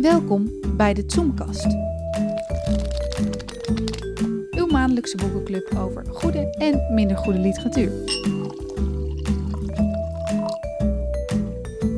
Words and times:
Welkom 0.00 0.50
bij 0.76 0.94
de 0.94 1.04
Zoomkast. 1.06 1.66
Uw 4.50 4.66
maandelijkse 4.66 5.16
boekenclub 5.16 5.74
over 5.78 6.04
goede 6.08 6.38
en 6.58 6.94
minder 6.94 7.16
goede 7.16 7.38
literatuur. 7.38 7.92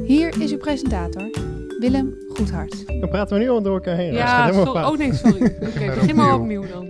Hier 0.05 0.41
is 0.41 0.53
uw 0.53 0.59
presentator, 0.59 1.31
Willem 1.81 2.15
Goedhart. 2.29 2.87
Dan 3.01 3.09
praten 3.09 3.37
we 3.37 3.43
nu 3.43 3.51
al 3.51 3.63
door 3.63 3.75
elkaar 3.75 3.97
heen. 3.97 4.13
Ja, 4.13 4.51
oh 4.65 4.99
nee, 4.99 5.15
sorry. 5.15 5.45
Oké, 5.67 5.85
maar 5.87 5.95
begin 5.95 6.17
maar 6.17 6.35
opnieuw. 6.35 6.67
dan. 6.67 6.87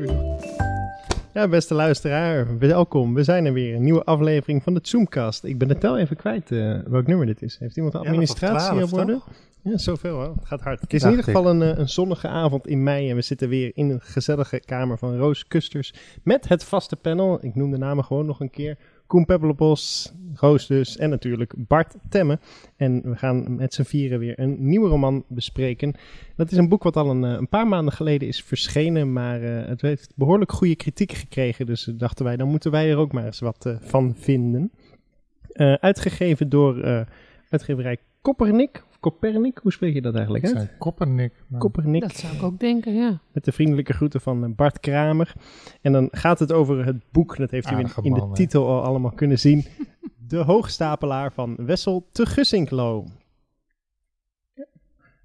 Ja, 1.33 1.49
beste 1.49 1.75
luisteraar, 1.75 2.59
welkom. 2.59 3.15
We 3.15 3.23
zijn 3.25 3.45
er 3.45 3.53
weer. 3.53 3.75
Een 3.75 3.83
nieuwe 3.83 4.05
aflevering 4.05 4.63
van 4.63 4.75
de 4.75 4.81
Zoomcast. 4.83 5.45
Ik 5.45 5.59
ben 5.59 5.69
de 5.69 5.79
tel 5.79 5.99
even 5.99 6.17
kwijt 6.17 6.51
eh, 6.51 6.75
welk 6.87 7.07
nummer 7.07 7.27
dit 7.27 7.43
is. 7.43 7.57
Heeft 7.59 7.77
iemand 7.77 7.95
de 7.95 8.01
Ja, 8.03 8.09
administratie 8.09 8.69
12, 8.77 8.93
op 8.93 8.99
orde? 8.99 9.21
Ja, 9.65 9.79
zoveel 9.79 10.15
hoor. 10.15 10.35
Het 10.35 10.47
gaat 10.47 10.61
hard. 10.61 10.81
Het 10.81 10.93
is 10.93 11.01
Dacht 11.01 11.13
in 11.13 11.19
ieder 11.19 11.35
geval 11.35 11.51
een, 11.51 11.62
eh, 11.62 11.79
een 11.79 11.89
zonnige 11.89 12.29
avond 12.29 12.66
in 12.66 12.83
mei 12.83 13.11
en 13.11 13.16
we 13.16 13.23
zitten 13.23 13.48
weer 13.48 13.70
in 13.75 13.91
een 13.91 14.01
gezellige 14.01 14.61
kamer 14.61 14.98
van 14.98 15.16
Roos 15.16 15.47
Kusters 15.47 15.95
met 16.23 16.48
het 16.48 16.65
vaste 16.65 16.97
panel. 16.97 17.45
Ik 17.45 17.55
noem 17.55 17.70
de 17.70 17.79
namen 17.79 18.05
gewoon 18.05 18.27
nog 18.27 18.41
een 18.41 18.51
keer. 18.51 18.79
Koen 19.06 19.25
Pebbelbos, 19.25 20.12
Roos 20.34 20.67
dus 20.67 20.97
en 20.97 21.11
natuurlijk 21.11 21.55
Bart 21.56 21.95
Temme. 22.09 22.39
En 22.77 23.03
we 23.03 23.17
gaan 23.17 23.56
met 23.56 23.75
z'n 23.75 23.83
vieren 23.83 24.19
weer 24.19 24.39
een 24.39 24.56
nieuwe 24.59 24.89
roman 24.89 25.25
bespreken. 25.29 25.95
Dat 26.37 26.51
is 26.51 26.56
een 26.56 26.69
boek 26.69 26.83
wat 26.83 26.97
al 26.97 27.11
een, 27.11 27.25
eh, 27.25 27.31
een 27.31 27.48
paar 27.48 27.69
maanden 27.69 27.95
geleden 27.95 28.29
is 28.29 28.42
verschenen, 28.42 29.12
maar 29.12 29.42
eh, 29.42 29.69
het 29.69 29.81
heeft 29.81 30.12
behoorlijk 30.17 30.53
goede 30.53 30.77
kritiek 30.77 31.12
gekregen. 31.12 31.67
Dus 31.67 31.84
dachten 31.84 32.25
wij, 32.25 32.37
dan 32.37 32.48
moeten 32.48 32.70
wij 32.70 32.91
er 32.91 32.97
ook 32.97 33.12
maar 33.12 33.25
eens 33.25 33.41
wat 33.41 33.77
van 33.81 34.15
vinden. 34.17 34.73
Uitgegeven 35.81 36.48
door 36.48 37.06
uitgeverij 37.48 37.98
Koppernik. 38.23 38.85
Of 38.89 39.01
Copernic, 39.01 39.59
hoe 39.62 39.73
spreek 39.73 39.95
je 39.95 40.03
dat 40.03 40.15
eigenlijk? 40.15 40.45
Ik 40.45 40.51
Hè? 40.53 40.57
zei 40.57 40.71
Koppernik. 40.79 41.33
maar- 41.49 41.61
Koppernik. 41.61 42.01
Dat 42.03 42.15
zou 42.17 42.35
ik 42.37 42.43
ook 42.43 42.59
denken, 42.61 42.95
ja. 42.95 43.21
Met 43.33 43.45
de 43.45 43.53
vriendelijke 43.53 43.93
groeten 43.93 44.20
van 44.20 44.45
eh, 44.45 44.51
Bart 44.51 44.81
Kramer. 44.81 45.33
En 45.81 45.92
dan 45.92 46.09
gaat 46.11 46.39
het 46.39 46.53
over 46.53 46.84
het 46.87 46.97
boek, 47.11 47.37
dat 47.37 47.51
heeft 47.51 47.70
u 47.70 47.77
in, 47.79 47.89
in 48.03 48.12
de 48.14 48.20
man, 48.20 48.34
titel 48.34 48.69
al 48.69 48.83
allemaal 48.83 49.11
kunnen 49.12 49.39
zien. 49.39 49.64
De 50.29 50.37
hoogstapelaar 50.37 51.33
van 51.33 51.55
Wessel 51.56 52.09
te 52.12 52.27
Gussinklo. 52.27 53.05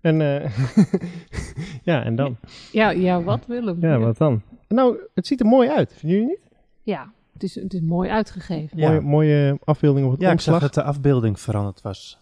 En, 0.02 0.22
eh, 0.22 0.52
ja, 1.90 2.04
en 2.04 2.16
dan? 2.16 2.38
Ja, 2.72 2.90
ja 2.90 3.24
wat 3.24 3.46
Willem? 3.46 3.78
Ja, 3.82 4.00
wat 4.00 4.18
dan? 4.18 4.42
Nou, 4.68 4.98
het 5.14 5.28
ziet 5.28 5.40
er 5.40 5.46
mooi 5.46 5.70
uit, 5.70 5.94
vinden 5.94 6.18
jullie 6.20 6.36
niet? 6.36 6.50
Ja, 6.84 7.12
het 7.34 7.44
is, 7.44 7.56
het 7.56 7.74
is 7.74 7.82
mooi 7.82 8.10
uitgegeven. 8.10 8.78
Ja. 8.78 8.88
Mooie, 8.90 9.02
mooie 9.02 9.58
afbeelding 9.64 10.06
op 10.06 10.12
het 10.12 10.22
Ja, 10.22 10.32
ik 10.32 10.40
zag 10.40 10.54
omslag. 10.54 10.72
dat 10.74 10.84
de 10.84 10.90
afbeelding 10.90 11.40
veranderd 11.40 11.82
was. 11.82 12.20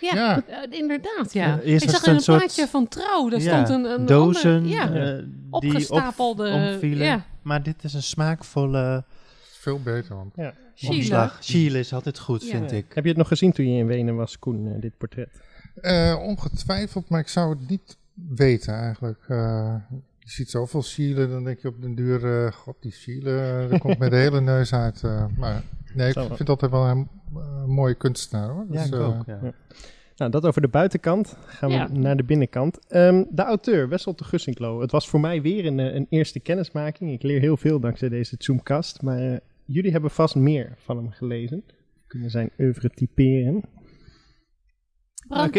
Ja, 0.00 0.14
Ja. 0.14 0.34
dat- 0.34 0.44
eh, 0.46 0.78
inderdaad, 0.78 1.32
ja. 1.32 1.46
Ja, 1.46 1.60
eerst 1.60 1.84
ik 1.84 1.90
zag 1.90 2.06
in 2.06 2.14
een 2.14 2.20
soort- 2.20 2.38
plaatje 2.38 2.66
van 2.66 2.88
trouw, 2.88 3.28
daar 3.28 3.40
Ja, 3.40 3.64
stond 3.64 3.84
een, 3.84 3.92
een 4.00 4.06
Dozen 4.06 4.56
ander- 4.56 4.70
ja, 4.70 4.92
eh, 4.92 5.16
die 5.16 5.46
opgestapelde, 5.50 6.50
omvielen. 6.50 7.06
ja. 7.06 7.24
Maar 7.42 7.62
dit 7.62 7.84
is 7.84 7.94
een 7.94 8.02
smaakvolle 8.02 9.04
Veel 9.60 9.80
beter, 9.82 10.14
want 10.16 10.34
Chile. 10.74 10.94
omslag. 10.96 11.38
Chile 11.40 11.78
is 11.78 11.92
altijd 11.92 12.18
goed, 12.18 12.42
Ja. 12.44 12.50
vind 12.50 12.72
ik. 12.72 12.86
Heb 12.94 13.02
je 13.04 13.08
het 13.10 13.18
nog 13.18 13.28
gezien 13.28 13.52
toen 13.52 13.72
je 13.72 13.78
in 13.78 13.86
Wenen 13.86 14.16
was, 14.16 14.38
Koen, 14.38 14.66
eh, 14.74 14.80
dit 14.80 14.98
portret? 14.98 15.28
Eh, 15.80 16.16
ongetwijfeld, 16.22 17.08
maar 17.08 17.20
ik 17.20 17.28
zou 17.28 17.50
het 17.50 17.68
niet 17.68 17.96
weten 18.28 18.74
eigenlijk. 18.74 19.24
Eh, 19.28 19.74
je 20.28 20.34
ziet 20.34 20.50
zoveel 20.50 20.82
Chile, 20.82 21.28
dan 21.28 21.44
denk 21.44 21.58
je 21.58 21.68
op 21.68 21.82
den 21.82 21.94
duur, 21.94 22.44
eh, 22.44 22.52
god 22.52 22.76
die 22.80 22.90
Chile, 22.92 23.30
eh, 23.40 23.70
daar 23.70 23.78
komt 23.78 23.98
met 23.98 24.10
de 24.10 24.16
hele 24.16 24.40
neus 24.40 24.72
uit. 24.74 25.02
eh, 25.02 25.24
maar 25.36 25.62
nee, 25.94 26.08
ik 26.08 26.18
vind 26.32 26.46
dat 26.46 26.60
wel 26.70 26.86
een 26.86 27.08
eh, 27.36 27.64
mooie 27.64 27.94
kunstenaar 27.94 28.48
hoor. 28.48 28.66
Ja, 28.70 28.76
Dus, 28.80 28.86
ik 28.86 28.94
eh, 28.94 29.06
ook. 29.18 29.26
Ja. 29.26 29.38
ja. 29.42 29.52
Nou, 30.16 30.30
dat 30.30 30.46
over 30.46 30.60
de 30.62 30.68
buitenkant. 30.68 31.36
Gaan 31.46 31.68
we 31.68 31.74
Ja. 31.74 31.88
naar 31.92 32.16
de 32.16 32.24
binnenkant. 32.24 32.78
Ehm, 32.88 33.24
de 33.30 33.42
auteur, 33.42 33.88
Wessel 33.88 34.14
de 34.16 34.24
Gussinklo. 34.24 34.80
Het 34.80 34.90
was 34.90 35.08
voor 35.08 35.20
mij 35.20 35.42
weer 35.42 35.66
een, 35.66 35.78
eh, 35.80 35.94
een 35.94 36.06
eerste 36.08 36.40
kennismaking. 36.40 37.12
Ik 37.12 37.22
leer 37.22 37.40
heel 37.40 37.56
veel 37.56 37.80
dankzij 37.80 38.08
deze 38.08 38.34
Zoomcast. 38.38 39.02
Maar 39.02 39.18
eh, 39.18 39.36
jullie 39.64 39.90
hebben 39.92 40.10
vast 40.10 40.34
meer 40.34 40.72
van 40.76 40.96
hem 40.96 41.10
gelezen. 41.10 41.62
Kunnen 42.06 42.30
zijn 42.30 42.50
oeuvre 42.58 42.90
typeren. 42.90 43.62
Brand. 45.28 45.52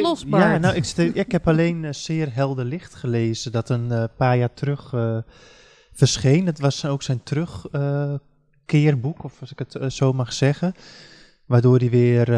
Ja, 0.44 0.58
nou, 0.58 0.76
ik, 0.76 0.86
ik 1.16 1.32
heb 1.32 1.48
alleen 1.48 1.86
eh, 1.86 1.94
Zeer 1.94 2.34
Helder 2.34 2.66
Licht 2.66 2.96
gelezen, 2.96 3.52
dat 3.52 3.70
een 3.70 3.92
eh, 3.92 4.04
paar 4.18 4.38
jaar 4.38 4.54
terug 4.54 4.94
eh, 4.94 5.18
verscheen. 5.92 6.46
Het 6.46 6.60
was 6.60 6.86
ook 6.86 7.04
zijn 7.04 7.24
terugkeerboek, 7.24 9.24
of 9.24 9.42
als 9.42 9.52
ik 9.52 9.60
het 9.60 9.78
zo 9.94 10.14
mag 10.14 10.34
zeggen. 10.34 10.74
Waardoor 11.46 11.78
hij 11.78 11.90
weer 11.90 12.30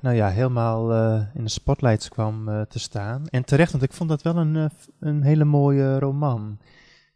nou 0.00 0.16
ja, 0.16 0.28
helemaal 0.28 0.92
in 1.34 1.44
de 1.44 1.50
spotlights 1.50 2.08
kwam 2.08 2.66
te 2.68 2.78
staan. 2.78 3.28
En 3.28 3.44
terecht, 3.44 3.72
want 3.72 3.84
ik 3.84 3.92
vond 3.92 4.08
dat 4.08 4.22
wel 4.22 4.36
een, 4.36 4.70
een 5.00 5.22
hele 5.22 5.44
mooie 5.44 5.98
roman. 5.98 6.58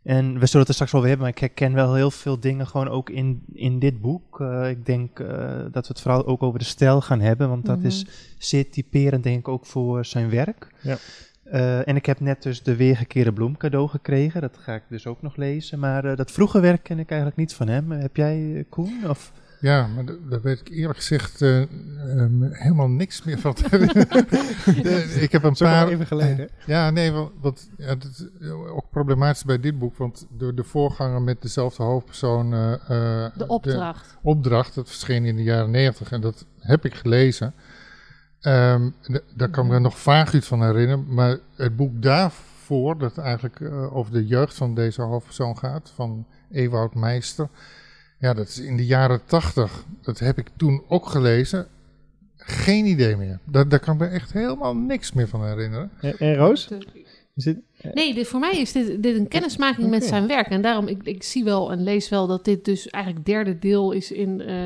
En 0.02 0.38
we 0.38 0.46
zullen 0.46 0.60
het 0.60 0.68
er 0.68 0.74
straks 0.74 0.92
wel 0.92 1.00
weer 1.00 1.10
hebben, 1.10 1.26
maar 1.28 1.36
ik 1.36 1.42
herken 1.42 1.72
wel 1.72 1.94
heel 1.94 2.10
veel 2.10 2.40
dingen 2.40 2.66
gewoon 2.66 2.88
ook 2.88 3.10
in, 3.10 3.42
in 3.52 3.78
dit 3.78 4.00
boek. 4.00 4.40
Eh, 4.40 4.68
ik 4.70 4.86
denk 4.86 5.18
eh, 5.20 5.28
dat 5.72 5.86
we 5.86 5.92
het 5.92 6.00
vooral 6.00 6.26
ook 6.26 6.42
over 6.42 6.58
de 6.58 6.64
stijl 6.64 7.00
gaan 7.00 7.20
hebben, 7.20 7.48
want 7.48 7.64
dat 7.66 7.76
Mhm. 7.78 7.86
is 7.86 8.06
zeer 8.38 8.70
typerend 8.70 9.22
denk 9.22 9.38
ik 9.38 9.48
ook 9.48 9.66
voor 9.66 10.04
zijn 10.04 10.30
werk. 10.30 10.66
Ja. 10.80 10.96
Eh, 11.44 11.88
en 11.88 11.96
ik 11.96 12.06
heb 12.06 12.20
net 12.20 12.42
dus 12.42 12.62
de 12.62 12.76
Weergekeerde 12.76 13.32
Bloem 13.32 13.56
cadeau 13.56 13.88
gekregen, 13.88 14.40
dat 14.40 14.56
ga 14.60 14.74
ik 14.74 14.82
dus 14.88 15.06
ook 15.06 15.22
nog 15.22 15.36
lezen. 15.36 15.78
Maar 15.78 16.16
dat 16.16 16.30
vroege 16.30 16.60
werk 16.60 16.82
ken 16.82 16.98
ik 16.98 17.08
eigenlijk 17.08 17.40
niet 17.40 17.54
van 17.54 17.68
hem. 17.68 17.90
Heb 17.90 18.16
jij, 18.16 18.64
Koen? 18.68 19.00
Of? 19.08 19.32
Ja, 19.62 19.86
maar 19.86 20.04
da- 20.04 20.12
daar 20.28 20.40
weet 20.40 20.60
ik 20.60 20.68
eerlijk 20.68 20.98
gezegd 20.98 21.42
eh, 21.42 21.60
ehm, 21.60 22.42
helemaal 22.42 22.88
niks 22.88 23.22
meer 23.22 23.38
van. 23.38 23.54
te 23.54 23.64
herinneren. 23.70 24.08
De- 24.82 25.16
ik 25.20 25.32
heb 25.32 25.42
een 25.42 25.50
al 25.50 25.56
paar... 25.56 25.88
even 25.88 26.06
geleden. 26.06 26.48
Ja, 26.66 26.90
nee, 26.90 27.12
want, 27.12 27.30
want 27.40 27.70
ja, 27.76 27.94
dat 27.94 28.04
is 28.04 28.26
ook 28.70 28.90
problematisch 28.90 29.44
bij 29.44 29.60
dit 29.60 29.78
boek, 29.78 29.96
want 29.96 30.26
door 30.30 30.54
de 30.54 30.64
voorganger 30.64 31.22
met 31.22 31.42
dezelfde 31.42 31.82
hoofdpersoon... 31.82 32.52
eh, 32.52 32.72
eh, 32.72 33.30
De 33.36 33.46
opdracht. 33.46 34.18
opdracht, 34.22 34.74
dat 34.74 34.88
verscheen 34.88 35.24
in 35.24 35.36
de 35.36 35.42
jaren 35.42 35.70
negentig 35.70 36.10
en 36.12 36.20
dat 36.20 36.46
heb 36.58 36.84
ik 36.84 36.94
gelezen. 36.94 37.54
Ehm, 38.40 38.88
d- 39.02 39.22
daar 39.36 39.48
kan 39.48 39.64
ik 39.66 39.70
me 39.70 39.78
nog 39.78 39.98
vaag 39.98 40.34
iets 40.34 40.46
van 40.46 40.62
herinneren, 40.62 41.14
maar 41.14 41.38
het 41.56 41.76
boek 41.76 42.02
daarvoor, 42.02 42.98
dat 42.98 43.18
eigenlijk 43.18 43.60
eh, 43.60 43.96
over 43.96 44.12
de 44.12 44.26
jeugd 44.26 44.54
van 44.54 44.74
deze 44.74 45.02
hoofdpersoon 45.02 45.58
gaat, 45.58 45.92
van 45.94 46.26
Ewout 46.50 46.94
Meister. 46.94 47.48
Ja, 48.22 48.34
dat 48.34 48.48
is 48.48 48.58
in 48.58 48.76
de 48.76 48.86
jaren 48.86 49.24
tachtig. 49.24 49.84
Dat 50.02 50.18
heb 50.18 50.38
ik 50.38 50.48
toen 50.56 50.82
ook 50.88 51.06
gelezen. 51.06 51.66
Geen 52.36 52.84
idee 52.86 53.16
meer. 53.16 53.38
Daar, 53.44 53.68
daar 53.68 53.80
kan 53.80 53.94
ik 53.94 54.00
me 54.00 54.06
echt 54.06 54.32
helemaal 54.32 54.76
niks 54.76 55.12
meer 55.12 55.28
van 55.28 55.44
herinneren. 55.46 55.90
En, 56.00 56.18
en 56.18 56.34
Roos? 56.34 56.68
Is 57.34 57.44
dit, 57.44 57.58
Nee, 57.92 58.14
dit, 58.14 58.26
voor 58.26 58.40
mij 58.40 58.60
is 58.60 58.72
dit, 58.72 59.02
dit 59.02 59.16
een 59.16 59.28
kennismaking 59.28 59.90
met 59.90 60.04
zijn 60.04 60.26
werk. 60.26 60.46
En 60.46 60.62
daarom, 60.62 60.86
ik, 60.88 61.02
ik 61.02 61.22
zie 61.22 61.44
wel 61.44 61.72
en 61.72 61.82
lees 61.82 62.08
wel 62.08 62.26
dat 62.26 62.44
dit 62.44 62.64
dus 62.64 62.88
eigenlijk 62.88 63.26
derde 63.26 63.58
deel 63.58 63.92
is 63.92 64.12
in, 64.12 64.40
eh, 64.40 64.64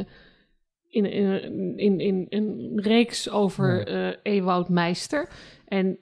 in, 0.88 1.04
in, 1.04 1.76
in, 1.76 2.00
in 2.00 2.28
een 2.28 2.80
reeks 2.82 3.30
over 3.30 3.86
eh 3.86 4.16
Ewout 4.22 4.68
Meister. 4.68 5.28
En 5.68 5.98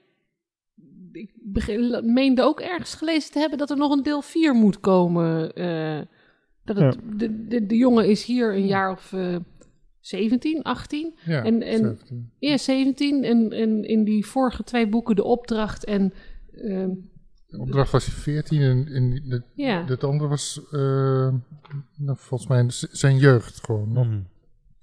ik 1.13 1.31
begin, 1.35 2.13
meende 2.13 2.43
ook 2.43 2.61
ergens 2.61 2.95
gelezen 2.95 3.33
te 3.33 3.39
hebben 3.39 3.59
dat 3.59 3.71
er 3.71 3.77
nog 3.77 3.93
een 3.93 4.03
deel 4.03 4.23
4 4.23 4.55
moet 4.55 4.81
komen. 4.81 5.53
eh, 5.55 6.01
dat 6.65 6.77
het, 6.77 6.99
de, 7.19 7.47
de, 7.49 7.67
de 7.67 7.77
jongen 7.77 8.09
is 8.09 8.25
hier 8.25 8.55
een 8.55 8.67
jaar 8.67 8.91
of 8.91 9.13
eh 9.13 9.37
17, 10.01 10.63
18. 10.63 11.15
Ja, 11.25 11.45
En- 11.45 11.63
en- 11.63 11.79
17. 11.79 12.31
Ja, 12.39 12.57
17. 12.57 13.25
En, 13.25 13.53
en 13.53 13.85
in 13.85 14.05
die 14.05 14.27
vorige 14.27 14.65
twee 14.65 14.89
boeken 14.89 15.17
De 15.17 15.25
Opdracht 15.25 15.85
en... 15.85 16.13
ehm, 16.53 16.91
De 17.47 17.59
opdracht 17.59 17.91
was 17.93 18.07
hij 18.07 18.15
14 18.15 18.61
en, 18.61 18.87
en 18.89 19.11
de, 19.29 19.43
ja. 19.55 19.85
het 19.85 20.05
andere 20.05 20.29
was 20.29 20.61
nou, 21.97 22.17
volgens 22.19 22.49
mij 22.49 22.65
zijn 22.91 23.19
jeugd 23.19 23.65
gewoon. 23.65 23.93
nog. 23.93 24.09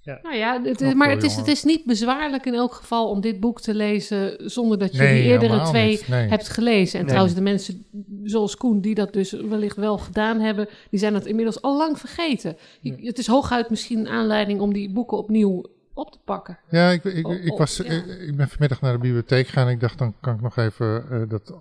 Mhm. 0.04 0.18
Nou 0.24 0.36
ja, 0.36 0.62
het, 0.64 0.96
maar 0.96 1.10
het 1.10 1.24
is, 1.24 1.36
het 1.36 1.48
is 1.48 1.64
niet 1.64 1.86
bezwaarlijk 1.86 2.46
in 2.46 2.54
elk 2.54 2.74
geval 2.74 3.10
om 3.10 3.22
dit 3.22 3.40
boek 3.40 3.62
te 3.62 3.74
lezen 3.76 4.50
zonder 4.52 4.78
dat 4.78 4.92
je 4.92 4.98
Nee, 4.98 5.22
die 5.22 5.32
eerdere 5.32 5.62
twee. 5.62 6.02
Nee. 6.10 6.28
hebt 6.30 6.50
gelezen. 6.50 6.94
En 6.94 7.00
Nee. 7.00 7.08
trouwens, 7.10 7.36
de 7.36 7.42
mensen 7.44 7.86
zoals 8.24 8.56
Koen 8.58 8.82
die 8.82 8.96
dat 8.96 9.14
dus 9.14 9.32
wellicht 9.32 9.76
wel 9.76 9.98
gedaan 9.98 10.40
hebben, 10.40 10.68
die 10.90 11.00
zijn 11.00 11.14
dat 11.14 11.26
inmiddels 11.26 11.62
al 11.62 11.78
lang 11.78 12.00
vergeten. 12.00 12.58
Je- 12.82 12.96
Het 13.02 13.18
is 13.18 13.28
hooguit 13.28 13.70
misschien 13.70 14.00
een 14.00 14.08
aanleiding 14.08 14.60
om 14.60 14.74
die 14.74 14.92
boeken 14.92 15.18
opnieuw 15.18 15.66
op 15.94 16.12
te 16.12 16.20
pakken. 16.26 16.58
Ja, 16.70 16.90
ik, 16.90 17.04
ik, 17.04 17.28
Oh, 17.28 17.34
ik, 17.34 17.52
oh, 17.52 17.58
was, 17.58 17.78
ja. 17.78 17.84
ik 18.28 18.36
ben 18.36 18.50
vanmiddag 18.50 18.82
naar 18.82 18.94
de 18.94 19.00
bibliotheek 19.00 19.46
gegaan 19.48 19.68
en 19.68 19.74
ik 19.74 19.80
dacht, 19.80 19.98
dan 19.98 20.14
kan 20.22 20.36
ik 20.36 20.42
nog 20.42 20.58
even 20.58 21.04
eh, 21.12 21.22
dat 21.30 21.54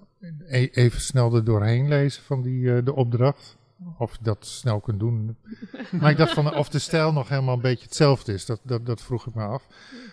e- 0.48 0.69
even 0.72 1.00
snel 1.00 1.34
er 1.34 1.44
doorheen 1.44 1.88
lezen 1.88 2.22
van 2.22 2.42
die, 2.42 2.75
eh, 2.75 2.84
de 2.84 2.94
opdracht. 2.94 3.56
Of 3.98 4.12
je 4.12 4.18
dat 4.22 4.46
snel 4.46 4.80
kunt 4.80 5.00
doen. 5.00 5.36
Maar 5.90 6.10
ik 6.10 6.16
dacht 6.16 6.32
van 6.32 6.54
of 6.54 6.68
de 6.68 6.78
stijl 6.78 7.12
nog 7.12 7.28
helemaal 7.28 7.54
een 7.54 7.60
beetje 7.60 7.84
hetzelfde 7.84 8.32
is. 8.32 8.46
Dat, 8.46 8.60
dat, 8.62 8.86
dat 8.86 9.02
vroeg 9.02 9.26
ik 9.26 9.34
me 9.34 9.42
af. 9.42 9.66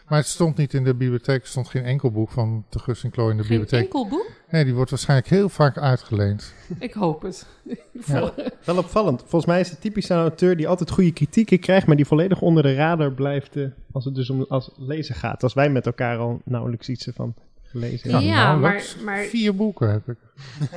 Maar 0.07 0.17
het 0.17 0.27
stond 0.27 0.57
niet 0.57 0.73
in 0.73 0.83
de 0.83 0.95
bibliotheek. 0.95 1.41
Er 1.41 1.47
stond 1.47 1.67
geen 1.69 1.83
enkel 1.83 2.11
boek 2.11 2.31
van 2.31 2.65
Te 2.69 2.79
Gus 2.79 3.03
en 3.03 3.09
Klo 3.11 3.29
in 3.29 3.37
de 3.37 3.43
Geen 3.43 3.49
bibliotheek. 3.59 3.83
enkel 3.83 4.07
boek? 4.07 4.31
Nee, 4.49 4.63
die 4.63 4.73
wordt 4.73 4.89
waarschijnlijk 4.89 5.29
heel 5.29 5.49
vaak 5.49 5.77
uitgeleend. 5.77 6.53
Ik 6.79 6.93
hoop 6.93 7.21
het. 7.21 7.45
Ja. 8.05 8.33
Wel 8.65 8.77
opvallend. 8.77 9.19
Volgens 9.19 9.45
mij 9.45 9.59
is 9.59 9.69
het 9.69 9.81
typisch 9.81 10.09
een 10.09 10.17
auteur 10.17 10.57
die 10.57 10.67
altijd 10.67 10.91
goede 10.91 11.11
kritieken 11.11 11.59
krijgt, 11.59 11.87
maar 11.87 11.95
die 11.95 12.05
volledig 12.05 12.41
onder 12.41 12.63
de 12.63 12.73
radar 12.75 13.11
blijft 13.11 13.55
eh, 13.55 13.65
als 13.91 14.05
het 14.05 14.15
dus 14.15 14.29
om 14.29 14.45
als 14.49 14.71
lezen 14.77 15.15
gaat. 15.15 15.43
Als 15.43 15.53
wij 15.53 15.69
met 15.69 15.85
elkaar 15.85 16.17
al 16.17 16.41
nauwelijks 16.45 16.89
iets 16.89 17.07
van 17.13 17.33
gelezen. 17.69 18.09
Ja, 18.09 18.19
Ja, 18.19 18.55
maar- 18.55 18.83
maar- 19.03 19.23
Vier 19.23 19.55
boeken 19.55 19.91
heb 19.91 20.07
ik. 20.07 20.17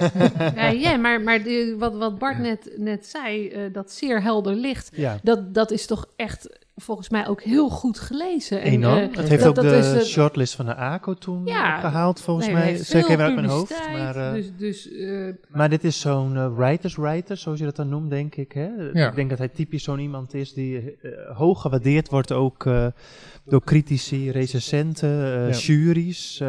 Ja, 0.56 0.69
ja 0.69 0.96
maar, 0.96 1.20
maar 1.20 1.42
de- 1.42 1.75
wat, 1.78 1.96
wat 1.96 2.19
Bart 2.19 2.38
net, 2.38 2.70
net 2.76 3.06
zei, 3.06 3.48
eh, 3.48 3.60
dat 3.72 3.92
zeer 3.92 4.22
helder 4.22 4.54
licht, 4.54 4.90
Ja, 4.94 5.19
dat, 5.22 5.54
dat 5.54 5.70
is 5.70 5.87
toch 5.87 6.06
echt 6.16 6.48
volgens 6.81 7.09
mij 7.09 7.27
ook 7.29 7.43
heel 7.43 7.69
goed 7.69 7.99
gelezen. 7.99 8.61
En, 8.62 8.73
enorm. 8.73 8.97
eh, 8.99 9.17
het 9.17 9.29
heeft 9.29 9.43
dat- 9.43 9.59
ook 9.59 9.65
dat 9.65 9.82
de 9.94 10.05
shortlist 10.05 10.55
van 10.55 10.67
de 10.67 10.75
ACO 10.77 11.15
toen 11.15 11.47
Ja. 11.47 11.81
gehaald, 11.81 12.21
volgens 12.21 12.47
nee, 12.47 12.55
mij. 12.55 12.77
Zeker 12.77 13.11
even 13.11 13.25
uit 13.25 13.35
mijn 13.35 13.47
hoofd. 13.47 13.81
Maar, 13.93 14.17
eh, 14.17 14.32
dus, 14.32 14.50
dus 14.56 14.91
eh, 14.93 15.29
maar 15.49 15.69
dit 15.69 15.85
is 15.85 16.00
zo'n 16.00 16.37
eh, 16.37 16.56
writers 16.56 16.97
writer, 16.97 17.37
zoals 17.37 17.59
je 17.59 17.65
dat 17.65 17.77
dan 17.77 17.88
noemt, 17.88 18.11
denk 18.11 18.35
ik. 18.35 18.53
Hè? 18.53 18.69
Ja. 18.93 19.09
Ik 19.09 19.15
denk 19.15 19.31
dat 19.31 19.38
hij 19.38 19.49
typisch 19.49 19.82
zo'n 19.85 19.99
iemand 19.99 20.35
is 20.35 20.53
die 20.53 20.79
eh, 21.03 21.11
hoog 21.37 21.61
gewaardeerd 21.61 22.09
wordt, 22.09 22.32
ook 22.32 22.67
eh, 22.67 22.87
door 23.44 23.65
critici, 23.65 24.31
recensenten, 24.31 25.09
eh, 25.25 25.50
Ja. 25.53 25.56
juries. 25.59 26.41
eh. 26.41 26.49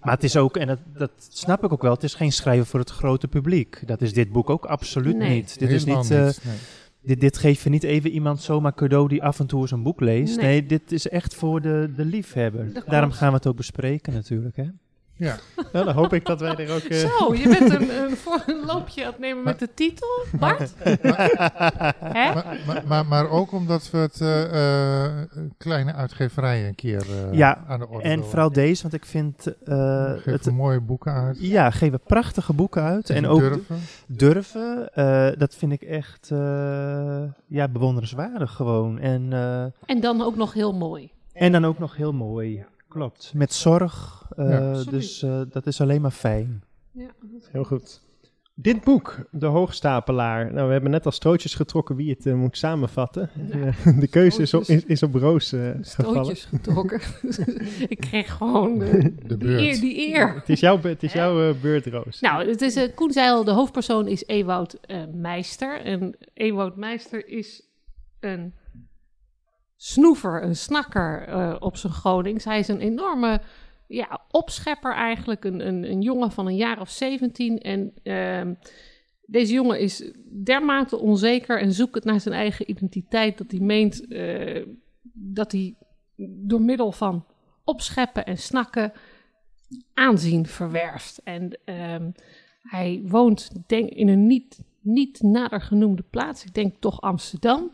maar 0.00 0.14
het 0.14 0.24
is 0.24 0.36
ook, 0.36 0.56
en 0.56 0.66
dat, 0.66 0.78
dat 0.94 1.10
snap 1.28 1.64
ik 1.64 1.72
ook 1.72 1.82
wel, 1.82 1.92
het 1.92 2.02
is 2.02 2.14
geen 2.14 2.32
schrijver 2.32 2.66
voor 2.66 2.80
het 2.80 2.90
grote 2.90 3.28
publiek. 3.28 3.82
Dat 3.86 4.00
is 4.00 4.12
dit 4.12 4.32
boek 4.32 4.50
ook 4.50 4.64
absoluut 4.64 5.16
Nee. 5.16 5.34
niet. 5.34 5.58
Dit 5.58 5.70
is 5.70 5.84
niet... 5.84 6.10
eh, 6.10 6.24
niet, 6.26 6.40
nee. 6.44 6.54
Dit, 7.06 7.20
dit 7.20 7.38
geef 7.38 7.64
je 7.64 7.70
niet 7.70 7.82
even 7.82 8.10
iemand 8.10 8.40
zomaar 8.40 8.74
cadeau 8.74 9.08
die 9.08 9.22
af 9.22 9.40
en 9.40 9.46
toe 9.46 9.60
eens 9.60 9.70
een 9.70 9.82
boek 9.82 10.00
leest. 10.00 10.36
Nee. 10.36 10.46
Nee, 10.46 10.66
dit 10.66 10.92
is 10.92 11.08
echt 11.08 11.34
voor 11.34 11.60
de, 11.60 11.92
de 11.96 12.04
liefhebber. 12.04 12.82
Daarom 12.86 13.10
gaan 13.10 13.28
we 13.28 13.36
het 13.36 13.46
ook 13.46 13.56
bespreken 13.56 14.12
natuurlijk. 14.12 14.56
Hè? 14.56 14.64
Ja, 15.18 15.36
Nou, 15.72 15.84
dan 15.84 15.94
hoop 15.94 16.12
ik 16.12 16.26
dat 16.26 16.40
wij 16.40 16.56
er 16.56 16.74
ook... 16.74 16.80
eh, 16.82 16.98
Zo, 16.98 17.34
je 17.34 17.48
bent 17.58 17.74
een, 17.74 17.90
een, 18.02 18.16
voor 18.16 18.42
een 18.46 18.64
loopje 18.66 19.04
aan 19.04 19.10
het 19.10 19.20
nemen 19.20 19.42
met 19.44 19.58
de 19.58 19.68
titel, 19.74 20.08
Bart? 20.38 20.72
Hè? 20.78 20.94
maar, 22.34 22.56
maar, 22.66 22.82
maar, 22.86 23.06
maar 23.06 23.28
ook 23.30 23.52
omdat 23.52 23.90
we 23.90 23.98
het 23.98 24.20
eh, 24.20 25.06
eh, 25.06 25.26
kleine 25.58 25.92
uitgeverijen 25.94 26.68
een 26.68 26.74
keer 26.74 27.00
eh, 27.10 27.32
Ja, 27.32 27.64
aan 27.68 27.78
de 27.78 27.88
orde 27.88 28.02
En 28.02 28.08
willen. 28.10 28.24
vooral 28.24 28.52
deze, 28.52 28.82
want 28.82 28.94
ik 28.94 29.04
vind 29.04 29.46
eh, 29.64 30.10
Geven 30.12 30.32
het... 30.32 30.50
mooie 30.50 30.80
boeken 30.80 31.12
uit. 31.12 31.36
Ja, 31.40 31.70
geven 31.70 32.00
prachtige 32.06 32.52
boeken 32.52 32.82
uit. 32.82 33.10
En 33.10 33.26
ook 33.26 33.40
durven. 33.40 33.76
durven, 34.06 34.94
eh, 34.94 35.28
dat 35.38 35.54
vind 35.54 35.72
ik 35.72 35.82
echt 35.82 36.28
eh, 36.32 37.22
ja, 37.46 37.68
bewonderenswaardig 37.68 38.52
gewoon. 38.52 38.98
En, 38.98 39.32
eh, 39.32 39.62
En 39.86 40.00
dan 40.00 40.22
ook 40.22 40.36
nog 40.36 40.52
heel 40.52 40.72
mooi. 40.74 41.10
en 41.32 41.52
dan 41.52 41.64
ook 41.64 41.78
nog 41.78 41.96
heel 41.96 42.12
mooi. 42.12 42.64
Klopt. 42.88 43.32
Met 43.34 43.52
zorg. 43.52 44.26
eh, 44.36 44.48
Ja. 44.50 44.82
Dus 44.90 45.22
eh, 45.22 45.40
dat 45.50 45.66
is 45.66 45.80
alleen 45.80 46.00
maar 46.00 46.10
fijn. 46.10 46.62
Ja. 46.92 47.08
Heel 47.52 47.64
goed. 47.64 48.04
Dit 48.58 48.84
boek, 48.84 49.26
De 49.30 49.46
Hoogstapelaar. 49.46 50.52
Nou, 50.52 50.66
we 50.66 50.72
hebben 50.72 50.90
net 50.90 51.06
al 51.06 51.12
strootjes 51.12 51.54
getrokken 51.54 51.96
wie 51.96 52.10
het 52.10 52.26
eh, 52.26 52.34
moet 52.34 52.56
samenvatten. 52.56 53.30
De 54.00 54.06
keuze 54.10 54.42
is 54.42 54.54
op, 54.54 54.62
is, 54.62 54.84
is 54.84 55.02
op 55.02 55.14
Roos 55.14 55.52
eh, 55.52 55.60
gevallen. 55.80 56.24
Stootjes 56.24 56.44
getrokken. 56.44 57.00
ik 57.88 57.96
kreeg 58.00 58.32
gewoon 58.32 58.78
De 58.78 59.12
die, 59.26 59.36
beurt. 59.36 59.60
eer, 59.60 59.80
die 59.80 60.08
eer. 60.08 60.34
Het 60.34 60.48
is 60.48 60.60
jouw, 60.60 60.80
het 60.82 61.02
is 61.02 61.12
jouw 61.12 61.48
eh, 61.48 61.60
beurt, 61.60 61.86
Roos. 61.86 62.20
Nou, 62.20 62.48
het 62.48 62.62
is, 62.62 62.76
uh, 62.76 62.94
Koen 62.94 63.12
zei 63.12 63.30
al, 63.30 63.44
de 63.44 63.50
hoofdpersoon 63.50 64.08
is 64.08 64.26
Ewout 64.26 64.74
eh, 64.74 65.02
Meister. 65.12 65.80
En 65.80 66.16
Ewout 66.34 66.76
Meister 66.76 67.28
is 67.28 67.62
een 68.20 68.54
snoever, 69.76 70.42
een 70.42 70.56
snakker 70.56 71.28
eh, 71.28 71.56
op 71.58 71.76
zijn 71.76 71.92
Gronings. 71.92 72.44
Hij 72.44 72.58
is 72.58 72.68
een 72.68 72.80
enorme 72.80 73.40
ja, 73.88 74.20
opschepper 74.30 74.94
eigenlijk, 74.94 75.44
een, 75.44 75.66
een, 75.66 75.90
een 75.90 76.02
jongen 76.02 76.32
van 76.32 76.46
een 76.46 76.56
jaar 76.56 76.80
of 76.80 76.90
17. 76.90 77.58
En 77.58 77.92
ehm, 78.02 78.54
deze 79.26 79.52
jongen 79.52 79.80
is 79.80 80.12
dermate 80.44 80.98
onzeker 80.98 81.60
en 81.60 81.72
zoekt 81.72 81.94
het 81.94 82.04
naar 82.04 82.20
zijn 82.20 82.34
eigen 82.34 82.70
identiteit... 82.70 83.38
dat 83.38 83.50
hij 83.50 83.60
meent 83.60 84.08
eh, 84.08 84.66
dat 85.12 85.52
hij 85.52 85.74
door 86.16 86.60
middel 86.60 86.92
van 86.92 87.24
opscheppen 87.64 88.24
en 88.24 88.38
snakken 88.38 88.92
aanzien 89.94 90.46
verwerft. 90.46 91.20
En 91.24 91.58
ehm, 91.64 92.10
hij 92.62 93.02
woont 93.04 93.50
denk, 93.66 93.90
in 93.90 94.08
een 94.08 94.26
niet, 94.26 94.60
niet 94.80 95.22
nader 95.22 95.60
genoemde 95.60 96.02
plaats. 96.02 96.44
Ik 96.44 96.54
denk 96.54 96.76
toch 96.80 97.00
Amsterdam. 97.00 97.70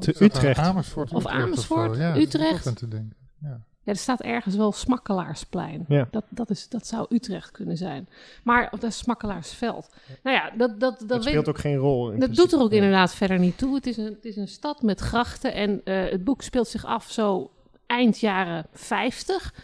Utrecht. 0.00 0.58
Amersfoort, 0.58 1.12
of 1.12 1.26
Amersfoort, 1.26 1.98
Utrecht. 2.16 2.76
Te 2.76 2.88
denken. 2.88 3.16
Ja. 3.40 3.60
Ja, 3.84 3.92
er 3.92 3.98
staat 3.98 4.20
ergens 4.20 4.56
wel 4.56 4.72
Smakkelaarsplein. 4.72 5.84
Ja. 5.88 6.08
Dat, 6.10 6.24
dat, 6.28 6.50
is, 6.50 6.68
dat 6.68 6.86
zou 6.86 7.06
Utrecht 7.08 7.50
kunnen 7.50 7.76
zijn. 7.76 8.08
Maar 8.42 8.68
op 8.70 8.80
dat 8.80 8.90
is 8.90 8.98
Smakkelaarsveld. 8.98 9.94
Nou 10.22 10.36
ja, 10.36 10.50
dat, 10.56 10.80
dat, 10.80 11.04
dat, 11.06 11.22
speelt 11.22 11.48
ook 11.48 11.58
geen 11.58 11.76
rol. 11.76 12.18
dat 12.18 12.34
doet 12.34 12.52
er 12.52 12.60
ook 12.60 12.70
inderdaad 12.70 13.14
verder 13.14 13.38
niet 13.38 13.58
toe. 13.58 13.74
Het 13.74 13.86
is 13.86 13.96
een, 13.96 14.04
het 14.04 14.24
is 14.24 14.36
een 14.36 14.48
stad 14.48 14.82
met 14.82 15.00
grachten. 15.00 15.54
En 15.54 15.80
eh, 15.84 16.10
het 16.10 16.24
boek 16.24 16.42
speelt 16.42 16.68
zich 16.68 16.84
af 16.84 17.10
zo 17.10 17.50
eind 17.86 18.18
jaren 18.18 18.66
50 18.72 19.54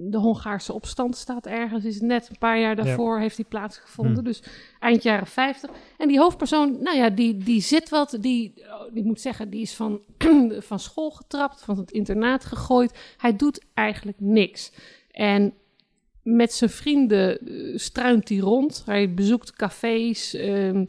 de 0.00 0.18
Hongaarse 0.18 0.72
opstand 0.72 1.16
staat 1.16 1.46
ergens, 1.46 1.84
is 1.84 2.00
net 2.00 2.28
een 2.28 2.38
paar 2.38 2.60
jaar 2.60 2.76
daarvoor 2.76 3.18
heeft 3.18 3.36
die 3.36 3.44
plaatsgevonden. 3.48 4.18
Hm. 4.18 4.24
Dus 4.24 4.42
eind 4.78 5.02
jaren 5.02 5.26
50. 5.26 5.70
En 5.98 6.08
die 6.08 6.18
hoofdpersoon, 6.18 6.82
nou 6.82 6.96
ja, 6.96 7.10
die, 7.10 7.36
die 7.36 7.60
zit 7.60 7.88
wat, 7.88 8.16
die, 8.20 8.54
oh, 8.56 8.96
ik 8.96 9.04
moet 9.04 9.20
zeggen, 9.20 9.50
die 9.50 9.60
is 9.60 9.74
van, 9.74 10.00
van 10.58 10.78
school 10.78 11.10
getrapt, 11.10 11.64
van 11.64 11.78
het 11.78 11.90
internaat 11.90 12.44
gegooid. 12.44 12.98
Hij 13.16 13.36
doet 13.36 13.64
eigenlijk 13.74 14.20
niks. 14.20 14.72
En 15.10 15.54
met 16.22 16.52
zijn 16.52 16.70
vrienden 16.70 17.38
eh, 17.38 17.78
struint 17.78 18.28
hij 18.28 18.38
rond. 18.38 18.82
Hij 18.86 19.14
bezoekt 19.14 19.52
cafés, 19.52 20.34
ehm, 20.34 20.84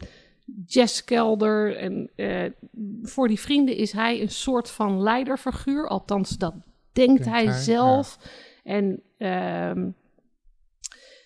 jazzkelder. 0.66 1.76
En 1.76 2.10
eh, 2.16 2.44
voor 3.02 3.28
die 3.28 3.40
vrienden 3.40 3.76
is 3.76 3.92
hij 3.92 4.20
een 4.20 4.30
soort 4.30 4.70
van 4.70 5.02
leiderfiguur. 5.02 5.88
Althans, 5.88 6.38
dat 6.38 6.54
denkt 6.92 7.24
hij, 7.24 7.52
zelf. 7.52 8.18
En 8.64 9.02
ehm, 9.16 9.90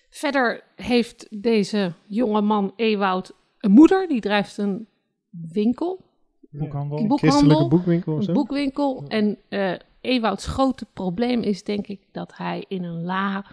verder 0.09 0.63
heeft 0.75 1.27
deze 1.43 1.93
jonge 2.05 2.41
man 2.41 2.73
Ewoud 2.75 3.33
een 3.59 3.71
moeder. 3.71 4.07
Die 4.07 4.21
drijft 4.21 4.57
een 4.57 4.87
winkel, 5.29 6.01
Boekhandel. 6.49 6.97
een 6.97 7.07
Christelijke 7.17 7.47
boekhandel, 7.47 7.67
boekwinkel 7.67 8.15
of 8.15 8.27
een 8.27 8.33
boekwinkel. 8.33 9.03
En 9.07 9.37
eh 9.49 9.73
Ewouds 10.05 10.45
grote 10.47 10.85
probleem 10.93 11.41
is 11.41 11.63
denk 11.63 11.87
ik 11.87 12.01
dat 12.11 12.37
hij 12.37 12.65
in 12.67 12.83
een 12.83 13.03
la 13.03 13.45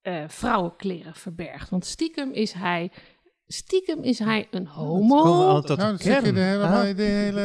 eh, 0.00 0.24
vrouwenkleren 0.28 1.14
verbergt. 1.14 1.70
Want 1.70 1.84
stiekem 1.84 2.32
is 2.32 2.52
hij, 2.52 2.90
stiekem 3.52 4.02
is 4.02 4.18
hij 4.18 4.48
een 4.50 4.66
homo. 4.66 5.16
tot 5.22 5.24
nou, 5.24 5.60
de 5.62 5.76
dan 5.76 5.98
zit 5.98 6.24
je 6.26 6.32
de 6.32 6.40
hele, 6.40 6.62
Ah. 6.64 6.96
de 6.96 7.02
hele 7.02 7.40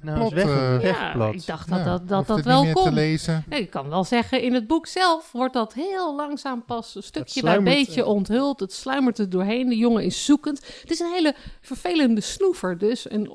Nou, 0.00 0.18
plot. 0.18 0.32
is 0.32 0.44
weg, 0.44 0.56
eh, 0.56 0.76
weg. 0.78 0.98
Ja, 0.98 1.12
plot. 1.12 1.34
ik 1.34 1.46
dacht 1.46 1.68
dat 1.68 1.78
ja, 1.78 1.84
dat, 1.84 2.08
dat, 2.08 2.26
dat 2.26 2.40
wel 2.40 2.72
kon. 2.72 2.92
lezen. 2.92 3.44
Nee, 3.48 3.60
ik 3.60 3.70
kan 3.70 3.88
wel 3.88 4.04
zeggen, 4.04 4.42
in 4.42 4.54
het 4.54 4.66
boek 4.66 4.86
zelf 4.86 5.32
wordt 5.32 5.54
dat 5.54 5.72
heel 5.74 6.16
langzaam 6.16 6.64
pas 6.64 6.94
een 6.94 7.02
stukje 7.02 7.42
bij 7.42 7.62
beetje 7.62 8.00
eh. 8.02 8.08
onthuld. 8.08 8.60
Het 8.60 8.72
sluimert 8.72 9.18
er 9.18 9.30
doorheen. 9.30 9.68
De 9.68 9.76
jongen 9.76 10.04
is 10.04 10.24
zoekend. 10.24 10.66
Het 10.80 10.90
is 10.90 11.00
een 11.00 11.12
hele 11.12 11.34
vervelende 11.60 12.20
snoever 12.20 12.78
dus. 12.78 13.08
En 13.08 13.26
eh, 13.26 13.30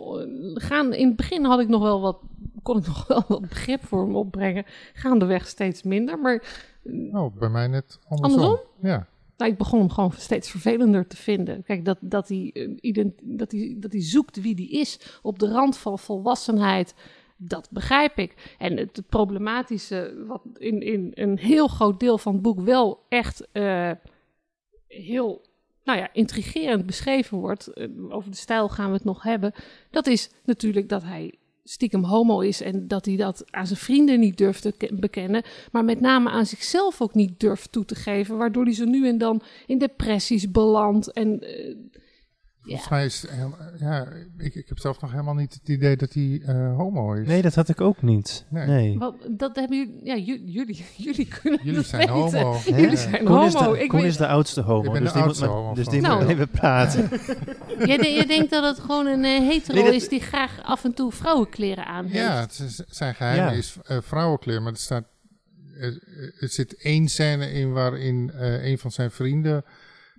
gaan, 0.53 0.93
in 0.93 1.07
het 1.07 1.15
begin 1.15 1.45
had 1.45 1.59
ik 1.59 1.67
nog 1.67 1.81
wel 1.81 2.01
wat, 2.01 2.17
kon 2.63 2.77
ik 2.77 2.87
nog 2.93 3.07
wel 3.07 3.23
wat 3.27 3.41
begrip 3.41 3.85
voor 3.85 4.03
hem 4.03 4.15
opbrengen. 4.15 4.65
Gaandeweg 4.93 5.47
steeds 5.47 5.83
minder. 5.83 6.19
Maar 6.19 6.43
Oh, 7.11 7.35
bij 7.37 7.49
mij 7.49 7.67
net 7.67 7.99
andersom. 8.09 8.39
Andersom? 8.41 8.59
Ja. 8.81 9.07
Nou, 9.37 9.51
ik 9.51 9.57
begon 9.57 9.79
hem 9.79 9.89
gewoon 9.89 10.11
steeds 10.11 10.49
vervelender 10.49 11.07
te 11.07 11.17
vinden. 11.17 11.63
Kijk, 11.63 11.85
dat, 11.85 11.97
dat, 12.01 12.27
hij, 12.27 12.49
eh, 12.81 13.05
dat, 13.21 13.51
hij, 13.51 13.75
dat 13.79 13.91
hij 13.91 14.01
zoekt 14.01 14.41
wie 14.41 14.55
die 14.55 14.69
is 14.69 15.19
op 15.21 15.39
de 15.39 15.47
rand 15.47 15.77
van 15.77 15.99
volwassenheid. 15.99 16.95
Dat 17.37 17.69
begrijp 17.71 18.17
ik. 18.17 18.55
En 18.57 18.77
het 18.77 19.01
problematische, 19.09 20.23
wat 20.27 20.41
in, 20.57 20.81
in 20.81 21.11
een 21.13 21.37
heel 21.37 21.67
groot 21.67 21.99
deel 21.99 22.17
van 22.17 22.33
het 22.33 22.41
boek 22.41 22.59
wel 22.59 23.05
echt 23.09 23.47
eh, 23.51 23.91
heel 24.87 25.41
nou 25.83 25.99
ja, 25.99 26.13
intrigerend 26.13 26.85
beschreven 26.85 27.37
wordt. 27.37 27.67
eh, 27.67 27.87
over 28.09 28.31
de 28.31 28.37
stijl 28.37 28.69
gaan 28.69 28.87
we 28.87 28.93
het 28.95 29.03
nog 29.03 29.23
hebben. 29.23 29.53
Dat 29.89 30.07
is 30.07 30.29
natuurlijk 30.43 30.89
dat 30.89 31.03
hij 31.03 31.33
stiekem 31.63 32.03
homo 32.03 32.39
is 32.39 32.61
en 32.61 32.87
dat 32.87 33.05
hij 33.05 33.15
dat 33.15 33.43
aan 33.49 33.67
zijn 33.67 33.79
vrienden 33.79 34.19
niet 34.19 34.37
durft 34.37 34.61
te 34.61 34.71
ke- 34.71 34.93
bekennen, 34.93 35.43
maar 35.71 35.83
met 35.83 35.99
name 35.99 36.29
aan 36.29 36.45
zichzelf 36.45 37.01
ook 37.01 37.13
niet 37.13 37.39
durft 37.39 37.71
toe 37.71 37.85
te 37.85 37.95
geven, 37.95 38.37
waardoor 38.37 38.63
hij 38.63 38.73
zo 38.73 38.85
nu 38.85 39.07
en 39.07 39.17
dan 39.17 39.41
in 39.65 39.77
depressies 39.77 40.51
belandt 40.51 41.11
en 41.11 41.39
eh, 41.39 41.75
Volgens 42.63 42.89
mij 42.89 43.05
is 43.05 43.25
heel- 43.29 43.55
ja, 43.79 44.07
ik, 44.37 44.55
ik 44.55 44.69
heb 44.69 44.79
zelf 44.79 45.01
nog 45.01 45.11
helemaal 45.11 45.33
niet 45.33 45.53
het 45.53 45.69
idee 45.69 45.95
dat 45.95 46.13
hij 46.13 46.41
eh, 46.45 46.75
homo 46.75 47.13
is. 47.13 47.27
Nee, 47.27 47.41
dat 47.41 47.55
had 47.55 47.69
ik 47.69 47.81
ook 47.81 48.01
niet. 48.01 48.45
Nee. 48.49 48.97
Dat 49.29 49.55
hebben 49.55 49.77
jullie, 49.77 49.99
ja, 50.05 50.15
ju- 50.15 50.41
jullie, 50.45 50.85
jullie 51.07 51.27
kunnen 51.41 51.59
Jullie 51.63 51.75
dat 51.79 51.85
zijn 51.85 52.01
weten. 52.07 52.13
homo. 52.41 52.57
Hè? 52.63 52.77
Jullie 52.77 52.97
zijn 52.97 53.23
Koen 53.23 53.43
Is 53.45 53.53
homo. 53.53 53.73
de, 53.73 53.83
Ik 53.83 53.89
Koen 53.89 53.99
weet- 54.01 54.09
is 54.09 54.17
de 54.17 54.27
oudste 54.27 54.61
homo. 54.61 54.83
Ik 54.83 54.91
ben 54.91 54.93
de 54.93 55.01
dus 55.03 55.13
die 55.13 55.21
oudste 55.21 55.45
moet, 55.45 55.53
homo 55.53 55.73
dus 55.73 55.87
die 55.87 56.01
de 56.01 56.07
moet 56.09 56.27
even 56.29 56.49
praten. 56.49 57.09
Jij, 57.87 57.97
de- 57.97 58.07
je 58.09 58.25
denkt 58.27 58.49
dat 58.51 58.63
het 58.63 58.79
gewoon 58.85 59.05
een 59.05 59.23
eh, 59.23 59.47
hetero 59.47 59.73
Nee, 59.75 59.83
dat- 59.85 59.93
is 59.93 60.07
die 60.07 60.21
graag 60.21 60.61
af 60.63 60.83
en 60.83 60.93
toe 60.93 61.11
vrouwenkleren 61.11 61.85
aan 61.85 62.05
heeft. 62.05 62.15
Ja, 62.25 62.39
het 62.39 62.59
is, 62.59 62.75
zijn 62.75 63.15
geheim 63.15 63.37
Ja. 63.37 63.51
is 63.51 63.75
eh, 63.85 63.97
vrouwenkleur, 64.01 64.61
maar 64.61 64.71
er, 64.71 64.77
staat, 64.77 65.05
er, 65.79 66.03
er 66.39 66.49
zit 66.49 66.75
één 66.81 67.07
scène 67.07 67.51
in 67.51 67.71
waarin 67.71 68.31
eh, 68.31 68.65
een 68.65 68.77
van 68.77 68.91
zijn 68.91 69.11
vrienden 69.11 69.63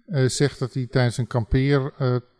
eh, 0.06 0.24
zegt 0.28 0.58
dat 0.58 0.74
hij 0.74 0.86
tijdens 0.86 1.16
een 1.16 1.26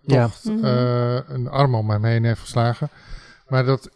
Ja. 0.07 0.29
Mhm. 0.45 0.65
eh, 0.65 1.19
een 1.29 1.49
arm 1.49 1.75
om 1.75 1.91
hem 1.91 2.05
heen 2.05 2.25
heeft 2.25 2.41
geslagen. 2.41 2.89
Maar 3.49 3.65
dat 3.65 3.91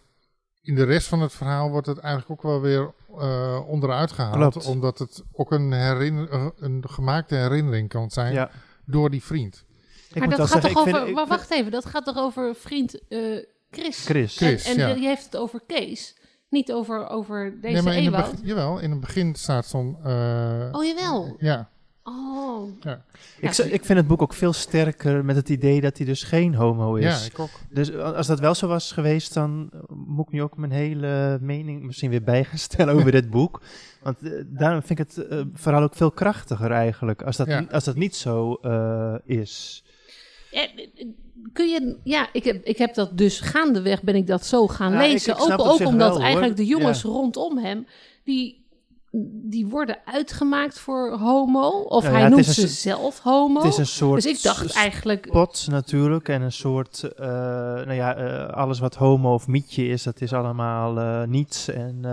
in 0.63 0.75
de 0.75 0.85
rest 0.85 1.09
van 1.09 1.21
het 1.21 1.33
verhaal 1.33 1.71
wordt 1.71 1.87
het 1.87 1.99
eigenlijk 1.99 2.31
ook 2.31 2.43
wel 2.51 2.61
weer 2.61 2.93
eh, 3.19 3.61
onderuit 3.69 4.13
gehaald. 4.13 4.53
Klopt. 4.53 4.67
Omdat 4.67 4.99
het 4.99 5.23
ook 5.33 5.53
een, 5.53 5.73
herinner, 5.73 6.53
een 6.57 6.85
gemaakte 6.89 7.35
herinnering 7.35 7.89
kan 7.89 8.11
zijn 8.11 8.33
Ja. 8.33 8.51
door 8.85 9.11
die 9.11 9.23
vriend. 9.25 9.65
Ik 10.09 10.19
maar 10.19 10.29
moet 10.29 10.37
dat 10.37 10.51
gaat 10.51 10.63
zeggen, 10.63 10.71
toch 10.73 10.87
ik 10.87 10.89
over... 10.95 11.03
vind- 11.05 11.15
maar 11.15 11.25
ik 11.25 11.29
wacht 11.31 11.51
even, 11.51 11.71
dat 11.71 11.85
gaat 11.87 12.05
toch 12.05 12.17
over 12.19 12.55
vriend 12.55 13.09
eh, 13.09 13.19
Chris? 13.71 14.05
Chris. 14.05 14.37
Chris. 14.37 14.65
en 14.65 14.73
en 14.83 14.89
ja. 14.89 14.95
die 14.95 15.07
heeft 15.07 15.25
het 15.25 15.37
over 15.37 15.61
Kees. 15.67 16.17
Niet 16.51 16.73
over, 16.73 17.09
over 17.09 17.59
deze 17.61 17.75
nee, 17.75 17.83
maar 17.83 17.95
in 17.95 18.13
het 18.13 18.17
begin, 18.31 18.47
jawel, 18.47 18.79
in 18.79 18.91
het 18.91 19.01
begin 19.01 19.35
staat 19.35 19.67
zo'n... 19.67 19.99
eh, 20.05 20.69
Oh, 20.73 20.85
jawel. 20.85 21.37
Ja, 21.39 21.69
Oh. 22.09 22.69
Ik, 23.41 23.53
z- 23.53 23.59
ik 23.59 23.85
vind 23.85 23.99
het 23.99 24.07
boek 24.07 24.23
ook 24.23 24.33
veel 24.35 24.53
sterker 24.53 25.25
met 25.25 25.37
het 25.37 25.49
idee 25.49 25.81
dat 25.81 25.97
hij 25.97 26.07
dus 26.07 26.23
geen 26.23 26.55
homo 26.55 26.95
is. 26.95 27.05
ja, 27.21 27.27
ik 27.31 27.39
ook. 27.39 27.51
Dus 27.71 27.95
als 27.97 28.27
dat 28.27 28.41
wel 28.41 28.55
zo 28.55 28.67
was 28.67 28.93
geweest, 28.93 29.35
dan 29.35 29.71
moet 30.07 30.27
ik 30.27 30.33
nu 30.33 30.43
ook 30.43 30.57
mijn 30.57 30.73
hele 30.73 31.39
mening 31.41 31.83
misschien 31.83 32.11
weer 32.11 32.23
bij 32.23 32.45
gaan 32.45 32.59
stellen 32.59 32.95
over 32.95 33.11
dit 33.21 33.31
boek. 33.31 33.63
Want 34.03 34.23
eh, 34.23 34.33
daarom 34.47 34.83
vind 34.83 34.99
ik 34.99 35.07
het 35.09 35.27
eh, 35.27 35.41
vooral 35.55 35.83
ook 35.83 35.95
veel 35.95 36.11
krachtiger 36.11 36.71
eigenlijk, 36.71 37.23
als 37.23 37.37
dat, 37.37 37.47
Ja. 37.47 37.65
als 37.71 37.85
dat 37.85 37.97
niet 37.97 38.17
zo 38.17 38.55
eh, 38.55 39.15
is. 39.25 39.85
Eh, 40.53 40.63
Kun 41.53 41.69
je, 41.69 41.97
ja, 42.05 42.29
ik 42.33 42.45
heb, 42.45 42.65
ik 42.65 42.79
heb 42.79 42.95
dat 42.95 43.19
dus 43.19 43.41
gaandeweg 43.41 44.03
ben 44.03 44.15
ik 44.15 44.27
dat 44.27 44.47
zo 44.47 44.67
gaan 44.69 44.93
Ja, 44.93 45.03
ik- 45.03 45.11
lezen. 45.13 45.33
ik 45.35 45.41
ook 45.41 45.51
ook 45.67 45.85
omdat 45.87 46.13
wel, 46.17 46.23
eigenlijk 46.23 46.57
de 46.57 46.65
jongens 46.67 47.03
Ja. 47.03 47.09
rondom 47.09 47.59
hem, 47.59 47.87
die, 48.25 48.58
die 49.31 49.67
worden 49.67 49.99
uitgemaakt 50.05 50.79
voor 50.79 51.19
homo. 51.19 51.69
Of 51.69 52.03
Nou 52.03 52.15
ja, 52.15 52.21
hij 52.21 52.29
noemt 52.29 52.47
ze 52.47 52.63
een 52.63 52.69
zelf 52.69 53.19
homo. 53.19 53.61
Het 53.61 53.73
is 53.73 53.79
een 53.79 53.87
soort 53.87 54.23
dus 54.23 54.33
ik 54.33 54.43
dacht 54.43 54.73
eigenlijk, 54.73 55.27
spot 55.29 55.67
natuurlijk 55.71 56.29
en 56.29 56.43
een 56.43 56.53
soort, 56.53 57.03
eh, 57.03 57.27
nou 57.27 57.93
ja, 57.93 58.17
eh, 58.17 58.55
alles 58.55 58.79
wat 58.79 58.95
homo 58.95 59.35
of 59.35 59.47
mietje 59.47 59.87
is, 59.87 60.03
dat 60.03 60.21
is 60.21 60.33
allemaal 60.33 60.99
eh, 60.99 61.23
niets 61.23 61.69
en... 61.69 62.05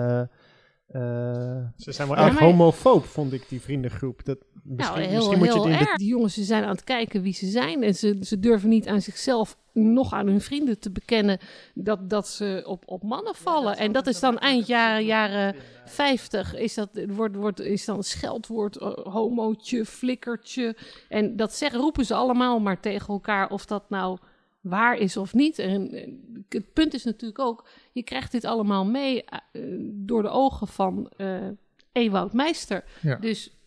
Ze 0.91 1.91
zijn 1.91 2.07
wel 2.07 2.17
Ja, 2.17 2.25
erg 2.25 2.33
maar- 2.33 2.43
homofoob, 2.43 3.05
vond 3.05 3.33
ik, 3.33 3.49
die 3.49 3.61
vriendengroep. 3.61 4.25
Dat, 4.25 4.37
nou, 4.63 4.75
misschien 4.77 5.01
heel, 5.01 5.15
misschien 5.15 5.37
moet 5.37 5.47
je 5.47 5.53
heel 5.53 5.61
het 5.63 5.71
in 5.71 5.77
de 5.79 5.85
erg. 5.89 5.97
Die 5.97 6.07
jongens 6.07 6.33
ze 6.33 6.43
zijn 6.43 6.63
aan 6.63 6.69
het 6.69 6.83
kijken 6.83 7.21
wie 7.21 7.33
ze 7.33 7.47
zijn. 7.47 7.83
En 7.83 7.95
ze, 7.95 8.17
ze 8.21 8.39
durven 8.39 8.69
niet 8.69 8.87
aan 8.87 9.01
zichzelf, 9.01 9.57
nog 9.73 10.13
aan 10.13 10.27
hun 10.27 10.41
vrienden 10.41 10.79
te 10.79 10.91
bekennen 10.91 11.39
dat, 11.73 12.09
dat 12.09 12.27
ze 12.27 12.63
op, 12.65 12.83
op 12.85 13.03
mannen 13.03 13.35
vallen. 13.35 13.77
en 13.77 13.91
dat 13.91 14.07
is 14.07 14.19
dan 14.19 14.37
eind 14.39 14.67
jaren, 14.67 15.05
jaren 15.05 15.55
50. 15.85 16.55
Is 16.55 16.73
dat 16.73 16.89
wordt, 17.07 17.35
wordt, 17.35 17.59
is 17.59 17.85
dan 17.85 17.97
een 17.97 18.03
scheldwoord, 18.03 18.77
eh, 18.77 18.91
homootje, 18.93 19.85
flikkertje. 19.85 20.75
En 21.09 21.35
dat 21.35 21.53
zeggen, 21.55 21.79
roepen 21.79 22.05
ze 22.05 22.13
allemaal 22.13 22.59
maar 22.59 22.79
tegen 22.79 23.07
elkaar 23.07 23.49
of 23.49 23.65
dat 23.65 23.89
nou 23.89 24.17
waar 24.65 24.97
is 24.97 25.17
of 25.17 25.33
niet. 25.33 25.59
En 25.59 25.91
eh, 25.91 26.11
het 26.49 26.73
punt 26.73 26.93
is 26.93 27.03
natuurlijk 27.03 27.39
ook, 27.39 27.67
je 27.91 28.03
krijgt 28.03 28.31
dit 28.31 28.45
allemaal 28.45 28.85
mee 28.85 29.23
eh, 29.23 29.41
door 29.91 30.21
de 30.21 30.29
ogen 30.29 30.67
van 30.67 31.09
eh 31.17 31.47
Ewout 31.91 32.33
Meister. 32.33 32.83
Ja. 33.01 33.15
Dus 33.15 33.57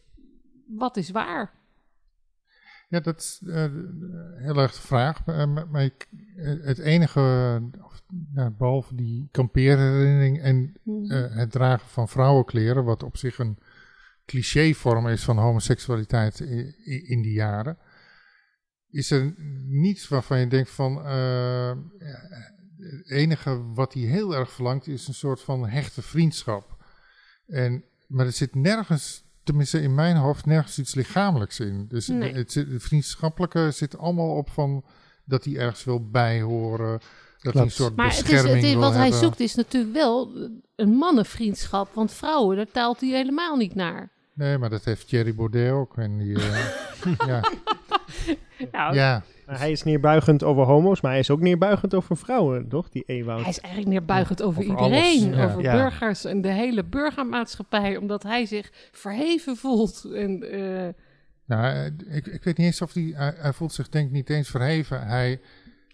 wat 0.66 0.96
is 0.96 1.10
waar? 1.10 1.52
Ja, 2.88 3.00
dat 3.00 3.18
is 3.20 3.42
eh, 3.46 3.64
heel 4.36 4.56
erg 4.56 4.72
de 4.72 4.80
vraag. 4.80 5.24
Maar 5.70 5.82
ik, 5.84 6.08
het 6.60 6.78
enige, 6.78 7.20
of, 7.84 8.02
nou, 8.34 8.50
behalve 8.50 8.94
die 8.94 9.28
kampeerherinnering 9.30 10.40
en 10.40 10.72
eh, 11.08 11.36
het 11.36 11.50
dragen 11.50 11.88
van 11.88 12.08
vrouwenkleren, 12.08 12.84
wat 12.84 13.02
op 13.02 13.16
zich 13.16 13.38
een 13.38 13.58
clichévorm 14.26 15.08
is 15.08 15.24
van 15.24 15.38
homoseksualiteit 15.38 16.40
i- 16.40 16.74
i- 16.86 17.04
in 17.10 17.22
die 17.22 17.32
jaren, 17.32 17.78
is 18.90 19.10
er 19.10 19.34
niets 19.66 20.08
waarvan 20.08 20.38
je 20.40 20.46
denkt 20.46 20.70
van, 20.70 21.04
eh, 21.04 21.72
het 22.78 23.10
enige 23.10 23.62
wat 23.74 23.92
hij 23.94 24.02
heel 24.02 24.34
erg 24.34 24.52
verlangt 24.52 24.86
is 24.86 25.08
een 25.08 25.14
soort 25.14 25.40
van 25.40 25.68
hechte 25.68 26.02
vriendschap. 26.02 26.76
En, 27.46 27.84
maar 28.06 28.26
er 28.26 28.32
zit 28.32 28.54
nergens, 28.54 29.24
tenminste 29.44 29.80
in 29.82 29.94
mijn 29.94 30.16
hoofd, 30.16 30.46
nergens 30.46 30.78
iets 30.78 30.94
lichamelijks 30.94 31.60
in. 31.60 31.86
Dus 31.88 32.06
Nee. 32.06 32.32
het, 32.34 32.52
zit- 32.52 32.70
het 32.70 32.82
vriendschappelijke 32.82 33.70
zit 33.70 33.98
allemaal 33.98 34.36
op 34.36 34.50
van 34.50 34.84
dat 35.24 35.44
hij 35.44 35.56
ergens 35.56 35.84
wil 35.84 36.08
bijhoren, 36.10 37.00
dat 37.38 37.54
hij 37.54 37.62
een 37.62 37.70
soort 37.70 37.96
Maar 37.96 38.06
het 38.06 38.14
is, 38.14 38.20
bescherming 38.22 38.54
het 38.56 38.64
is, 38.64 38.70
wil 38.72 38.80
wat 38.80 38.92
hij 38.92 39.00
hebben. 39.02 39.18
zoekt 39.20 39.40
is 39.40 39.54
natuurlijk 39.54 39.92
wel 39.94 40.30
een 40.76 40.90
mannenvriendschap. 40.90 41.94
Want 41.94 42.12
vrouwen, 42.12 42.56
daar 42.56 42.70
taalt 42.72 43.00
hij 43.00 43.10
helemaal 43.10 43.56
niet 43.56 43.74
naar. 43.74 44.10
Nee, 44.34 44.58
maar 44.58 44.70
dat 44.70 44.84
heeft 44.84 45.08
Thierry 45.08 45.34
Baudet 45.34 45.70
ook. 45.72 45.96
En 45.96 46.18
die, 46.18 46.36
eh, 46.42 46.72
ja, 47.26 47.50
Nou, 48.72 48.94
ja, 48.94 49.22
Maar 49.46 49.58
hij 49.58 49.70
is 49.70 49.82
neerbuigend 49.82 50.42
over 50.44 50.64
homo's, 50.64 51.00
maar 51.00 51.10
hij 51.10 51.20
is 51.20 51.30
ook 51.30 51.40
neerbuigend 51.40 51.94
over 51.94 52.16
vrouwen, 52.16 52.68
toch? 52.68 52.88
Die 52.88 53.02
Ewout. 53.06 53.40
Hij 53.40 53.48
is 53.48 53.60
eigenlijk 53.60 53.92
neerbuigend 53.92 54.42
over, 54.42 54.62
over 54.62 54.84
iedereen. 54.84 55.34
ja. 55.34 55.44
Over 55.44 55.62
Ja. 55.62 55.72
burgers 55.72 56.24
en 56.24 56.40
de 56.40 56.52
hele 56.52 56.84
burgermaatschappij. 56.84 57.96
Omdat 57.96 58.22
hij 58.22 58.46
zich 58.46 58.70
verheven 58.92 59.56
voelt. 59.56 60.04
En, 60.14 60.50
eh, 60.50 60.88
nou, 61.44 61.74
eh, 61.74 62.16
ik, 62.16 62.26
ik 62.26 62.44
weet 62.44 62.56
niet 62.56 62.66
eens 62.66 62.82
of 62.82 62.92
hij, 62.92 63.12
hij, 63.14 63.34
hij 63.36 63.52
voelt 63.52 63.72
zich 63.72 63.88
denk 63.88 64.06
ik 64.06 64.12
niet 64.12 64.30
eens 64.30 64.48
verheven. 64.48 65.06
Hij 65.06 65.40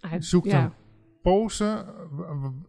hij 0.01 0.23
zoekt 0.23 0.51
ja. 0.51 0.63
een 0.65 0.73
pose, 1.23 1.85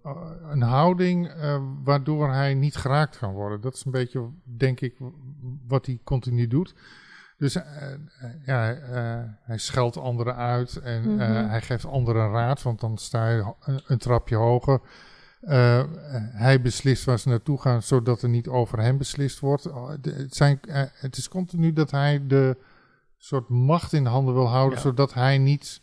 eh, 0.04 0.22
een 0.50 0.62
houding 0.62 1.28
eh, 1.28 1.62
waardoor 1.84 2.32
hij 2.32 2.54
niet 2.54 2.76
geraakt 2.76 3.18
kan 3.18 3.34
worden. 3.34 3.62
Dat 3.62 3.74
is 3.74 3.86
een 3.86 3.92
beetje, 3.92 4.30
denk 4.44 4.80
ik, 4.82 4.96
wat 5.68 5.86
hij 5.86 6.00
continu 6.04 6.48
doet. 6.48 6.74
Dus 7.38 7.56
eh, 7.56 7.94
eh, 7.94 8.00
ja, 8.46 8.74
eh, 8.74 9.24
hij 9.42 9.58
scheldt 9.58 9.98
anderen 9.98 10.36
uit 10.36 10.76
en 10.76 11.14
Mhm. 11.16 11.48
hij 11.50 11.62
geeft 11.62 11.86
anderen 11.86 12.32
raad, 12.32 12.62
want 12.62 12.80
dan 12.80 12.98
sta 12.98 13.30
je 13.30 13.54
een, 13.60 13.82
een 13.88 13.98
trapje 13.98 14.36
hoger. 14.36 14.80
Hij 16.32 16.62
beslist 16.62 17.04
waar 17.06 17.20
ze 17.20 17.30
naartoe 17.30 17.62
gaan, 17.62 17.82
zodat 17.82 18.22
er 18.22 18.30
niet 18.30 18.48
over 18.48 18.80
hem 18.80 18.98
beslist 18.98 19.40
wordt. 19.40 19.68
Oh, 19.72 19.92
de- 20.02 20.12
het, 20.14 20.36
zijn, 20.36 20.60
het 20.94 21.18
is 21.18 21.28
continu 21.28 21.74
dat 21.74 21.92
hij 21.92 22.28
de 22.28 22.58
soort 23.18 23.50
macht 23.50 23.94
in 23.94 24.06
handen 24.06 24.34
wil 24.34 24.48
houden, 24.48 24.78
Ja. 24.78 24.84
zodat 24.84 25.14
hij 25.14 25.38
niet 25.38 25.82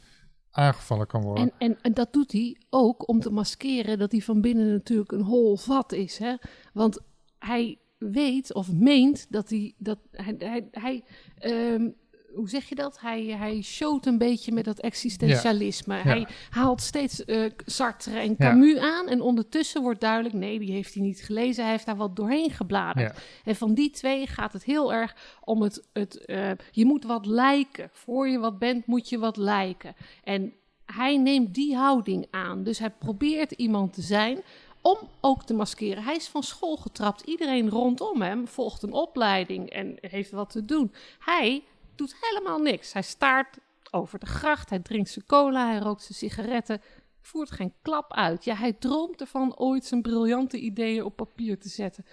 aangevallen 0.50 1.06
kan 1.06 1.22
worden. 1.22 1.44
En, 1.44 1.52
en, 1.68 1.78
en 1.82 1.92
dat 1.94 2.12
doet 2.12 2.32
hij 2.32 2.60
ook 2.70 3.08
om 3.08 3.20
te 3.20 3.30
maskeren 3.30 3.98
dat 3.98 4.12
hij 4.12 4.20
van 4.20 4.40
binnen 4.40 4.72
natuurlijk 4.72 5.12
een 5.12 5.22
hol 5.22 5.56
vat 5.56 5.92
is. 5.92 6.18
Hè? 6.18 6.34
Want 6.72 7.00
hij 7.38 7.78
weet 8.10 8.54
of 8.54 8.72
meent 8.72 9.26
dat 9.28 9.48
hij. 9.48 9.74
Dat 9.78 9.98
hij, 10.10 10.34
hij, 10.38 10.68
hij 10.70 11.04
ehm, 11.38 11.88
hoe 12.34 12.48
zeg 12.48 12.68
je 12.68 12.74
dat? 12.74 13.00
Hij, 13.00 13.24
hij 13.24 13.62
showt 13.62 14.06
een 14.06 14.18
beetje 14.18 14.52
met 14.52 14.64
dat 14.64 14.80
existentialisme. 14.80 15.94
Hij 15.94 16.26
haalt 16.50 16.80
steeds 16.80 17.24
eh, 17.24 17.50
Sartre 17.66 18.18
en 18.18 18.36
Camus 18.36 18.78
aan. 18.78 19.08
En 19.08 19.20
ondertussen 19.20 19.82
wordt 19.82 20.00
duidelijk: 20.00 20.34
nee, 20.34 20.58
die 20.58 20.72
heeft 20.72 20.94
hij 20.94 21.02
niet 21.02 21.22
gelezen. 21.22 21.62
Hij 21.62 21.72
heeft 21.72 21.86
daar 21.86 21.96
wat 21.96 22.16
doorheen 22.16 22.50
gebladerd. 22.50 23.18
En 23.44 23.56
van 23.56 23.74
die 23.74 23.90
twee 23.90 24.26
gaat 24.26 24.52
het 24.52 24.64
heel 24.64 24.92
erg 24.92 25.16
om 25.44 25.62
het. 25.62 25.88
het 25.92 26.24
eh, 26.24 26.50
je 26.70 26.84
moet 26.84 27.04
wat 27.04 27.26
lijken. 27.26 27.88
Voor 27.92 28.28
je 28.28 28.38
wat 28.38 28.58
bent, 28.58 28.86
moet 28.86 29.08
je 29.08 29.18
wat 29.18 29.36
lijken. 29.36 29.94
En 30.24 30.52
hij 30.84 31.16
neemt 31.16 31.54
die 31.54 31.76
houding 31.76 32.26
aan. 32.30 32.62
Dus 32.62 32.78
hij 32.78 32.90
probeert 32.90 33.52
iemand 33.52 33.92
te 33.92 34.02
zijn 34.02 34.42
om 34.82 34.98
ook 35.20 35.44
te 35.44 35.54
maskeren. 35.54 36.02
Hij 36.04 36.16
is 36.16 36.28
van 36.28 36.42
school 36.42 36.76
getrapt. 36.76 37.20
Iedereen 37.20 37.68
rondom 37.68 38.22
hem 38.22 38.48
volgt 38.48 38.82
een 38.82 38.92
opleiding 38.92 39.70
en 39.70 39.96
heeft 40.00 40.30
wat 40.30 40.50
te 40.50 40.64
doen. 40.64 40.92
Hij 41.18 41.62
doet 41.94 42.16
helemaal 42.20 42.58
niks. 42.58 42.92
Hij 42.92 43.02
staart 43.02 43.58
over 43.90 44.18
de 44.18 44.26
gracht, 44.26 44.70
hij 44.70 44.78
drinkt 44.78 45.10
zijn 45.10 45.26
cola, 45.26 45.68
hij 45.70 45.78
rookt 45.78 46.02
zijn 46.02 46.18
sigaretten. 46.18 46.80
Voert 47.20 47.50
geen 47.50 47.72
klap 47.82 48.12
uit. 48.14 48.44
Ja, 48.44 48.54
hij 48.54 48.72
droomt 48.72 49.20
ervan 49.20 49.56
ooit 49.58 49.84
zijn 49.84 50.02
briljante 50.02 50.58
ideeën 50.58 51.04
op 51.04 51.16
papier 51.16 51.58
te 51.58 51.68
zetten. 51.68 52.04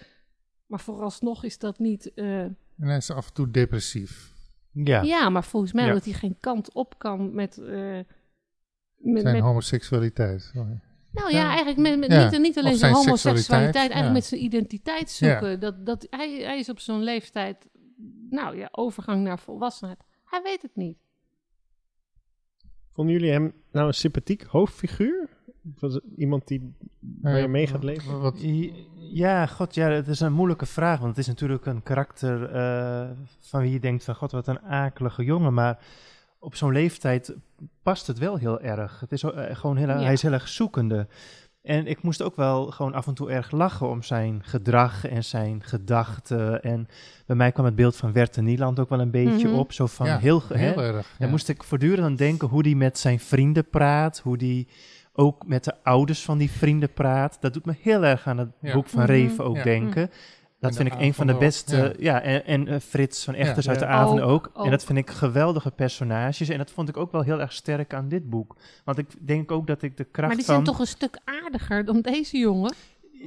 Maar 0.66 0.80
vooralsnog 0.80 1.44
is 1.44 1.58
dat 1.58 1.78
niet. 1.78 2.14
eh, 2.14 2.40
En 2.42 2.56
hij 2.76 2.96
is 2.96 3.10
af 3.10 3.26
en 3.26 3.32
toe 3.34 3.50
depressief. 3.50 4.32
ja. 4.72 5.02
ja. 5.02 5.28
maar 5.28 5.44
volgens 5.44 5.72
mij 5.72 5.86
Ja. 5.86 5.92
dat 5.92 6.04
hij 6.04 6.12
geen 6.14 6.36
kant 6.40 6.72
op 6.72 6.98
kan 6.98 7.34
met. 7.34 7.58
eh, 7.58 7.98
met, 8.96 9.22
Zijn 9.22 9.34
met 9.34 9.40
homoseksualiteit. 9.44 10.50
Sorry. 10.54 10.80
Nou 11.12 11.32
ja, 11.32 11.38
Ja. 11.38 11.46
eigenlijk 11.48 11.78
met, 11.78 11.98
met 11.98 12.10
Ja, 12.10 12.30
niet, 12.30 12.40
niet 12.40 12.58
alleen 12.58 12.76
zijn 12.76 12.78
zijn 12.78 12.92
homoseksualiteit, 12.92 13.44
seksualiteit, 13.44 13.90
eigenlijk 13.90 14.06
ja. 14.06 14.12
met 14.12 14.24
zijn 14.24 14.42
identiteit 14.42 15.10
zoeken. 15.10 15.60
Dat, 15.60 15.86
dat, 15.86 16.06
hij, 16.10 16.40
hij 16.42 16.58
is 16.58 16.68
op 16.68 16.78
zo'n 16.78 17.02
leeftijd, 17.02 17.68
nou 18.30 18.56
ja, 18.56 18.68
overgang 18.70 19.22
naar 19.22 19.38
volwassenheid. 19.38 20.04
Hij 20.24 20.42
weet 20.42 20.62
het 20.62 20.76
niet. 20.76 20.98
Vonden 22.92 23.14
jullie 23.14 23.30
hem 23.30 23.52
nou 23.72 23.86
een 23.86 23.94
sympathiek 23.94 24.42
hoofdfiguur? 24.42 25.28
Was 25.78 26.00
iemand 26.16 26.46
die 26.46 26.74
waar 27.20 27.40
je 27.40 27.48
mee 27.48 27.66
gaat 27.66 27.84
leven? 27.84 28.20
Wat, 28.20 28.40
Ja, 29.12 29.46
god, 29.46 29.74
ja, 29.74 29.90
het 29.90 30.08
is 30.08 30.20
een 30.20 30.32
moeilijke 30.32 30.66
vraag. 30.66 30.98
Want 30.98 31.10
het 31.10 31.18
is 31.18 31.26
natuurlijk 31.26 31.66
een 31.66 31.82
karakter 31.82 32.50
eh, 32.50 33.10
van 33.40 33.60
wie 33.60 33.72
je 33.72 33.80
denkt 33.80 34.04
van... 34.04 34.14
God, 34.14 34.30
wat 34.30 34.46
een 34.46 34.60
akelige 34.60 35.24
jongen. 35.24 35.54
Maar 35.54 35.78
op 36.40 36.54
zo'n 36.54 36.72
leeftijd 36.72 37.34
past 37.82 38.06
het 38.06 38.18
wel 38.18 38.36
heel 38.36 38.60
erg. 38.60 39.00
Het 39.00 39.12
is 39.12 39.22
eh, 39.22 39.56
gewoon 39.56 39.76
heel, 39.76 39.88
Ja. 39.88 39.98
Hij 40.00 40.12
is 40.12 40.22
heel 40.22 40.32
erg 40.32 40.48
zoekende. 40.48 41.06
En 41.62 41.86
ik 41.86 42.02
moest 42.02 42.22
ook 42.22 42.36
wel 42.36 42.66
gewoon 42.70 42.94
af 42.94 43.06
en 43.06 43.14
toe 43.14 43.30
erg 43.30 43.50
lachen 43.50 43.88
om 43.88 44.02
zijn 44.02 44.40
gedrag 44.44 45.06
en 45.06 45.24
zijn 45.24 45.62
gedachten. 45.64 46.62
En 46.62 46.88
bij 47.26 47.36
mij 47.36 47.52
kwam 47.52 47.64
het 47.64 47.74
beeld 47.74 47.96
van 47.96 48.12
Werte 48.12 48.42
Nieland 48.42 48.78
ook 48.80 48.88
wel 48.88 49.00
een 49.00 49.10
beetje 49.10 49.48
Mhm. 49.48 49.56
op. 49.58 49.72
Zo 49.72 49.86
van 49.86 50.06
ja, 50.06 50.18
heel... 50.18 50.42
hè, 50.48 50.72
erg. 50.72 51.14
dan 51.18 51.30
moest 51.30 51.48
ik 51.48 51.62
voortdurend 51.62 52.04
aan 52.06 52.16
denken 52.16 52.48
hoe 52.48 52.62
hij 52.62 52.74
met 52.74 52.98
zijn 52.98 53.20
vrienden 53.20 53.68
praat, 53.68 54.18
hoe 54.18 54.36
die 54.36 54.68
ook 55.12 55.46
met 55.46 55.64
de 55.64 55.74
ouders 55.82 56.22
van 56.24 56.38
die 56.38 56.50
vrienden 56.50 56.92
praat. 56.92 57.36
Dat 57.40 57.52
doet 57.52 57.64
me 57.66 57.74
heel 57.80 58.04
erg 58.04 58.26
aan 58.26 58.38
het 58.38 58.48
Ja. 58.60 58.72
boek 58.74 58.86
van 58.88 59.02
Mhm. 59.02 59.10
Reven 59.10 59.44
ook 59.44 59.56
Ja. 59.56 59.62
denken. 59.62 60.10
Dat 60.60 60.76
vind 60.76 60.92
ik 60.92 61.00
een 61.00 61.14
van 61.14 61.26
de 61.26 61.34
beste. 61.34 61.94
Ja, 61.98 62.20
en, 62.22 62.44
en 62.46 62.68
eh, 62.68 62.80
Frits 62.80 63.24
van 63.24 63.34
Echters 63.34 63.64
Ja. 63.64 63.70
uit 63.70 63.80
de 63.80 63.86
Ja. 63.86 63.90
avonden 63.92 64.24
Ook, 64.24 64.46
ook. 64.46 64.58
ook. 64.58 64.64
En 64.64 64.70
dat 64.70 64.84
vind 64.84 64.98
ik 64.98 65.10
geweldige 65.10 65.70
personages. 65.70 66.48
En 66.48 66.58
dat 66.58 66.70
vond 66.70 66.88
ik 66.88 66.96
ook 66.96 67.12
wel 67.12 67.22
heel 67.22 67.40
erg 67.40 67.52
sterk 67.52 67.94
aan 67.94 68.08
dit 68.08 68.30
boek. 68.30 68.56
Want 68.84 68.98
ik 68.98 69.06
denk 69.26 69.50
ook 69.50 69.66
dat 69.66 69.82
ik 69.82 69.96
de 69.96 70.04
kracht 70.04 70.26
Maar 70.28 70.36
die 70.36 70.44
van... 70.44 70.54
zijn 70.54 70.66
toch 70.66 70.78
een 70.78 70.86
stuk 70.86 71.18
aardiger 71.24 71.84
dan 71.84 72.00
deze 72.00 72.38
jongen? 72.38 72.74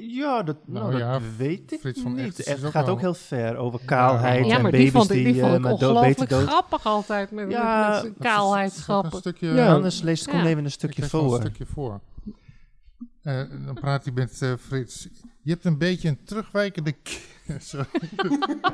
Ja, 0.07 0.43
dat, 0.43 0.55
nou, 0.65 0.85
Nou 0.87 0.97
ja, 0.97 1.11
dat 1.11 1.21
weet 1.37 1.71
ik 1.71 1.79
Frits 1.79 2.01
van 2.01 2.13
niet. 2.15 2.37
Het 2.45 2.59
gaat 2.63 2.89
ook 2.89 2.99
heel 2.99 3.13
ver 3.13 3.55
over 3.55 3.79
kaalheid 3.85 4.45
Ja, 4.45 4.55
en 4.55 4.61
maar 4.61 4.71
die 4.71 4.79
baby's 4.79 4.91
vond 4.93 5.09
ik, 5.09 5.15
die 5.23 5.33
die, 5.33 5.41
vond 5.41 5.51
eh, 5.51 5.57
ik 5.57 5.61
maar 5.61 5.71
dood, 5.71 5.79
beter 5.79 5.95
ongelooflijk 5.97 6.29
dood. 6.29 6.47
grappig 6.47 6.85
altijd 6.85 7.31
met, 7.31 7.51
Ja, 7.51 7.77
met, 7.77 7.85
dat 7.87 7.95
zijn 8.01 8.05
is- 8.11 8.17
Een 8.17 8.23
kaalheidsgrappen. 8.23 9.19
stukje, 9.19 9.47
Ja, 9.53 9.73
anders 9.73 10.01
leest 10.01 10.27
Koen 10.27 10.39
Ja. 10.39 10.45
even 10.45 10.57
een 10.57 10.65
ik 10.65 10.71
stukje 10.71 11.05
wel 11.11 11.21
een 11.23 11.29
voor. 11.29 11.39
stukje 11.39 11.65
voor. 11.65 11.99
Eh, 13.23 13.41
dan 13.65 13.73
praat 13.73 14.03
hij 14.03 14.13
met 14.13 14.55
Frits. 14.59 15.07
Je 15.43 15.51
hebt 15.51 15.65
een 15.65 15.77
beetje 15.77 16.09
een 16.09 16.23
terugwijkende... 16.23 16.93
Sorry. 17.57 17.87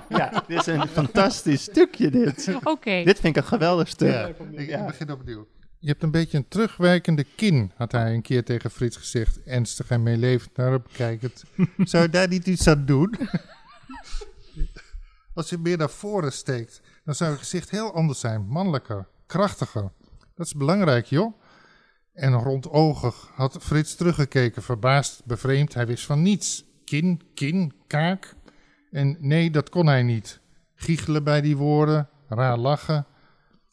Ja, 0.09 0.43
dit 0.47 0.59
is 0.59 0.65
een 0.65 0.88
fantastisch 0.88 1.61
stukje 1.63 2.11
dit. 2.11 2.55
Oké. 2.63 3.03
Dit 3.03 3.19
vind 3.19 3.35
ik 3.35 3.41
een 3.43 3.47
geweldig 3.49 3.88
stuk. 3.88 4.11
Ja, 4.11 4.25
ik, 4.51 4.67
Ja. 4.69 4.79
ik 4.79 4.85
begin 4.88 5.11
opnieuw. 5.11 5.47
Je 5.79 5.88
hebt 5.88 6.03
een 6.03 6.11
beetje 6.11 6.38
een 6.38 6.47
terugwijkende 6.47 7.25
kin, 7.35 7.71
had 7.75 7.91
hij 7.91 8.13
een 8.13 8.21
keer 8.21 8.43
tegen 8.43 8.71
Frits 8.71 8.97
gezegd. 8.97 9.43
Ernstig 9.43 9.89
en 9.89 10.03
meelevend 10.03 10.57
naar 10.57 10.71
hem 10.71 10.83
kijkend. 10.91 11.43
Zou 11.77 12.03
je 12.03 12.09
daar 12.09 12.27
niet 12.27 12.47
iets 12.47 12.67
aan 12.67 12.85
doen? 12.85 13.15
Als 15.33 15.49
je 15.49 15.57
meer 15.57 15.77
naar 15.77 15.89
voren 15.89 16.31
steekt, 16.31 16.81
dan 17.05 17.15
zou 17.15 17.31
je 17.31 17.38
gezicht 17.38 17.69
heel 17.69 17.93
anders 17.93 18.19
zijn. 18.19 18.45
Mannelijker, 18.47 19.07
krachtiger. 19.25 19.91
Dat 20.35 20.45
is 20.45 20.53
belangrijk, 20.53 21.05
joh. 21.05 21.38
En 22.13 22.34
rondogig 22.34 23.32
had 23.36 23.58
Frits 23.62 23.96
teruggekeken, 23.96 24.63
verbaasd, 24.63 25.22
bevreemd. 25.25 25.74
Hij 25.74 25.88
wist 25.88 26.06
van 26.06 26.22
niets. 26.22 26.66
Kin, 26.86 27.22
kin, 27.34 27.74
kaak. 27.88 28.36
En 28.92 29.18
nee, 29.20 29.51
dat 29.51 29.70
kon 29.70 29.88
hij 29.88 30.04
niet. 30.04 30.39
Giechelen 30.75 31.24
bij 31.24 31.42
die 31.42 31.58
woorden, 31.58 32.10
raar 32.28 32.58
lachen. 32.58 33.06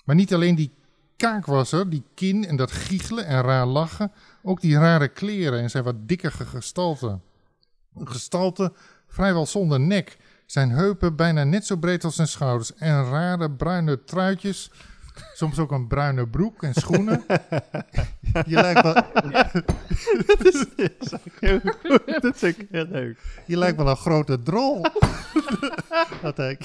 Maar 0.04 0.16
niet 0.16 0.34
alleen 0.34 0.54
die 0.54 0.72
kaak 1.16 1.46
was 1.46 1.72
er, 1.72 1.90
die 1.90 2.04
kin 2.14 2.46
en 2.46 2.56
dat 2.56 2.72
giechelen 2.72 3.26
en 3.26 3.42
raar 3.42 3.66
lachen. 3.66 4.12
Ook 4.42 4.60
die 4.60 4.78
rare 4.78 5.08
kleren 5.08 5.60
en 5.60 5.70
zijn 5.70 5.84
wat 5.84 6.08
dikkere 6.08 6.44
gestalte. 6.44 7.20
Een 7.94 8.08
gestalte 8.08 8.72
vrijwel 9.06 9.46
zonder 9.46 9.80
nek. 9.80 10.16
Zijn 10.46 10.70
heupen 10.70 11.16
bijna 11.16 11.44
net 11.44 11.66
zo 11.66 11.76
breed 11.76 12.04
als 12.04 12.14
zijn 12.14 12.28
schouders. 12.28 12.74
En 12.74 13.04
rare 13.04 13.50
bruine 13.50 14.04
truitjes. 14.04 14.70
Soms 15.34 15.58
ook 15.58 15.70
een 15.72 15.86
bruine 15.86 16.26
broek 16.26 16.62
en 16.62 16.74
schoenen. 16.74 17.24
Je 18.46 18.54
lijkt 18.54 18.82
wel, 18.82 18.94
Heel 21.40 21.60
goed, 21.60 22.22
dat 22.22 22.36
vind 22.38 22.58
ik 22.60 22.68
heel 22.70 22.86
leuk. 22.90 23.18
je 23.46 23.56
lijkt 23.58 23.76
wel 23.76 23.88
een 23.88 23.96
grote 23.96 24.42
drol. 24.42 24.86
Had 26.22 26.36
hij. 26.36 26.58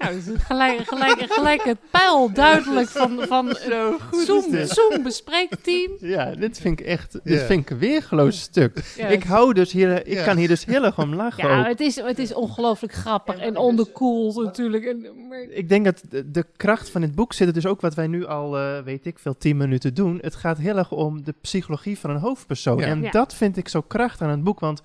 Nou, 0.00 0.14
dus 0.14 0.24
gelijk, 0.44 0.80
gelijk, 0.86 1.26
gelijk 1.32 1.62
het 1.64 1.78
pijl 1.90 2.32
duidelijk 2.32 2.88
van, 2.88 3.20
van 3.28 3.54
Zo 3.70 3.98
goed 4.12 4.24
Zoom, 4.68 5.02
bespreekteam. 5.02 5.90
Ja, 5.98 6.34
dit 6.34 6.58
vind 6.60 6.80
ik 6.80 6.86
echt, 6.86 7.18
dit 7.24 7.42
vind 7.42 7.60
ik 7.62 7.70
een 7.70 7.78
weergeloos 7.78 8.40
stuk. 8.40 8.78
Ik 9.08 9.22
hou 9.22 9.52
dus 9.54 9.72
hier, 9.72 10.06
ik 10.06 10.12
Ja. 10.12 10.24
kan 10.24 10.36
hier 10.36 10.48
dus 10.48 10.64
heel 10.64 10.84
erg 10.84 10.98
om 10.98 11.14
lachen 11.14 11.48
Ja, 11.48 11.58
ook. 11.60 11.66
het 11.66 11.80
is, 11.80 11.96
het 11.96 12.18
is 12.18 12.34
ongelooflijk 12.34 12.92
grappig 12.92 13.36
en 13.38 13.56
onderkoeld 13.56 14.36
natuurlijk. 14.44 14.84
En, 14.84 15.06
maar, 15.28 15.40
Ik 15.50 15.68
denk 15.68 15.84
dat 15.84 16.02
de, 16.08 16.30
de 16.30 16.44
kracht 16.56 16.90
van 16.90 17.00
dit 17.00 17.14
boek 17.14 17.32
zit 17.32 17.46
er 17.48 17.54
dus 17.54 17.66
ook 17.66 17.80
wat 17.80 17.94
wij 17.94 18.06
nu 18.06 18.26
al, 18.26 18.58
eh, 18.58 18.78
weet 18.84 19.06
ik 19.06 19.18
veel, 19.18 19.36
tien 19.38 19.56
minuten 19.56 19.94
doen. 19.94 20.18
Het 20.22 20.34
gaat 20.34 20.58
heel 20.58 20.76
erg 20.76 20.92
om 20.92 21.24
de 21.24 21.34
psychologie 21.40 21.98
van 21.98 22.10
een 22.10 22.16
hoofdpersoon. 22.20 22.78
Ja. 22.78 22.86
En 22.86 23.02
Ja. 23.02 23.10
dat 23.10 23.34
vind 23.34 23.56
ik 23.56 23.68
zo 23.68 23.80
krachtig 23.80 24.20
aan 24.26 24.32
het 24.32 24.44
boek, 24.44 24.60
want 24.60 24.80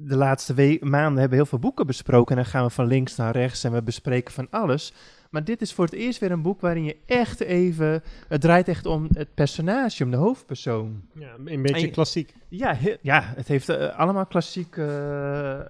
de 0.00 0.16
laatste 0.16 0.54
we- 0.54 0.78
maanden 0.80 1.12
hebben 1.20 1.28
we 1.30 1.36
heel 1.36 1.46
veel 1.46 1.58
boeken 1.58 1.86
besproken. 1.86 2.36
En 2.36 2.42
dan 2.42 2.50
gaan 2.50 2.64
we 2.64 2.70
van 2.70 2.86
links 2.86 3.16
naar 3.16 3.32
rechts 3.32 3.64
en 3.64 3.72
we 3.72 3.82
bespreken 3.82 4.34
van 4.34 4.46
alles. 4.50 4.92
Maar 5.30 5.44
dit 5.44 5.60
is 5.62 5.72
voor 5.72 5.84
het 5.84 5.94
eerst 5.94 6.18
weer 6.20 6.30
een 6.30 6.42
boek 6.42 6.60
waarin 6.60 6.84
je 6.84 6.96
echt 7.06 7.40
even... 7.40 8.02
Het 8.28 8.40
draait 8.40 8.68
echt 8.68 8.86
om 8.86 9.08
het 9.12 9.34
personage, 9.34 10.04
om 10.04 10.10
de 10.10 10.16
hoofdpersoon. 10.16 11.02
Ja, 11.14 11.34
een 11.44 11.62
beetje 11.62 11.86
En- 11.86 11.92
klassiek. 11.92 12.34
Ja, 12.48 12.74
he- 12.74 12.96
ja 13.02 13.22
het 13.36 13.48
heeft 13.48 13.68
eh, 13.68 13.98
allemaal 13.98 14.26
klassiek... 14.26 14.76
eh, 14.76 15.60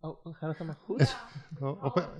Oh, 0.00 0.16
gaat 0.24 0.48
het 0.50 0.58
allemaal 0.58 0.78
goed? 0.84 1.16
Oh, 1.60 1.84
Op- 1.84 2.10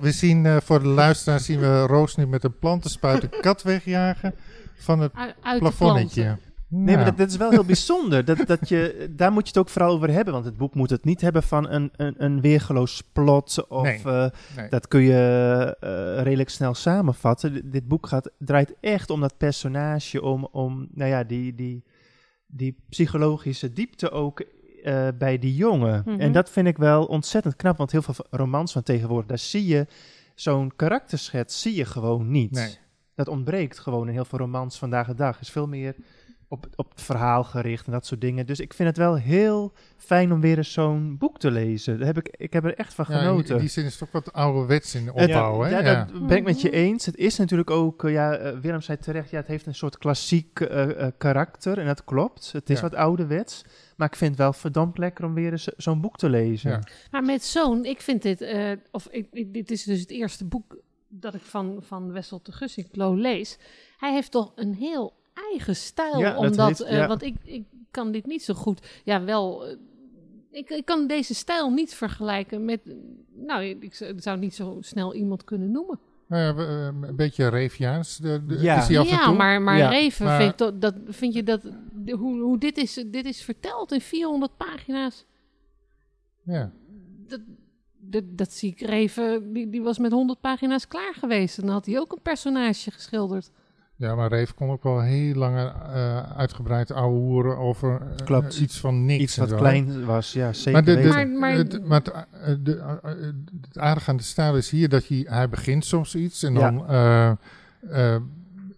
we, 0.00 0.10
zien 0.12 0.46
eh, 0.46 0.56
voor 0.60 0.78
de 0.82 0.88
luisteraar 0.88 1.40
zien 1.40 1.60
we 1.60 1.80
Roos 1.86 2.16
nu 2.16 2.26
met 2.26 2.44
een 2.44 2.58
plantenspuit 2.58 3.22
een 3.22 3.40
kat 3.40 3.62
wegjagen 3.62 4.34
van 4.74 5.00
het 5.00 5.12
de 5.14 5.56
plafonnetje. 5.58 6.38
Nee, 6.68 6.96
maar 6.96 7.04
dat, 7.04 7.16
dat 7.16 7.28
is 7.30 7.36
wel 7.36 7.50
heel 7.50 7.64
bijzonder. 7.64 8.24
Dat, 8.24 8.46
dat 8.46 8.68
je, 8.68 9.08
daar 9.16 9.32
moet 9.32 9.42
je 9.42 9.48
het 9.48 9.58
ook 9.58 9.68
vooral 9.68 9.90
over 9.94 10.10
hebben. 10.10 10.32
Want 10.32 10.44
het 10.44 10.56
boek 10.56 10.74
moet 10.74 10.90
het 10.90 11.04
niet 11.04 11.20
hebben 11.20 11.42
van 11.42 11.68
een, 11.68 11.90
een, 11.96 12.14
een 12.24 12.40
weergeloos 12.40 13.02
plot. 13.12 13.66
Of 13.68 13.82
Nee. 13.82 14.00
eh, 14.04 14.26
Nee. 14.56 14.68
dat 14.68 14.88
kun 14.88 15.00
je 15.00 15.76
eh, 15.80 16.22
redelijk 16.22 16.48
snel 16.50 16.74
samenvatten. 16.74 17.52
D- 17.68 17.72
dit 17.72 17.88
boek 17.88 18.06
gaat, 18.06 18.30
draait 18.38 18.74
echt 18.80 19.10
om 19.10 19.20
dat 19.20 19.36
personage. 19.36 20.22
Om, 20.22 20.48
om 20.52 20.88
nou 20.94 21.10
ja, 21.10 21.24
die, 21.24 21.54
die, 21.54 21.84
die 22.46 22.76
psychologische 22.88 23.72
diepte 23.72 24.10
ook 24.10 24.40
eh, 24.82 25.08
bij 25.18 25.38
die 25.38 25.54
jongen. 25.54 26.02
Mhm. 26.06 26.20
En 26.20 26.32
dat 26.32 26.50
vind 26.50 26.66
ik 26.66 26.76
wel 26.76 27.04
ontzettend 27.04 27.56
knap. 27.56 27.76
Want 27.76 27.92
heel 27.92 28.02
veel 28.02 28.14
romans 28.30 28.72
van 28.72 28.82
tegenwoordig, 28.82 29.26
daar 29.28 29.38
zie 29.38 29.66
je 29.66 29.86
zo'n 30.34 30.72
karakterschets 30.76 31.60
zie 31.60 31.74
je 31.74 31.84
gewoon 31.84 32.30
niet. 32.30 32.50
Nee. 32.50 32.76
Dat 33.14 33.28
ontbreekt 33.28 33.78
gewoon 33.78 34.06
in 34.08 34.12
heel 34.14 34.24
veel 34.24 34.38
romans 34.38 34.78
vandaag 34.78 35.06
de 35.06 35.14
dag. 35.14 35.40
is 35.40 35.50
veel 35.50 35.66
meer 35.66 35.94
op, 36.48 36.66
op 36.76 36.90
het 36.90 37.02
verhaal 37.02 37.44
gericht 37.44 37.86
en 37.86 37.92
dat 37.92 38.06
soort 38.06 38.20
dingen. 38.20 38.46
Dus 38.46 38.60
ik 38.60 38.74
vind 38.74 38.88
het 38.88 38.98
wel 38.98 39.14
heel 39.16 39.72
fijn 39.96 40.32
om 40.32 40.40
weer 40.40 40.56
eens 40.56 40.72
zo'n 40.72 41.16
boek 41.18 41.38
te 41.38 41.50
lezen. 41.50 41.98
Daar 41.98 42.06
heb 42.06 42.18
ik, 42.18 42.34
ik 42.36 42.52
heb 42.52 42.64
er 42.64 42.74
echt 42.74 42.94
van 42.94 43.04
Ja, 43.08 43.14
in- 43.14 43.20
genoten. 43.20 43.54
in 43.54 43.60
die 43.60 43.68
zin 43.70 43.84
is 43.84 43.92
het 43.92 44.02
ook 44.02 44.12
wat 44.24 44.32
ouderwets 44.32 44.94
in 44.94 45.04
de 45.04 45.12
Het- 45.14 45.28
opbouw. 45.28 45.60
hè? 45.60 45.68
ja, 45.70 45.80
Ja. 45.80 46.04
dat 46.12 46.26
ben 46.26 46.36
ik 46.36 46.44
met 46.44 46.60
je 46.60 46.70
eens. 46.70 47.06
Het 47.06 47.16
is 47.16 47.36
natuurlijk 47.36 47.70
ook, 47.70 48.04
eh, 48.04 48.12
ja, 48.12 48.34
eh, 48.36 48.58
Willem 48.58 48.80
zei 48.80 48.98
terecht, 48.98 49.30
ja, 49.30 49.36
het 49.36 49.46
heeft 49.46 49.66
een 49.66 49.74
soort 49.74 49.98
klassiek 49.98 50.60
eh, 50.60 51.06
karakter 51.18 51.78
en 51.78 51.86
dat 51.86 52.04
klopt. 52.04 52.52
Het 52.52 52.70
is 52.70 52.76
Ja. 52.76 52.82
wat 52.82 52.94
ouderwets, 52.94 53.62
maar 53.96 54.08
ik 54.08 54.16
vind 54.16 54.30
het 54.30 54.40
wel 54.40 54.52
verdomd 54.52 54.98
lekker 54.98 55.24
om 55.24 55.34
weer 55.34 55.50
eens 55.52 55.64
zo'n 55.76 56.00
boek 56.00 56.16
te 56.16 56.28
lezen. 56.28 56.70
Ja. 56.70 56.80
Maar 57.10 57.22
met 57.22 57.44
zo'n, 57.44 57.84
ik 57.84 58.00
vind 58.00 58.22
dit, 58.22 58.40
eh, 58.40 58.72
of 58.90 59.08
ik, 59.10 59.26
ik- 59.32 59.54
dit 59.54 59.70
is 59.70 59.82
dus 59.82 60.00
het 60.00 60.10
eerste 60.10 60.44
boek 60.44 60.76
dat 61.08 61.34
ik 61.34 61.42
van, 61.42 61.78
van 61.82 62.12
Wessel 62.12 62.40
de 62.42 62.52
Gussinklo 62.52 63.14
lees. 63.14 63.58
Hij 63.96 64.12
heeft 64.12 64.30
toch 64.30 64.52
een 64.54 64.74
heel 64.74 65.12
eigen 65.34 65.76
stijl, 65.76 66.18
Ja, 66.18 66.36
omdat, 66.36 66.68
heeft- 66.68 66.80
eh, 66.80 66.96
ja. 66.96 67.06
want 67.06 67.22
ik, 67.22 67.34
ik 67.44 67.64
kan 67.90 68.12
dit 68.12 68.26
niet 68.26 68.42
zo 68.44 68.54
goed, 68.54 68.86
ja 69.04 69.24
wel, 69.24 69.66
eh, 69.66 69.76
ik, 70.50 70.70
ik 70.70 70.84
kan 70.84 71.06
deze 71.06 71.34
stijl 71.34 71.70
niet 71.70 71.94
vergelijken 71.94 72.64
met, 72.64 72.80
nou, 73.34 73.62
ik 73.64 73.94
zou- 73.94 74.10
ik 74.10 74.22
zou 74.22 74.38
niet 74.38 74.54
zo 74.54 74.76
snel 74.80 75.14
iemand 75.14 75.44
kunnen 75.44 75.70
noemen. 75.70 75.98
Nou 76.28 76.42
ja, 76.42 76.54
we- 76.54 76.62
eh, 77.02 77.08
een 77.08 77.16
beetje 77.16 77.48
de, 78.16 78.46
de- 78.46 78.58
Ja. 78.60 78.76
is 78.82 78.88
en 79.08 79.16
ja, 79.16 79.24
toe. 79.24 79.34
maar, 79.36 79.62
maar 79.62 79.76
Ja. 79.78 79.88
Reven, 79.88 80.26
Maar- 80.26 80.40
Vind, 80.40 80.58
dat, 80.58 80.80
dat, 80.80 80.94
vind 81.08 81.34
je 81.34 81.42
dat, 81.42 81.62
de- 81.92 82.12
hoe, 82.12 82.40
hoe 82.40 82.58
dit, 82.58 82.76
is, 82.76 83.04
dit 83.06 83.24
is 83.26 83.42
verteld 83.42 83.92
in 83.92 84.00
400 84.00 84.56
pagina's, 84.56 85.24
Ja. 86.44 86.72
dat, 87.26 87.40
dat, 88.00 88.24
dat 88.38 88.52
zie 88.52 88.70
ik 88.70 88.80
Reven, 88.80 89.52
die, 89.52 89.70
die 89.70 89.82
was 89.82 89.98
met 89.98 90.12
100 90.12 90.40
pagina's 90.40 90.88
klaar 90.88 91.14
geweest. 91.14 91.58
En 91.58 91.64
dan 91.64 91.72
had 91.74 91.86
hij 91.86 91.98
ook 91.98 92.12
een 92.12 92.22
personage 92.22 92.90
geschilderd. 92.90 93.50
Ja, 93.96 94.14
maar 94.14 94.28
Reef 94.28 94.54
kon 94.54 94.70
ook 94.70 94.82
wel 94.82 95.00
heel 95.00 95.34
lang 95.34 95.56
eh, 95.56 96.32
uitgebreid 96.36 96.90
ouwe 96.90 97.18
hoeren 97.18 97.56
over 97.58 98.00
eh, 98.00 98.24
Klopt. 98.24 98.58
iets 98.58 98.80
van 98.80 99.04
niks. 99.04 99.22
Iets 99.22 99.36
wat 99.36 99.48
zo, 99.48 99.56
klein 99.56 100.04
was, 100.04 100.32
ja, 100.32 100.52
zeker 100.52 100.72
Maar, 100.72 100.84
de, 100.84 100.94
de, 100.94 101.02
weten. 101.02 101.12
Maar- 101.14 101.38
maar- 101.38 101.52
het, 101.52 101.84
maar 101.86 102.00
het, 102.02 102.12
eh, 102.42 102.54
de, 102.60 102.98
het 103.68 103.78
aardige 103.78 104.10
aan 104.10 104.16
de 104.16 104.22
stijl 104.22 104.56
is 104.56 104.70
hier 104.70 104.88
dat 104.88 105.06
hij, 105.08 105.26
hij 105.28 105.48
begint 105.48 105.84
soms 105.84 106.14
iets 106.14 106.42
en 106.42 106.52
Ja. 106.54 106.60
dan 106.70 106.88
eh, 106.88 107.30
eh, 108.14 108.20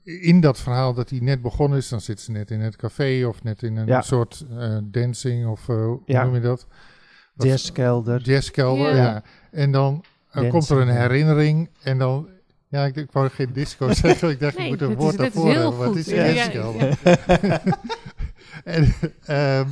in 0.05 0.41
dat 0.41 0.59
verhaal 0.61 0.95
dat 0.95 1.11
hij 1.11 1.19
net 1.19 1.43
begonnen 1.43 1.79
is, 1.79 1.89
dan 1.89 2.01
zit 2.01 2.21
ze 2.21 2.31
net 2.31 2.51
in 2.51 2.61
het 2.61 2.77
café 2.77 3.25
of 3.27 3.43
net 3.43 3.63
in 3.63 3.77
een 3.77 3.87
Ja. 3.87 4.01
soort 4.03 4.45
eh, 4.59 4.77
dancing 4.85 5.47
of 5.47 5.69
eh, 5.69 5.77
hoe 5.77 6.01
Ja. 6.07 6.25
noem 6.25 6.35
je 6.35 6.41
dat? 6.41 6.67
Jazzkelder. 7.37 8.21
Jazzkelder, 8.23 8.97
Ja. 8.97 9.03
ja. 9.03 9.23
En 9.51 9.73
dan 9.73 10.05
komt 10.49 10.69
er 10.69 10.79
een 10.81 10.89
herinnering 10.89 11.69
en 11.83 11.99
dan... 11.99 12.29
Ja, 12.69 12.85
ik, 12.85 12.97
ik 12.97 13.13
wou 13.13 13.29
geen 13.29 13.53
disco 13.53 13.93
zeggen. 14.03 14.31
Ik 14.31 14.41
dacht, 14.41 14.57
Nee, 14.59 14.65
ik 14.67 14.71
moet 14.81 14.81
een 14.91 14.95
woord 14.97 15.17
daarvoor 15.17 15.51
hebben. 15.53 15.77
Wat 15.77 15.97
is 15.97 16.07
Ja, 16.07 16.25
ja, 16.25 16.51
en, 18.65 18.95
ehm, 19.27 19.67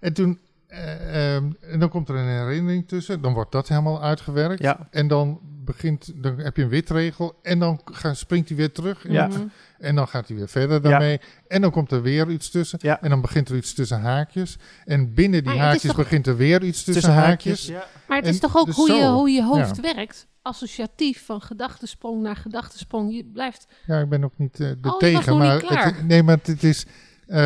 en 0.00 0.12
toen... 0.12 0.38
eh, 0.66 1.34
ehm, 1.34 1.44
en 1.60 1.78
dan 1.80 1.88
komt 1.88 2.08
er 2.08 2.14
een 2.16 2.28
herinnering 2.46 2.88
tussen. 2.88 3.20
Dan 3.20 3.32
wordt 3.32 3.52
dat 3.52 3.68
helemaal 3.68 4.02
uitgewerkt. 4.02 4.62
Ja. 4.62 4.88
En 4.90 5.08
dan 5.08 5.38
begint... 5.64 6.12
Dan 6.22 6.38
heb 6.38 6.56
je 6.56 6.62
een 6.62 6.68
witregel. 6.68 7.38
En 7.42 7.58
dan 7.58 7.80
gaan, 7.84 8.16
springt 8.16 8.48
hij 8.48 8.56
weer 8.56 8.72
terug. 8.72 9.04
in 9.06 9.12
Ja. 9.12 9.28
het- 9.28 9.42
en 9.78 9.94
dan 9.94 10.08
gaat 10.08 10.28
hij 10.28 10.36
weer 10.36 10.48
verder 10.48 10.82
daarmee. 10.82 11.20
En 11.48 11.60
dan 11.60 11.70
komt 11.70 11.90
er 11.92 12.02
weer 12.02 12.30
iets 12.30 12.50
tussen. 12.50 12.78
Ja. 12.82 13.02
En 13.02 13.10
dan 13.10 13.20
begint 13.20 13.48
er 13.48 13.56
iets 13.56 13.74
tussen 13.74 14.00
haakjes. 14.00 14.58
En 14.84 15.14
binnen 15.14 15.44
die 15.44 15.52
Maar 15.54 15.62
haakjes 15.64 15.82
toch- 15.82 15.96
begint 15.96 16.26
er 16.26 16.36
weer 16.36 16.62
iets 16.62 16.84
tussen, 16.84 17.12
haakjes. 17.12 17.66
Ja. 17.66 17.86
Maar 18.08 18.16
het 18.16 18.26
En 18.26 18.32
is 18.32 18.38
toch 18.40 18.56
ook 18.56 18.66
dus 18.66 18.74
hoe, 18.76 18.92
je, 18.92 19.06
hoe 19.06 19.30
je 19.30 19.42
hoofd 19.44 19.80
werkt? 19.80 20.26
Associatief 20.44 21.24
van 21.26 21.40
gedachtesprong 21.40 22.22
naar 22.22 22.36
gedachtesprong. 22.36 23.14
Je 23.14 23.24
blijft. 23.32 23.66
Ja, 23.86 23.98
ik 24.00 24.08
ben 24.08 24.24
ook 24.24 24.32
niet 24.38 24.60
eh 24.60 24.68
er 24.70 24.76
Oh, 24.82 24.98
tegen. 24.98 25.36
Maar 25.36 25.58
klaar. 25.58 25.84
het, 25.84 26.06
nee, 26.06 26.22
maar 26.22 26.38
het 26.42 26.62
is. 26.62 26.86
eh, 27.26 27.36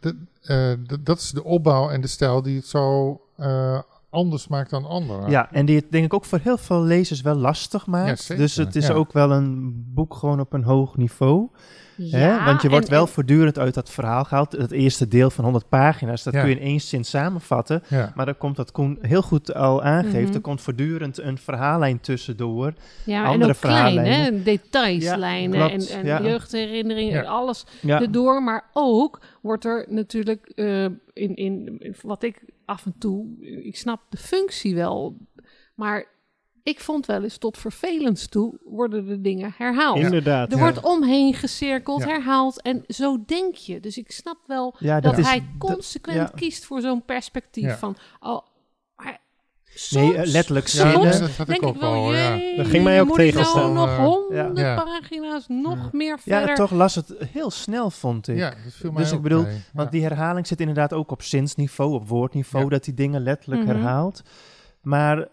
de- 0.00 0.16
eh, 0.42 0.72
d- 0.72 1.06
dat 1.06 1.18
is 1.18 1.30
de 1.30 1.44
opbouw 1.44 1.90
en 1.90 2.00
de 2.00 2.06
stijl 2.06 2.42
die 2.42 2.56
het 2.56 2.66
zo 2.66 3.20
eh, 3.36 3.80
anders 4.10 4.48
maakt 4.48 4.70
dan 4.70 4.84
anderen. 4.84 5.30
Ja, 5.30 5.52
en 5.52 5.66
die 5.66 5.76
het 5.76 5.90
denk 5.92 6.04
ik 6.04 6.14
ook 6.14 6.24
voor 6.24 6.38
heel 6.42 6.58
veel 6.58 6.82
lezers 6.82 7.20
wel 7.20 7.34
lastig 7.34 7.86
maakt. 7.86 8.08
Ja, 8.08 8.16
zeker, 8.16 8.42
dus 8.42 8.56
het 8.56 8.76
is 8.76 8.86
ja. 8.86 8.92
ook 8.94 9.12
wel 9.12 9.30
een 9.32 9.84
boek 9.94 10.14
gewoon 10.14 10.40
op 10.40 10.52
een 10.52 10.64
hoog 10.64 10.96
niveau. 10.96 11.48
Hè? 11.96 12.26
Ja, 12.26 12.44
Want 12.44 12.62
je 12.62 12.68
wordt 12.68 12.84
en- 12.84 12.90
wel 12.92 13.02
en- 13.06 13.08
voortdurend 13.12 13.58
uit 13.58 13.74
dat 13.74 13.90
verhaal 13.90 14.24
gehaald. 14.24 14.52
Het 14.52 14.70
eerste 14.70 15.08
deel 15.08 15.30
van 15.30 15.44
100 15.44 15.68
pagina's, 15.68 16.22
dat 16.22 16.32
Ja. 16.34 16.40
kun 16.40 16.50
je 16.50 16.56
in 16.56 16.62
één 16.62 16.80
zin 16.80 17.04
samenvatten. 17.04 17.82
Ja. 17.88 18.12
Maar 18.14 18.26
dan 18.26 18.36
komt 18.38 18.56
dat 18.56 18.72
Koen 18.72 18.98
heel 19.00 19.22
goed 19.22 19.54
al 19.54 19.82
aangeeft. 19.82 20.26
Mhm. 20.26 20.34
Er 20.34 20.40
komt 20.40 20.60
voortdurend 20.60 21.18
een 21.18 21.38
verhaallijn 21.38 22.00
tussendoor. 22.00 22.72
Ja, 23.04 23.22
en 23.24 23.30
andere 23.30 23.50
ook 23.52 23.60
klein, 23.60 23.92
verhaallijnen. 23.92 24.34
hè? 24.36 24.42
Detailslijnen 24.42 25.70
en, 25.70 25.80
en 26.04 26.22
jeugdherinneringen 26.24 27.18
en 27.18 27.26
alles 27.26 27.64
erdoor. 27.86 28.42
Maar 28.42 28.64
ook 28.72 29.20
wordt 29.42 29.64
er 29.64 29.86
natuurlijk 29.88 30.46
eh, 30.54 30.84
in, 30.84 31.00
in, 31.12 31.34
in 31.78 31.94
wat 32.02 32.22
ik 32.22 32.42
af 32.64 32.86
en 32.86 32.94
toe, 32.98 33.26
ik 33.64 33.76
snap 33.76 34.00
de 34.08 34.16
functie 34.16 34.74
wel, 34.74 35.16
maar 35.74 36.04
ik 36.62 36.80
vond 36.80 37.06
wel 37.06 37.22
eens 37.22 37.38
tot 37.38 37.58
vervelends 37.58 38.28
toe 38.28 38.58
worden 38.64 39.06
de 39.06 39.20
dingen 39.20 39.54
herhaald. 39.56 39.98
Inderdaad. 39.98 40.50
Er 40.52 40.56
ja. 40.58 40.62
wordt 40.62 40.80
omheen 40.80 41.34
gecirkeld, 41.34 42.02
Ja. 42.02 42.08
herhaald 42.08 42.62
en 42.62 42.84
zo 42.88 43.22
denk 43.26 43.54
je. 43.54 43.80
Dus 43.80 43.96
ik 43.98 44.10
snap 44.10 44.38
wel 44.46 44.74
ja 44.78 45.00
dat, 45.00 45.18
is, 45.18 45.26
hij 45.26 45.44
consequent 45.58 46.16
ja. 46.18 46.32
kiest 46.34 46.64
voor 46.64 46.80
zo'n 46.80 47.04
perspectief 47.04 47.64
Ja. 47.64 47.76
van, 47.76 47.96
oh, 48.20 48.40
maar 48.96 49.20
Nee, 49.90 50.04
soms- 50.04 50.14
eh, 50.14 50.24
letterlijk 50.32 50.66
Ja, 50.66 50.90
zinnen. 50.90 51.14
soms 51.14 51.18
dat 51.18 51.36
had 51.36 51.48
ik 51.48 51.60
denk 51.60 51.62
ook 51.64 51.74
ik 51.74 51.80
wel, 51.80 52.12
ja. 52.14 52.36
jee, 52.36 52.56
Dat 52.56 52.66
ging 52.66 52.84
mij 52.84 53.00
ook 53.00 53.06
moet 53.06 53.18
ik 53.18 53.24
tegenstaan, 53.30 53.72
Nou 53.72 53.86
nog 53.88 53.96
honderd 53.96 54.58
ja. 54.58 54.74
pagina's, 54.84 55.44
nog 55.48 55.76
Ja. 55.76 55.88
meer 55.92 56.18
Ja, 56.24 56.38
verder. 56.38 56.54
toch 56.56 56.70
las 56.70 56.94
het 56.94 57.14
heel 57.32 57.50
snel, 57.50 57.90
vond 57.90 58.28
ik. 58.28 58.36
Ja, 58.36 58.50
dat 58.64 58.72
viel 58.72 58.92
mij 58.92 59.02
Dus 59.02 59.12
ik 59.12 59.22
bedoel, 59.22 59.42
mee. 59.42 59.52
Want 59.72 59.86
Ja. 59.92 59.98
die 59.98 60.02
herhaling 60.02 60.46
zit 60.46 60.60
inderdaad 60.60 60.92
ook 60.92 61.10
op 61.10 61.22
zinsniveau, 61.22 61.92
op 61.94 62.08
woordniveau, 62.08 62.64
Ja. 62.64 62.70
dat 62.70 62.84
die 62.84 62.94
dingen 62.94 63.20
letterlijk 63.22 63.62
Mhm. 63.62 63.70
herhaalt. 63.70 64.22
Maar 64.82 65.28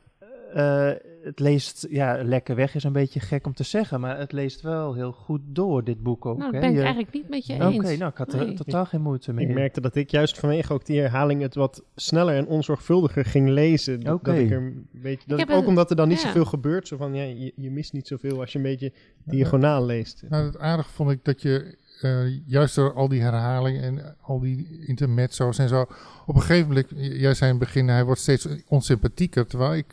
eh, 0.53 0.89
het 1.23 1.39
leest, 1.39 1.87
ja, 1.89 2.23
lekker 2.23 2.55
weg 2.55 2.75
is 2.75 2.83
een 2.83 2.93
beetje 2.93 3.19
gek 3.19 3.45
om 3.45 3.53
te 3.53 3.63
zeggen, 3.63 3.99
maar 3.99 4.17
het 4.19 4.31
leest 4.31 4.61
wel 4.61 4.93
heel 4.93 5.11
goed 5.11 5.41
door, 5.45 5.83
dit 5.83 6.03
boek 6.03 6.25
ook. 6.25 6.37
nou, 6.37 6.51
dat 6.51 6.61
hè? 6.61 6.67
ben 6.67 6.69
ik 6.69 6.75
Je- 6.75 6.81
eigenlijk 6.83 7.13
niet 7.13 7.29
met 7.29 7.45
je 7.45 7.53
Oké, 7.53 7.65
eens. 7.65 7.97
nou, 7.97 8.11
ik 8.11 8.17
had 8.17 8.33
er 8.33 8.45
Nee. 8.45 8.53
totaal 8.53 8.85
geen 8.85 9.01
moeite 9.01 9.33
mee. 9.33 9.47
Ik 9.47 9.53
merkte 9.53 9.81
dat 9.81 9.95
ik 9.95 10.09
juist 10.11 10.39
vanwege 10.39 10.73
ook 10.73 10.85
die 10.85 10.99
herhaling 10.99 11.41
het 11.41 11.55
wat 11.55 11.83
sneller 11.95 12.35
en 12.35 12.47
onzorgvuldiger 12.47 13.25
ging 13.25 13.49
lezen. 13.49 13.99
Dat- 13.99 14.13
Oké. 14.13 14.31
Dat 14.31 14.39
ik 14.39 14.51
er 14.51 14.57
een 14.57 14.87
beetje, 14.91 15.27
dat 15.27 15.39
ik 15.39 15.49
ook 15.49 15.61
een- 15.61 15.67
omdat 15.67 15.89
er 15.89 15.95
dan 15.95 16.07
niet 16.07 16.21
ja. 16.21 16.25
zoveel 16.27 16.45
gebeurt. 16.45 16.87
Zo 16.87 16.97
van, 16.97 17.13
ja, 17.13 17.23
je, 17.23 17.51
je 17.55 17.71
mist 17.71 17.93
niet 17.93 18.07
zoveel 18.07 18.39
als 18.39 18.51
je 18.51 18.57
een 18.57 18.63
beetje 18.63 18.91
diagonaal 19.23 19.85
leest. 19.85 20.23
Nou, 20.29 20.45
het 20.45 20.57
aardige 20.59 20.89
vond 20.89 21.11
ik 21.11 21.19
dat 21.23 21.41
je 21.41 21.77
eh, 22.01 22.37
juist 22.45 22.75
door 22.75 22.93
al 22.93 23.07
die 23.07 23.21
herhalingen 23.21 23.81
en 23.81 24.15
al 24.21 24.39
die 24.39 24.83
intermezzo's 24.85 25.57
en 25.57 25.67
zo. 25.69 25.81
Op 26.25 26.35
een 26.35 26.41
gegeven 26.41 26.67
moment, 26.67 26.87
jij 27.19 27.33
zei 27.33 27.51
in 27.51 27.57
het 27.57 27.65
begin, 27.65 27.87
hij 27.87 28.03
wordt 28.05 28.21
steeds 28.21 28.47
onsympathieker. 28.67 29.47
Terwijl 29.47 29.75
ik 29.75 29.85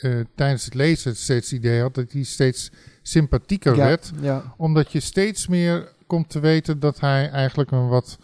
eh, 0.00 0.20
tijdens 0.34 0.64
het 0.64 0.74
lezen 0.74 1.16
steeds 1.16 1.50
het 1.50 1.58
idee 1.60 1.80
had 1.80 1.94
dat 1.94 2.12
hij 2.12 2.22
steeds 2.22 2.70
sympathieker 3.02 3.76
ja, 3.76 3.84
werd. 3.86 4.12
ja. 4.20 4.54
Omdat 4.56 4.92
je 4.92 5.00
steeds 5.00 5.46
meer 5.46 5.92
komt 6.06 6.28
te 6.30 6.40
weten 6.40 6.80
dat 6.80 7.00
hij 7.00 7.30
eigenlijk 7.30 7.70
een 7.70 7.88
wat 7.88 8.18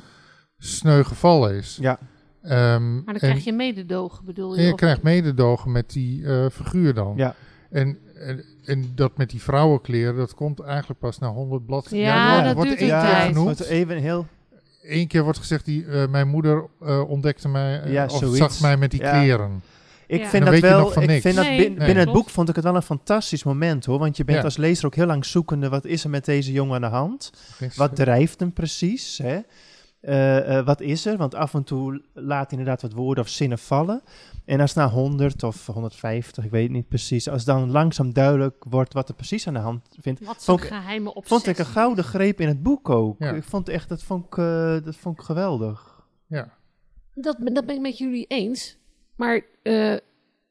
sneu 0.59 1.02
geval 1.04 1.48
is. 1.50 1.78
ja, 1.80 1.98
Ehm, 2.42 2.94
Maar 2.94 3.04
dan 3.04 3.14
en- 3.14 3.18
krijg 3.20 3.44
je 3.44 3.52
mededogen, 3.52 4.24
bedoel 4.24 4.52
je? 4.54 4.59
en 4.61 4.66
je 4.66 4.72
of- 4.72 4.78
krijgt 4.78 5.02
mededogen 5.02 5.72
met 5.72 5.90
die 5.90 6.26
eh, 6.26 6.46
figuur 6.52 6.94
dan. 6.94 7.12
ja. 7.16 7.35
En, 7.70 7.98
en, 8.14 8.44
en 8.64 8.92
dat 8.94 9.16
met 9.16 9.30
die 9.30 9.42
vrouwenkleren, 9.42 10.16
dat 10.16 10.35
komt 10.35 10.61
eigenlijk 10.61 11.00
pas 11.00 11.18
na 11.18 11.28
100 11.28 11.66
bladzijden. 11.66 12.09
Ja, 12.09 12.42
dat 12.42 12.54
wordt 12.54 12.68
duurt 12.68 12.80
één 12.80 13.00
keer 13.00 13.14
genoemd. 13.26 13.61
even 13.61 13.96
heel... 13.96 14.26
Eén 14.83 15.06
keer 15.06 15.22
wordt 15.22 15.38
gezegd, 15.38 15.64
die, 15.64 15.87
eh, 15.87 16.09
mijn 16.09 16.28
moeder 16.28 16.64
eh, 16.80 17.09
ontdekte 17.11 17.48
mij, 17.48 17.83
Ja, 17.90 18.04
of 18.04 18.18
zoiets. 18.18 18.38
zag 18.38 18.61
mij 18.61 18.76
met 18.76 18.90
die 18.90 19.00
Ja. 19.00 19.11
kleren. 19.20 19.62
Ik 20.11 20.20
Ja. 20.20 20.29
vind 20.29 20.44
Dan 20.44 20.53
dat 20.53 20.61
wel, 20.62 20.90
ik 21.03 21.07
niks. 21.09 21.20
vind 21.23 21.37
dat 21.37 21.44
bin- 21.44 21.57
nee, 21.57 21.75
binnen 21.75 21.96
het 21.96 22.12
boek 22.12 22.29
vond 22.31 22.49
ik 22.49 22.55
het 22.55 22.64
wel 22.64 22.75
een 22.77 22.83
fantastisch 22.83 23.44
moment 23.44 23.85
hoor. 23.85 23.99
Want 23.99 24.16
je 24.16 24.25
bent 24.25 24.38
Ja. 24.38 24.44
als 24.44 24.57
lezer 24.57 24.87
ook 24.87 24.94
heel 24.94 25.07
lang 25.07 25.25
zoekende, 25.25 25.68
wat 25.68 25.85
is 25.85 26.05
er 26.05 26.11
met 26.11 26.25
deze 26.25 26.53
jongen 26.53 26.75
aan 26.75 26.81
de 26.90 26.96
hand? 26.96 27.33
Wat 27.77 27.96
drijft 27.96 28.40
hem 28.40 28.53
precies? 28.53 29.18
Hè? 29.18 29.38
Eh, 30.01 30.59
eh, 30.59 30.66
wat 30.66 30.81
is 30.81 31.07
er? 31.07 31.16
Want 31.16 31.35
af 31.35 31.55
en 31.55 31.64
toe 31.64 32.03
laat 32.14 32.51
hij 32.51 32.59
inderdaad 32.59 32.83
wat 32.83 32.92
woorden 32.92 33.25
of 33.25 33.31
zinnen 33.31 33.59
vallen. 33.59 34.03
En 34.44 34.61
als 34.61 34.75
na 34.75 34.88
100 34.88 35.42
of 35.42 35.66
150, 35.66 36.44
ik 36.44 36.51
weet 36.51 36.62
het 36.62 36.73
niet 36.73 36.88
precies, 36.88 37.29
als 37.29 37.44
dan 37.44 37.70
langzaam 37.70 38.12
duidelijk 38.12 38.64
wordt 38.68 38.92
wat 38.92 39.09
er 39.09 39.14
precies 39.14 39.46
aan 39.46 39.55
de 39.55 39.61
hand 39.61 39.87
vindt, 40.01 40.25
Wat 40.25 40.44
vond 40.44 40.62
ik- 40.62 40.68
geheime 40.68 41.09
obsessie. 41.14 41.37
vond 41.37 41.46
ik 41.46 41.59
een 41.59 41.73
gouden 41.73 42.05
greep 42.05 42.40
in 42.40 42.49
het 42.49 42.62
boek 42.62 42.88
ook. 42.88 43.16
Ja. 43.18 43.31
Ik 43.33 43.44
vond 43.44 43.68
echt, 43.68 43.88
dat 43.88 44.03
vond 44.03 44.25
ik, 44.27 44.38
eh, 44.38 44.77
dat 44.85 44.96
vond 44.96 45.18
ik 45.18 45.25
geweldig. 45.25 46.03
Ja. 46.27 46.53
Dat, 47.14 47.37
dat 47.40 47.66
ben 47.66 47.75
ik 47.75 47.81
met 47.81 47.99
jullie 47.99 48.25
eens. 48.27 48.79
Maar 49.20 49.40
eh, 49.62 49.94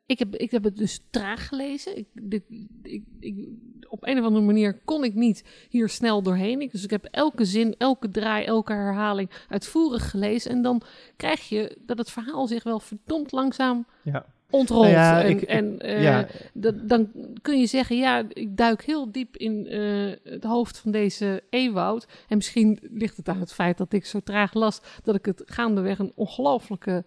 ik, 0.06 0.20
heb, 0.20 0.36
ik 0.36 0.52
heb 0.52 0.64
het 0.64 0.78
dus 0.78 1.00
traag 1.10 1.48
gelezen. 1.48 1.98
Ik, 1.98 2.08
dit, 2.14 2.44
ik, 2.84 3.04
ik, 3.20 3.48
op 3.88 4.08
een 4.08 4.20
of 4.20 4.26
andere 4.26 4.46
manier 4.46 4.80
kon 4.86 5.04
ik 5.04 5.14
niet 5.14 5.44
hier 5.70 5.90
snel 5.90 6.22
doorheen. 6.22 6.62
Ik, 6.62 6.72
dus 6.72 6.84
ik 6.84 6.90
heb 6.90 7.06
elke 7.12 7.46
zin, 7.46 7.76
elke 7.78 8.12
draai, 8.12 8.46
elke 8.46 8.74
herhaling 8.74 9.30
uitvoerig 9.50 10.10
gelezen. 10.10 10.52
En 10.52 10.62
dan 10.62 10.82
krijg 11.16 11.50
je 11.50 11.78
dat 11.86 11.98
het 11.98 12.12
verhaal 12.12 12.48
zich 12.48 12.64
wel 12.64 12.80
verdomd 12.80 13.32
langzaam 13.32 13.86
Ja. 14.04 14.26
ontrolt. 14.50 14.84
Nou 14.84 14.96
ja, 14.96 15.24
en 15.24 15.48
en 15.48 15.80
eh, 15.80 16.04
ja, 16.04 16.28
dan 16.74 17.12
kun 17.42 17.60
je 17.60 17.66
zeggen, 17.66 17.98
ja, 17.98 18.24
ik 18.30 18.58
duik 18.58 18.84
heel 18.84 19.12
diep 19.12 19.38
in 19.38 19.68
eh, 19.68 20.32
het 20.34 20.44
hoofd 20.44 20.78
van 20.78 20.92
deze 20.92 21.44
Ewoud. 21.50 22.08
En 22.28 22.38
misschien 22.38 22.80
ligt 22.82 23.18
het 23.18 23.30
aan 23.30 23.40
het 23.40 23.54
feit 23.54 23.78
dat 23.78 23.94
ik 23.94 24.06
zo 24.06 24.20
traag 24.20 24.54
las, 24.54 24.82
dat 25.04 25.16
ik 25.16 25.26
het 25.26 25.44
gaandeweg 25.46 26.00
een 26.00 26.12
ongelooflijke 26.16 27.04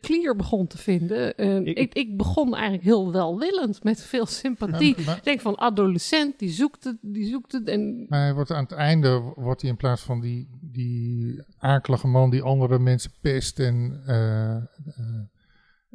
klier 0.00 0.36
begon 0.36 0.66
te 0.66 0.78
vinden. 0.78 1.36
Eh, 1.36 1.56
Ik- 1.56 1.78
ik, 1.78 1.94
ik, 1.94 2.16
begon 2.16 2.54
eigenlijk 2.54 2.84
heel 2.84 3.12
welwillend, 3.12 3.84
met 3.84 4.02
veel 4.02 4.26
sympathie. 4.26 4.96
Maar, 5.04 5.16
Ik 5.16 5.24
denk 5.24 5.40
van 5.40 5.56
adolescent, 5.58 6.38
die 6.38 6.50
zoekt 6.50 6.84
het, 6.84 6.96
die 7.00 7.28
zoekt 7.28 7.52
het. 7.52 7.68
En 7.68 8.06
maar 8.08 8.20
hij 8.22 8.34
wordt 8.34 8.50
aan 8.50 8.62
het 8.62 8.72
einde, 8.72 9.32
wordt 9.36 9.60
hij 9.60 9.70
in 9.70 9.76
plaats 9.76 10.02
van 10.02 10.20
die, 10.20 10.48
die 10.60 11.42
akelige 11.58 12.06
man 12.06 12.30
die 12.30 12.42
andere 12.42 12.78
mensen 12.78 13.10
pest 13.20 13.58
en 13.58 14.02
eh, 14.06 14.54
eh, 14.56 14.62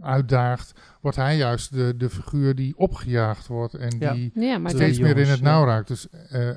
uitdaagt, 0.01 0.79
wordt 1.01 1.17
hij 1.17 1.37
juist 1.37 1.73
de, 1.73 1.93
de 1.97 2.09
figuur 2.09 2.55
die 2.55 2.77
opgejaagd 2.77 3.47
wordt 3.47 3.73
en 3.73 3.95
Ja. 3.99 4.13
die 4.13 4.31
ja, 4.33 4.57
maar 4.57 4.71
steeds 4.71 4.99
meer 4.99 5.17
in 5.17 5.27
het 5.27 5.41
nauw 5.41 5.65
raakt. 5.65 5.87
Dus 5.87 6.09
eh, 6.09 6.49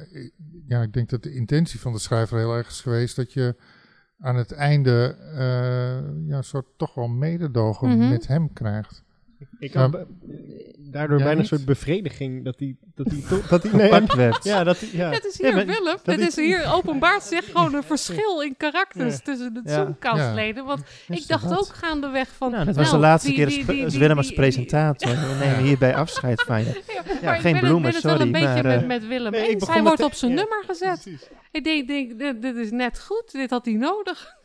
ja, 0.69 0.83
ik 0.83 0.93
denk 0.93 1.09
dat 1.09 1.23
de 1.23 1.35
intentie 1.35 1.81
van 1.81 1.93
de 1.93 1.99
schrijver 1.99 2.39
heel 2.39 2.55
erg 2.57 2.69
is 2.69 2.81
geweest 2.81 3.17
dat 3.17 3.33
je 3.33 3.55
aan 4.21 4.37
het 4.37 4.53
einde 4.53 5.17
eh, 5.35 6.29
ja, 6.29 6.37
een 6.37 6.45
soort 6.45 6.67
toch 6.77 6.95
wel 6.95 7.09
mededogen 7.09 7.89
Mhm. 7.99 8.09
met 8.09 8.27
hem 8.27 8.53
krijgt. 8.53 9.05
Ik 9.59 9.73
Ja. 9.73 9.81
had 9.81 9.91
daardoor 10.79 11.17
Jij 11.19 11.27
bijna 11.27 11.31
een 11.31 11.39
niet? 11.39 11.47
soort 11.47 11.65
bevrediging 11.65 12.45
dat 12.45 12.59
hij... 12.59 12.77
Dat 12.95 13.07
hij, 13.11 13.21
to- 13.29 13.41
dat 13.49 13.63
hij 13.63 13.73
nee, 13.73 13.93
Gepakt 13.93 14.15
werd. 14.15 14.45
ja, 14.53 14.65
dat 14.65 14.81
hij... 14.81 14.89
Ja. 14.93 15.11
Het 15.11 15.25
is 15.25 15.37
Ja, 15.37 15.47
hier, 15.47 15.55
maar 15.57 15.67
Willem, 15.67 15.85
dat 16.03 16.07
het 16.07 16.21
ik- 16.21 16.27
is 16.29 16.37
hier 16.37 16.65
openbaart 16.77 17.23
zich 17.23 17.45
gewoon 17.45 17.75
een 17.75 17.83
verschil 17.83 18.41
in 18.43 18.55
karakters 18.57 19.15
Ja. 19.15 19.21
tussen 19.25 19.55
de 19.55 19.61
Ja. 19.65 19.75
Zoomkastleden. 19.75 20.65
Want 20.65 20.83
ik 21.09 21.27
dacht 21.27 21.49
dat? 21.49 21.59
ook 21.59 21.67
gaandeweg 21.75 22.29
van... 22.37 22.51
Nou, 22.51 22.65
dat 22.65 22.77
was 22.77 22.85
nou, 22.87 22.97
de 22.97 23.03
laatste 23.07 23.29
die- 23.29 23.37
keer 23.37 23.47
die- 23.47 23.57
als, 23.59 23.67
die- 23.67 23.83
als 23.83 23.93
die- 23.93 24.01
Willem 24.01 24.17
als 24.17 24.27
die- 24.27 24.37
presentator. 24.37 25.11
We 25.11 25.37
nemen 25.41 25.63
hierbij 25.65 25.95
afscheid 25.95 26.43
van 26.43 26.59
je. 26.61 26.65
Ja, 26.87 26.95
Ja, 26.95 27.03
maar 27.23 27.39
geen 27.41 27.55
ik 27.55 27.61
ben, 27.61 27.69
bloemen, 27.71 27.93
het, 27.93 28.03
ben 28.03 28.11
het 28.13 28.21
wel 28.21 28.27
sorry, 28.27 28.27
een 28.27 28.33
beetje 28.55 28.63
met, 28.69 28.81
eh, 28.83 28.87
met 28.87 29.07
Willem 29.07 29.35
eens. 29.35 29.67
Hij 29.69 29.83
wordt 29.83 30.03
op 30.03 30.15
zijn 30.15 30.31
ja, 30.31 30.37
nummer 30.37 30.65
gezet. 30.67 31.01
Precies. 31.03 31.29
Ik 31.53 31.65
denk, 31.65 31.89
denk 31.89 32.19
dit, 32.19 32.43
dit 32.43 32.57
is 32.57 32.71
net 32.71 33.01
goed. 33.01 33.33
Dit 33.33 33.51
had 33.51 33.65
hij 33.65 33.75
nodig. 33.75 34.37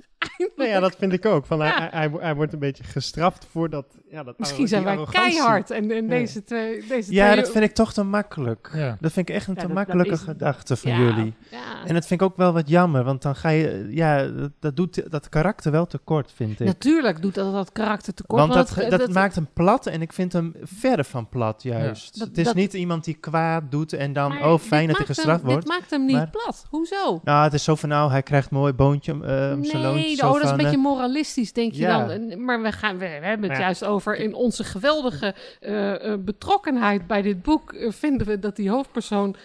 Nou 0.56 0.70
ja, 0.70 0.80
dat 0.80 0.96
vind 0.96 1.13
ik 1.13 1.26
ook. 1.26 1.46
Van, 1.46 1.58
Ja. 1.58 1.63
hij, 1.78 1.88
hij, 1.92 2.12
hij 2.20 2.36
wordt 2.36 2.54
een 2.54 2.60
beetje 2.60 2.84
gestraft 2.84 3.48
voor 3.52 3.70
dat... 3.70 3.86
Ja, 4.12 4.24
dat 4.24 4.39
Misschien 4.39 4.68
zijn 4.68 4.84
wij 4.84 4.94
arrogantie. 4.94 5.22
keihard. 5.32 5.72
En, 5.72 5.92
en 5.92 6.04
Ja. 6.04 6.10
deze 6.10 6.44
twee... 6.44 6.84
Deze 6.88 7.13
Ja, 7.13 7.26
twee 7.32 7.42
dat 7.44 7.52
vind 7.52 7.63
ik 7.63 7.74
toch 7.74 7.94
te 7.94 8.04
makkelijk. 8.04 8.70
Ja. 8.74 8.98
Dat 9.00 9.12
vind 9.12 9.30
ik 9.30 9.36
echt 9.36 9.48
een 9.48 9.54
Ja, 9.54 9.62
te 9.62 9.68
dat- 9.68 9.76
dat 9.76 9.86
makkelijke 9.86 10.13
is- 10.13 10.20
gedachte 10.22 10.76
van 10.76 10.92
ja, 10.92 10.98
jullie. 10.98 11.34
Ja. 11.52 11.58
En 11.86 11.94
dat 11.94 12.06
vind 12.06 12.22
ik 12.22 12.28
ook 12.28 12.38
wel 12.38 12.54
wat 12.54 12.70
jammer, 12.70 13.04
want 13.04 13.22
dan 13.22 13.36
ga 13.36 13.50
je, 13.50 13.88
ja, 13.89 14.28
dat, 14.28 14.52
dat 14.60 14.76
doet 14.76 15.12
dat 15.12 15.30
karakter 15.30 15.72
wel 15.72 15.86
tekort, 15.86 16.32
vind 16.36 16.60
ik. 16.60 16.65
Natuurlijk 16.68 17.22
doet 17.22 17.34
dat 17.36 17.54
dat 17.54 17.72
karakter 17.72 18.13
tekort. 18.13 18.42
want 18.42 18.54
dat, 18.54 18.89
dat, 19.00 19.10
maakt 19.12 19.36
hem 19.36 19.48
plat 19.54 19.86
en 19.86 20.02
ik 20.02 20.13
vind 20.13 20.34
hem 20.34 20.54
verre 20.63 21.04
van 21.04 21.30
plat, 21.30 21.63
juist. 21.63 22.20
Dat- 22.20 22.28
het 22.28 22.38
is 22.38 22.46
dat- 22.46 22.56
niet 22.56 22.74
iemand 22.74 23.04
die 23.04 23.13
kwaad 23.20 23.63
doet 23.72 23.94
en 23.94 24.13
dan, 24.13 24.30
maar 24.30 24.52
oh 24.52 24.60
fijn 24.60 24.88
dat 24.88 24.98
hij 24.98 25.06
gestraft 25.06 25.42
hem, 25.42 25.50
wordt. 25.50 25.65
Dit 25.65 25.78
maakt 25.80 25.89
hem 25.89 26.06
niet 26.06 26.15
maar- 26.15 26.30
plat. 26.30 26.65
Hoezo? 26.70 27.20
Nou, 27.24 27.44
het 27.44 27.54
is 27.54 27.63
zo 27.63 27.76
van, 27.76 27.89
nou, 27.89 28.12
hij 28.12 28.24
krijgt 28.24 28.52
een 28.52 28.58
mooi 28.58 28.74
boontje 28.74 29.12
eh, 29.12 29.18
om 29.56 29.63
zijn 29.63 29.82
loontje. 29.82 30.15
Oh, 30.27 30.34
dat 30.34 30.43
is 30.43 30.49
een 30.49 30.58
beetje 30.58 30.71
eh, 30.75 30.82
moralistisch, 30.84 31.53
denk 31.53 31.73
je 31.73 31.82
ja. 31.82 32.05
dan. 32.05 32.43
Maar 32.45 32.62
we, 32.62 32.71
gaan, 32.71 32.97
we, 32.97 33.05
we 33.19 33.25
hebben 33.25 33.49
het 33.49 33.58
Ja. 33.58 33.63
juist 33.63 33.84
over 33.86 34.15
in 34.15 34.34
onze 34.34 34.63
geweldige 34.63 35.36
eh, 35.60 36.12
eh, 36.13 36.19
betrokkenheid 36.19 37.08
bij 37.08 37.21
dit 37.21 37.41
boek. 37.41 37.75
vinden 37.89 38.27
we 38.27 38.39
dat 38.39 38.55
die 38.55 38.69
hoofdpersoon 38.69 39.36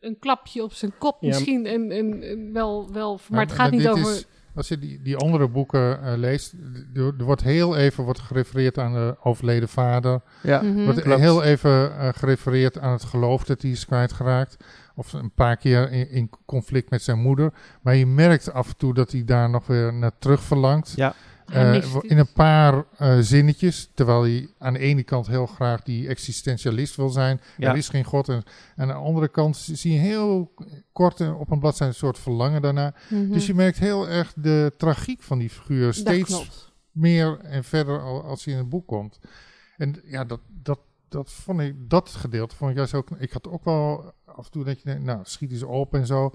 een 0.00 0.18
klapje 0.18 0.62
op 0.62 0.72
zijn 0.72 0.92
kop 0.98 1.16
Ja. 1.20 1.28
misschien 1.28 1.66
en, 1.66 1.90
en, 1.90 2.22
en 2.22 2.52
wel, 2.52 2.88
wel... 2.92 3.12
Maar, 3.12 3.22
Maar- 3.30 3.40
het 3.40 3.52
gaat 3.52 3.70
maar 3.70 3.78
niet 3.78 3.88
over... 3.88 4.12
is- 4.12 4.26
als 4.54 4.68
je 4.68 4.78
die, 4.78 5.02
die 5.02 5.16
andere 5.16 5.48
boeken 5.48 6.18
leest, 6.18 6.54
er, 6.94 7.24
wordt 7.24 7.42
heel 7.42 7.76
even 7.76 8.04
wordt 8.04 8.18
gerefereerd 8.20 8.78
aan 8.78 8.92
de 8.92 9.16
overleden 9.22 9.68
vader. 9.68 10.20
Ja. 10.42 10.62
Mhm. 10.62 10.84
Wordt 10.84 11.00
Klopt. 11.02 11.20
heel 11.20 11.42
even 11.42 11.92
gerefereerd 12.14 12.78
aan 12.78 12.92
het 12.92 13.04
geloof 13.04 13.44
dat 13.44 13.62
hij 13.62 13.70
is 13.70 13.86
kwijtgeraakt. 13.86 14.56
Of 14.94 15.12
een 15.12 15.32
paar 15.32 15.56
keer 15.56 15.90
in, 15.90 16.10
in 16.10 16.30
conflict 16.46 16.90
met 16.90 17.02
zijn 17.02 17.18
moeder. 17.18 17.52
Maar 17.82 17.94
je 17.94 18.06
merkt 18.06 18.52
af 18.52 18.68
en 18.68 18.76
toe 18.76 18.94
dat 18.94 19.12
hij 19.12 19.24
daar 19.24 19.50
nog 19.50 19.66
weer 19.66 19.92
naar 19.92 20.18
terug 20.18 20.42
verlangt. 20.42 20.92
Ja. 20.96 21.14
Eh, 21.46 21.74
in 22.02 22.18
een 22.18 22.32
paar 22.32 22.84
eh, 22.96 23.18
zinnetjes. 23.18 23.90
Terwijl 23.94 24.22
hij 24.22 24.48
aan 24.58 24.72
de 24.72 24.78
ene 24.78 25.02
kant 25.02 25.26
heel 25.26 25.46
graag 25.46 25.82
die 25.82 26.08
existentialist 26.08 26.96
wil 26.96 27.08
zijn. 27.08 27.40
Ja. 27.56 27.70
Er 27.70 27.76
is 27.76 27.88
geen 27.88 28.04
God. 28.04 28.28
En, 28.28 28.34
en 28.34 28.42
aan 28.76 28.88
de 28.88 28.94
andere 28.94 29.28
kant 29.28 29.56
zie 29.56 29.92
je 29.92 29.98
heel 29.98 30.54
kort 30.92 31.20
op 31.20 31.50
een 31.50 31.58
bladzijde 31.58 31.92
een 31.92 31.98
soort 31.98 32.18
verlangen 32.18 32.62
daarna. 32.62 32.94
Mhm. 33.08 33.32
Dus 33.32 33.46
je 33.46 33.54
merkt 33.54 33.78
heel 33.78 34.08
erg 34.08 34.32
de 34.36 34.72
tragiek 34.76 35.22
van 35.22 35.38
die 35.38 35.50
figuur 35.50 35.94
steeds 35.94 36.70
meer 36.92 37.38
en 37.38 37.64
verder 37.64 38.00
al, 38.00 38.22
als 38.22 38.44
hij 38.44 38.54
in 38.54 38.60
het 38.60 38.68
boek 38.68 38.86
komt. 38.86 39.18
En 39.76 40.02
ja, 40.04 40.24
dat, 40.24 40.40
dat, 40.62 40.78
dat 41.12 41.30
vond 41.32 41.60
ik, 41.60 41.90
dat 41.90 42.08
gedeelte 42.08 42.56
vond 42.56 42.70
ik 42.70 42.76
juist 42.76 42.94
ook. 42.94 43.10
Ik 43.10 43.32
had 43.32 43.48
ook 43.48 43.64
wel 43.64 44.12
af 44.24 44.44
en 44.44 44.50
toe 44.50 44.64
dat 44.64 44.78
je 44.78 44.84
denkt, 44.84 45.04
nou, 45.04 45.20
schiet 45.22 45.50
eens 45.50 45.62
op 45.62 45.94
en 45.94 46.06
zo. 46.06 46.30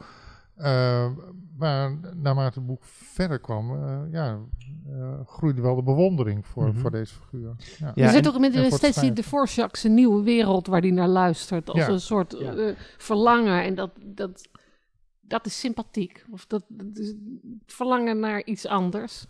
Eh, 0.56 1.10
maar 1.58 1.98
naarmate 2.16 2.60
het 2.60 2.68
boek 2.68 2.84
verder 2.84 3.40
kwam, 3.40 3.72
eh, 3.76 4.00
ja, 4.12 4.40
eh, 4.88 5.20
groeide 5.26 5.62
wel 5.62 5.76
de 5.76 5.84
bewondering 5.84 6.46
voor, 6.48 6.68
Mhm. 6.68 6.78
voor 6.78 6.92
deze 6.92 7.13
figuur. 7.13 7.56
Ja. 7.80 7.92
Ja, 7.96 8.04
er 8.06 8.10
zit 8.12 8.28
ook 8.28 8.40
met 8.40 8.52
steeds 8.54 8.80
die 8.80 8.92
schrijven. 8.94 9.16
de 9.16 9.24
Vorschak's 9.24 9.84
een 9.84 9.94
nieuwe 9.94 10.24
wereld 10.24 10.68
waar 10.68 10.82
hij 10.82 10.92
naar 10.92 11.08
luistert. 11.08 11.70
Als 11.70 11.80
Ja. 11.80 11.90
een 11.90 12.00
soort 12.02 12.36
Ja. 12.40 12.74
verlangen. 12.98 13.63
En 13.63 13.76
dat, 13.76 13.92
dat, 14.06 14.48
dat 15.22 15.46
is 15.46 15.60
sympathiek. 15.60 16.26
Of 16.32 16.46
dat, 16.46 16.63
dat 16.68 16.98
is 16.98 17.13
verlangen 17.66 18.20
naar 18.20 18.44
iets 18.46 18.66
anders. 18.68 19.26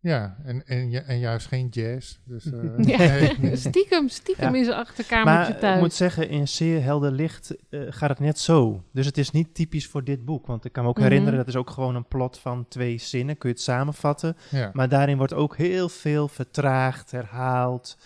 Ja, 0.00 0.36
en, 0.44 0.66
en, 0.66 1.06
en 1.06 1.18
juist 1.18 1.46
geen 1.46 1.68
jazz. 1.68 2.16
Dus, 2.24 2.44
eh, 2.52 2.84
Ja. 2.84 2.98
nee. 3.40 3.56
Stiekem, 3.66 4.08
stiekem 4.08 4.52
Ja. 4.52 4.58
in 4.58 4.64
zijn 4.64 4.76
achterkamertje 4.76 5.32
Maar 5.42 5.50
ik 5.50 5.58
thuis. 5.58 5.80
moet 5.80 5.92
zeggen, 5.94 6.28
in 6.28 6.48
zeer 6.48 6.82
helder 6.82 7.12
licht 7.12 7.56
eh, 7.70 7.80
gaat 7.88 8.08
het 8.08 8.18
net 8.18 8.38
zo. 8.38 8.84
Dus 8.92 9.06
het 9.06 9.18
is 9.18 9.30
niet 9.30 9.54
typisch 9.54 9.86
voor 9.86 10.04
dit 10.04 10.24
boek. 10.24 10.46
Want 10.46 10.64
ik 10.64 10.72
kan 10.72 10.82
me 10.82 10.88
ook 10.88 10.96
Mhm. 10.96 11.04
herinneren, 11.06 11.38
dat 11.38 11.48
is 11.48 11.56
ook 11.56 11.70
gewoon 11.70 11.94
een 11.94 12.06
plot 12.08 12.38
van 12.38 12.68
twee 12.68 12.98
zinnen. 12.98 13.38
Kun 13.38 13.48
je 13.48 13.54
het 13.54 13.64
samenvatten. 13.64 14.36
ja. 14.50 14.70
Maar 14.72 14.88
daarin 14.88 15.16
wordt 15.16 15.32
ook 15.34 15.56
heel 15.56 15.88
veel 15.88 16.28
vertraagd, 16.28 17.10
herhaald, 17.10 17.98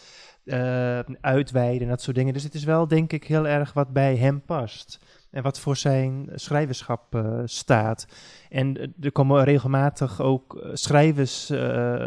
eh, 0.45 0.99
uitweiden 1.21 1.83
en 1.83 1.89
dat 1.89 2.03
soort 2.03 2.17
dingen. 2.17 2.33
Dus 2.33 2.43
het 2.43 2.55
is 2.55 2.65
wel, 2.65 2.89
denk 2.89 3.13
ik, 3.13 3.25
heel 3.25 3.47
erg 3.49 3.73
wat 3.73 3.93
bij 3.93 4.17
hem 4.17 4.43
past. 4.43 4.99
En 5.31 5.43
wat 5.43 5.61
voor 5.61 5.77
zijn 5.77 6.29
schrijverschap 6.35 7.15
eh, 7.15 7.39
staat. 7.45 8.07
En 8.49 8.77
eh, 8.77 8.87
er 9.01 9.13
komen 9.13 9.45
regelmatig 9.45 10.21
ook 10.21 10.57
eh, 10.57 10.71
schrijvers, 10.73 11.51
eh, 11.51 11.59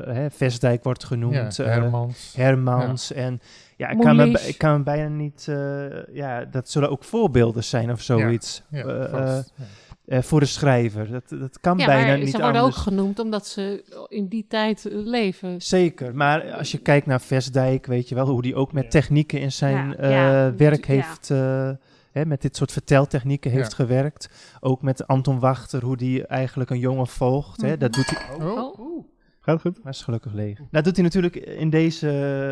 hè, 0.06 0.30
Vestdijk 0.32 0.84
wordt 0.84 1.02
ja, 1.02 1.08
genoemd, 1.08 1.58
Hermans. 1.58 2.34
Hermans. 2.36 3.12
En 3.14 3.42
ja, 3.78 3.90
ik 3.90 4.00
kan, 4.00 4.16
me, 4.16 4.30
ik 4.48 4.58
kan 4.58 4.78
me 4.78 4.84
bijna 4.84 5.08
niet. 5.08 5.46
eh, 5.50 6.14
ja, 6.16 6.46
dat 6.46 6.70
zullen 6.70 6.90
ook 6.90 7.04
voorbeelden 7.04 7.64
zijn 7.64 7.92
of 7.92 8.02
zoiets. 8.02 8.64
ja, 8.70 8.84
eh, 8.86 9.12
vast. 9.12 9.54
Ja. 9.58 9.64
eh, 10.06 10.22
voor 10.22 10.40
de 10.40 10.46
schrijver. 10.46 11.12
Dat, 11.12 11.40
dat 11.40 11.60
kan 11.60 11.78
ja, 11.78 11.86
bijna 11.86 12.08
maar 12.08 12.18
niet 12.18 12.30
ze 12.30 12.38
worden 12.38 12.62
anders. 12.62 12.76
ook 12.78 12.82
genoemd 12.84 13.20
omdat 13.20 13.48
ze 13.48 13.84
in 14.10 14.28
die 14.28 14.46
tijd 14.48 14.88
leven. 14.92 15.62
Zeker, 15.62 16.16
maar 16.16 16.52
als 16.52 16.72
je 16.72 16.78
kijkt 16.78 17.06
naar 17.06 17.22
Vestdijk, 17.22 17.86
weet 17.86 18.10
je 18.10 18.16
wel 18.16 18.28
hoe 18.28 18.42
die 18.42 18.56
ook 18.56 18.74
met 18.74 18.84
Ja. 18.84 18.90
technieken 18.90 19.40
in 19.40 19.52
zijn 19.52 19.88
Ja, 19.90 19.96
eh, 19.96 20.10
ja, 20.12 20.56
werk 20.56 20.86
ja. 20.88 20.94
heeft, 20.94 21.30
eh, 21.32 21.70
hè, 22.14 22.26
met 22.26 22.42
dit 22.42 22.56
soort 22.56 22.72
verteltechnieken 22.72 23.52
Ja. 23.52 23.58
heeft 23.58 23.74
gewerkt. 23.74 24.30
Ook 24.60 24.82
met 24.82 25.08
Anton 25.08 25.40
Wachter, 25.40 25.84
hoe 25.84 25.98
die 25.98 26.26
eigenlijk 26.28 26.70
een 26.70 26.80
jongen 26.80 27.08
volgt. 27.08 27.62
Hè. 27.62 27.78
Dat 27.78 27.94
doet 27.94 28.10
hij. 28.10 28.48
Oh, 28.48 28.80
Oh. 28.80 29.06
Gaat 29.46 29.62
goed? 29.62 29.84
Maar 29.84 29.94
is 29.94 30.02
gelukkig 30.02 30.34
leeg. 30.34 30.60
Dat 30.72 30.84
doet 30.84 30.96
hij 30.96 31.04
natuurlijk 31.04 31.36
in 31.36 31.70
deze 31.70 32.10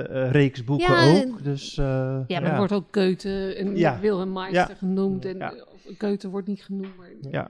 eh, 0.09 0.31
reeks 0.31 0.63
boeken 0.63 0.93
Ja, 0.95 1.17
ook. 1.21 1.43
Dus, 1.43 1.77
eh, 1.77 1.85
Ja, 2.27 2.39
maar 2.39 2.51
er 2.51 2.57
wordt 2.57 2.73
ook 2.73 2.87
Goethe 2.91 3.55
en 3.55 3.77
Ja. 3.77 3.99
Wilhelm 3.99 4.31
Meister 4.33 4.69
Ja. 4.69 4.75
genoemd. 4.75 5.25
En 5.25 5.37
Ja. 5.37 5.53
Goethe 5.97 6.29
wordt 6.29 6.47
niet 6.47 6.63
genoemd. 6.63 6.97
Maar... 6.97 7.49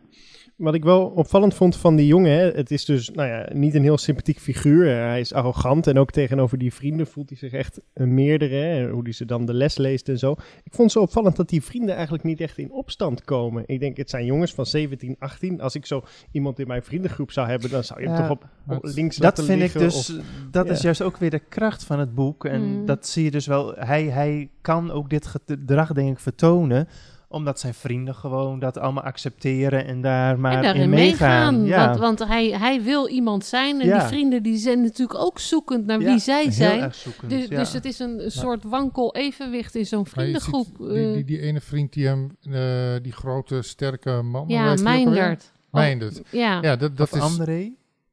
Wat 0.62 0.74
ik 0.74 0.84
wel 0.84 1.06
opvallend 1.06 1.54
vond 1.54 1.76
van 1.76 1.96
die 1.96 2.08
jongen, 2.08 2.32
hè, 2.32 2.52
het 2.52 2.72
is 2.72 2.86
dus 2.86 3.10
nou 3.10 3.28
ja, 3.30 3.48
niet 3.54 3.74
een 3.76 3.84
heel 3.84 3.98
sympathiek 3.98 4.40
figuur. 4.40 4.86
Hij 4.96 5.20
is 5.20 5.34
arrogant 5.34 5.88
en 5.88 5.98
ook 6.00 6.12
tegenover 6.12 6.58
die 6.58 6.74
vrienden 6.74 7.08
voelt 7.08 7.30
hij 7.30 7.38
zich 7.38 7.52
echt 7.54 7.80
een 7.94 8.14
meerdere. 8.14 8.56
Hè, 8.56 8.90
hoe 8.90 9.04
hij 9.04 9.12
ze 9.12 9.26
dan 9.26 9.46
de 9.46 9.54
les 9.54 9.78
leest 9.78 10.10
en 10.10 10.18
zo. 10.20 10.32
Ik 10.64 10.72
vond 10.74 10.78
het 10.78 10.92
zo 10.92 11.00
opvallend 11.00 11.36
dat 11.36 11.50
die 11.50 11.64
vrienden 11.64 11.94
eigenlijk 11.96 12.24
niet 12.24 12.42
echt 12.42 12.58
in 12.58 12.72
opstand 12.72 13.24
komen. 13.24 13.64
Ik 13.66 13.80
denk, 13.80 13.98
het 13.98 14.10
zijn 14.10 14.26
jongens 14.26 14.54
van 14.54 14.66
17, 14.66 15.16
18. 15.20 15.62
Als 15.62 15.76
ik 15.76 15.86
zo 15.86 16.04
iemand 16.32 16.60
in 16.60 16.68
mijn 16.68 16.84
vriendengroep 16.84 17.32
zou 17.32 17.48
hebben, 17.48 17.70
dan 17.70 17.84
zou 17.84 18.02
je 18.02 18.08
hem 18.08 18.16
Ja, 18.16 18.22
toch 18.28 18.38
op, 18.38 18.46
links 18.82 19.16
Dat 19.16 19.24
laten 19.26 19.44
vind 19.46 19.62
ik 19.62 19.80
dus, 19.82 19.96
of- 19.96 20.26
dat 20.52 20.66
ja. 20.66 20.72
is 20.72 20.82
juist 20.82 21.02
ook 21.02 21.18
weer 21.18 21.30
de 21.30 21.40
kracht 21.50 21.84
van 21.84 22.00
het 22.00 22.16
boek. 22.16 22.46
En 22.46 22.62
Mm. 22.62 22.86
dat 22.86 23.08
zie 23.08 23.24
je 23.24 23.32
dus 23.32 23.46
wel. 23.48 23.74
Hij, 23.76 24.04
hij 24.04 24.50
kan 24.62 24.92
ook 24.92 25.10
dit 25.10 25.28
gedrag, 25.28 25.94
denk 25.94 26.12
ik, 26.12 26.20
vertonen. 26.20 26.88
Omdat 27.32 27.60
zijn 27.60 27.74
vrienden 27.74 28.16
gewoon 28.16 28.60
dat 28.60 28.78
allemaal 28.78 29.04
accepteren 29.04 29.86
en 29.86 30.02
daar 30.02 30.40
maar 30.40 30.54
en 30.56 30.62
daarin 30.62 30.82
in 30.82 30.90
meegaan. 30.90 31.62
meegaan. 31.62 31.66
Ja, 31.66 31.86
Want, 31.88 32.00
want 32.18 32.30
hij, 32.30 32.50
hij 32.50 32.82
wil 32.82 33.08
iemand 33.08 33.46
zijn. 33.46 33.82
En 33.82 33.88
Ja. 33.88 33.98
die 34.00 34.08
vrienden 34.08 34.44
die 34.44 34.58
zijn 34.58 34.82
natuurlijk 34.82 35.20
ook 35.20 35.40
zoekend 35.40 35.86
naar 35.86 36.00
Ja, 36.02 36.06
wie 36.10 36.20
zij 36.20 36.42
heel 36.44 36.52
zijn. 36.52 36.82
erg 36.82 36.96
zoekend, 36.96 37.32
Dus, 37.32 37.48
ja. 37.48 37.58
dus 37.58 37.74
het 37.74 37.86
is 37.86 38.00
een, 38.00 38.24
een 38.24 38.32
soort 38.32 38.64
wankel 38.64 39.16
evenwicht 39.16 39.76
in 39.76 39.86
zo'n 39.86 40.06
ziet 40.06 40.14
vriendengroep. 40.14 40.68
die, 40.78 40.88
eh, 41.08 41.14
die, 41.14 41.26
die 41.26 41.40
ene 41.42 41.62
vriend 41.62 41.94
die 41.94 42.08
hem, 42.08 42.38
eh, 42.52 42.62
die 43.02 43.12
grote, 43.14 43.62
sterke 43.62 44.22
man. 44.22 44.46
ja, 44.48 44.76
die? 44.76 44.84
Meindert. 44.84 45.52
Oh, 45.72 45.80
Meindert. 45.82 46.22
Ja. 46.30 46.62
Ja, 46.62 46.76
dat, 46.76 46.98
dat 46.98 47.12
Of 47.12 47.18
is... 47.18 47.22
André? 47.24 47.72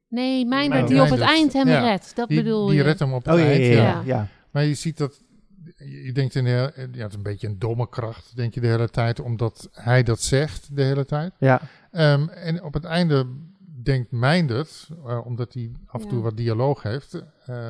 Nee, 0.09 0.45
Meindert 0.45 0.87
die 0.87 1.01
op 1.01 1.09
het 1.09 1.19
eind 1.19 1.53
hem 1.53 1.67
Ja. 1.67 1.79
redt. 1.89 2.15
Dat 2.15 2.27
Die, 2.27 2.43
bedoel 2.43 2.67
die 2.67 2.77
je. 2.77 2.83
redt 2.83 2.99
hem 2.99 3.13
op 3.13 3.25
het 3.25 3.33
Oh 3.33 3.39
eind. 3.41 3.65
ja. 3.65 3.71
ja. 3.71 3.81
ja. 3.81 4.01
ja. 4.05 4.27
Maar 4.51 4.65
je 4.65 4.73
ziet 4.73 4.97
dat, 4.97 5.19
je 5.85 6.11
denkt 6.13 6.35
in 6.35 6.43
de, 6.43 6.49
hele- 6.49 6.73
ja, 6.91 7.01
het 7.01 7.09
is 7.11 7.15
een 7.17 7.23
beetje 7.23 7.47
een 7.47 7.59
domme 7.59 7.89
kracht, 7.89 8.35
denk 8.35 8.53
je 8.53 8.61
de 8.61 8.67
hele 8.67 8.89
tijd, 8.89 9.19
omdat 9.19 9.69
hij 9.71 10.03
dat 10.03 10.21
zegt 10.21 10.75
de 10.75 10.83
hele 10.83 11.05
tijd. 11.05 11.33
ja. 11.39 11.61
Ehm, 11.91 12.27
en 12.27 12.63
op 12.63 12.73
het 12.73 12.83
einde 12.83 13.25
denkt 13.83 14.11
Meindert, 14.11 14.89
eh, 15.05 15.25
omdat 15.25 15.53
hij 15.53 15.71
af 15.85 16.01
en 16.01 16.07
toe 16.07 16.17
Ja. 16.17 16.23
wat 16.23 16.37
dialoog 16.37 16.83
heeft, 16.83 17.23
eh, 17.45 17.69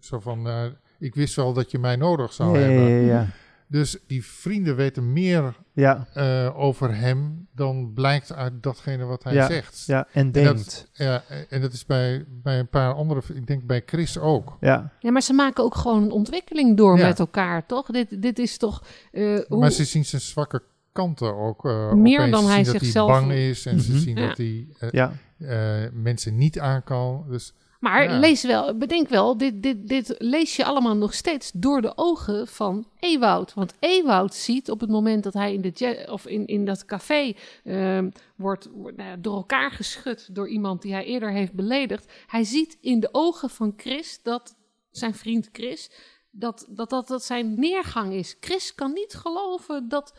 zo 0.00 0.20
van, 0.20 0.48
eh, 0.48 0.64
ik 0.98 1.14
wist 1.14 1.34
wel 1.36 1.52
dat 1.52 1.70
je 1.70 1.78
mij 1.78 1.96
nodig 1.96 2.32
zou 2.32 2.58
Ja, 2.58 2.64
ja, 2.64 2.70
hebben. 2.70 2.90
ja, 2.90 3.12
ja. 3.20 3.26
Dus 3.70 3.96
die 4.06 4.24
vrienden 4.24 4.76
weten 4.76 5.12
meer 5.12 5.56
Ja, 5.72 6.06
eh, 6.14 6.58
over 6.58 6.96
hem 6.96 7.48
dan 7.54 7.92
blijkt 7.94 8.32
uit 8.32 8.62
datgene 8.62 9.04
wat 9.04 9.24
hij 9.24 9.34
Ja, 9.34 9.46
zegt. 9.46 9.82
ja, 9.86 10.06
en 10.12 10.32
dat- 10.32 10.42
denkt. 10.44 10.88
Ja, 10.92 11.22
en 11.48 11.60
dat 11.60 11.72
is 11.72 11.86
bij, 11.86 12.24
bij 12.28 12.58
een 12.58 12.68
paar 12.68 12.94
andere, 12.94 13.20
ik 13.34 13.46
denk 13.46 13.64
bij 13.66 13.82
Chris 13.86 14.18
ook. 14.18 14.56
Ja, 14.60 14.92
Ja, 15.00 15.10
maar 15.10 15.22
ze 15.22 15.32
maken 15.32 15.64
ook 15.64 15.74
gewoon 15.74 16.02
een 16.02 16.10
ontwikkeling 16.10 16.76
door 16.76 16.98
Ja. 16.98 17.06
met 17.06 17.18
elkaar, 17.18 17.66
toch? 17.66 17.86
Dit, 17.86 18.22
dit 18.22 18.38
is 18.38 18.56
toch... 18.58 18.82
eh, 19.12 19.38
hoe- 19.48 19.58
Maar 19.58 19.70
ze 19.70 19.84
zien 19.84 20.04
zijn 20.04 20.22
zwakke 20.22 20.62
kanten 20.92 21.36
ook. 21.36 21.64
eh, 21.64 21.92
Meer 21.92 22.30
dan 22.30 22.42
Ze 22.42 22.48
hij 22.48 22.64
zien 22.64 22.72
dat 22.72 22.82
zichzelf- 22.82 23.10
hij 23.10 23.20
bang 23.20 23.32
is 23.32 23.66
en 23.66 23.80
ze 23.80 23.90
Mhm. 23.90 24.00
zien 24.00 24.16
Ja. 24.16 24.26
dat 24.26 24.36
hij 24.36 24.66
eh, 24.78 24.90
ja. 24.90 25.12
eh, 25.38 25.90
mensen 25.92 26.36
niet 26.36 26.58
aan 26.58 26.82
kan. 26.84 27.24
Dus 27.28 27.54
Maar 27.80 28.02
Ja. 28.02 28.18
lees 28.18 28.42
wel, 28.42 28.76
bedenk 28.76 29.08
wel, 29.08 29.36
dit, 29.36 29.62
dit, 29.62 29.88
dit 29.88 30.14
lees 30.18 30.56
je 30.56 30.64
allemaal 30.64 30.96
nog 30.96 31.14
steeds 31.14 31.50
door 31.54 31.82
de 31.82 31.92
ogen 31.96 32.46
van 32.46 32.86
Ewoud. 32.98 33.54
Want 33.54 33.74
Ewoud 33.78 34.34
ziet 34.34 34.70
op 34.70 34.80
het 34.80 34.90
moment 34.90 35.22
dat 35.22 35.32
hij 35.32 35.54
in, 35.54 35.60
de 35.60 36.06
of 36.10 36.26
in, 36.26 36.46
in 36.46 36.64
dat 36.64 36.84
café 36.84 37.32
ehm, 37.64 38.10
wordt, 38.36 38.68
nou 38.72 39.02
ja, 39.02 39.16
door 39.16 39.36
elkaar 39.36 39.70
geschud 39.70 40.34
door 40.34 40.48
iemand 40.48 40.82
die 40.82 40.92
hij 40.92 41.04
eerder 41.04 41.30
heeft 41.32 41.52
beledigd. 41.52 42.12
Hij 42.26 42.44
ziet 42.44 42.78
in 42.80 43.00
de 43.00 43.08
ogen 43.12 43.50
van 43.50 43.74
Chris 43.76 44.22
dat 44.22 44.56
zijn 44.90 45.14
vriend 45.14 45.48
Chris. 45.52 45.90
Dat 46.30 46.66
dat, 46.68 46.90
dat, 46.90 47.08
dat 47.08 47.24
zijn 47.24 47.60
neergang 47.60 48.12
is. 48.12 48.36
Chris 48.40 48.74
kan 48.74 48.92
niet 48.92 49.14
geloven 49.14 49.88
dat 49.88 50.14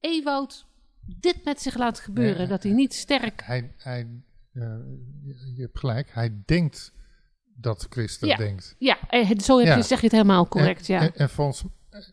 Ewoud 0.00 0.66
dit 1.16 1.44
met 1.44 1.62
zich 1.62 1.76
laat 1.76 2.00
gebeuren. 2.00 2.38
Nee, 2.38 2.46
dat 2.46 2.62
hij 2.62 2.72
niet 2.72 2.94
sterk 2.94 3.42
hij, 3.44 3.72
hij, 3.76 4.06
je, 5.22 5.52
je 5.54 5.62
hebt 5.62 5.78
gelijk, 5.78 6.08
hij 6.12 6.42
denkt 6.44 6.92
dat 7.54 7.86
Chris 7.90 8.18
dat 8.18 8.30
Ja. 8.30 8.36
denkt. 8.36 8.74
Ja, 8.78 8.98
eh, 9.08 9.38
zo 9.38 9.58
heb 9.58 9.66
Ja. 9.66 9.76
je, 9.76 9.82
zeg 9.82 9.98
je 9.98 10.04
het 10.04 10.12
helemaal 10.12 10.48
correct, 10.48 10.88
en, 10.88 10.94
ja. 10.94 11.00
En, 11.00 11.14
en, 11.14 11.28
volgens, 11.28 11.64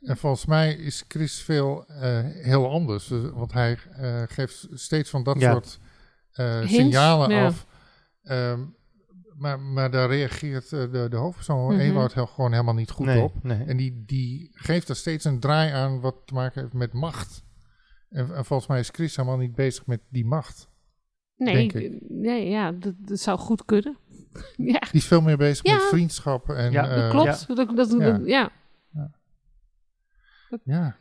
en 0.01 0.17
volgens 0.17 0.45
mij 0.45 0.73
is 0.73 1.03
Chris 1.07 1.41
veel 1.41 1.85
eh, 1.87 2.19
heel 2.23 2.69
anders. 2.69 3.07
Dus- 3.07 3.31
want 3.31 3.53
hij 3.53 3.77
eh, 3.91 4.23
geeft 4.27 4.67
steeds 4.71 5.09
van 5.09 5.23
dat 5.23 5.39
Ja. 5.39 5.51
soort 5.51 5.79
eh, 6.31 6.59
Hints, 6.59 6.73
signalen 6.73 7.29
ja. 7.29 7.45
af. 7.45 7.65
Ehm, 8.23 8.59
maar, 9.37 9.59
maar 9.59 9.91
daar 9.91 10.09
reageert 10.09 10.73
eh, 10.73 10.91
de, 10.91 11.07
de 11.09 11.15
hoofdpersoon. 11.15 11.79
Ewout 11.79 12.13
heel, 12.13 12.25
gewoon 12.27 12.51
helemaal 12.51 12.73
niet 12.73 12.91
goed 12.91 13.05
nee, 13.05 13.21
op. 13.21 13.43
nee. 13.43 13.63
En 13.63 13.77
die, 13.77 14.03
die 14.05 14.49
geeft 14.53 14.89
er 14.89 14.95
steeds 14.95 15.25
een 15.25 15.39
draai 15.39 15.71
aan 15.71 15.99
wat 15.99 16.15
te 16.25 16.33
maken 16.33 16.61
heeft 16.61 16.73
met 16.73 16.93
macht. 16.93 17.43
En, 18.09 18.35
en 18.35 18.45
volgens 18.45 18.69
mij 18.69 18.79
is 18.79 18.89
Chris 18.91 19.15
helemaal 19.15 19.37
niet 19.37 19.55
bezig 19.55 19.85
met 19.85 20.01
die 20.09 20.25
macht. 20.25 20.69
Nee, 21.37 21.53
denk 21.55 21.73
ik. 21.73 21.99
nee 22.09 22.49
ja, 22.49 22.71
dat, 22.71 22.93
dat 22.97 23.19
zou 23.19 23.37
goed 23.39 23.65
kunnen. 23.65 23.97
ja, 24.73 24.79
Die 24.79 24.89
is 24.91 25.05
veel 25.05 25.21
meer 25.21 25.37
bezig 25.37 25.65
Ja. 25.65 25.73
met 25.73 25.83
vriendschap. 25.83 26.49
En, 26.49 26.71
Ja, 26.71 26.81
dat 26.87 26.97
eh, 26.97 27.09
klopt. 27.09 27.47
Dat, 27.55 27.75
dat, 27.75 27.91
ja. 27.99 28.11
dat- 28.11 28.27
ja. 28.27 28.49
Ja. 28.93 29.09
Ja, 30.63 30.95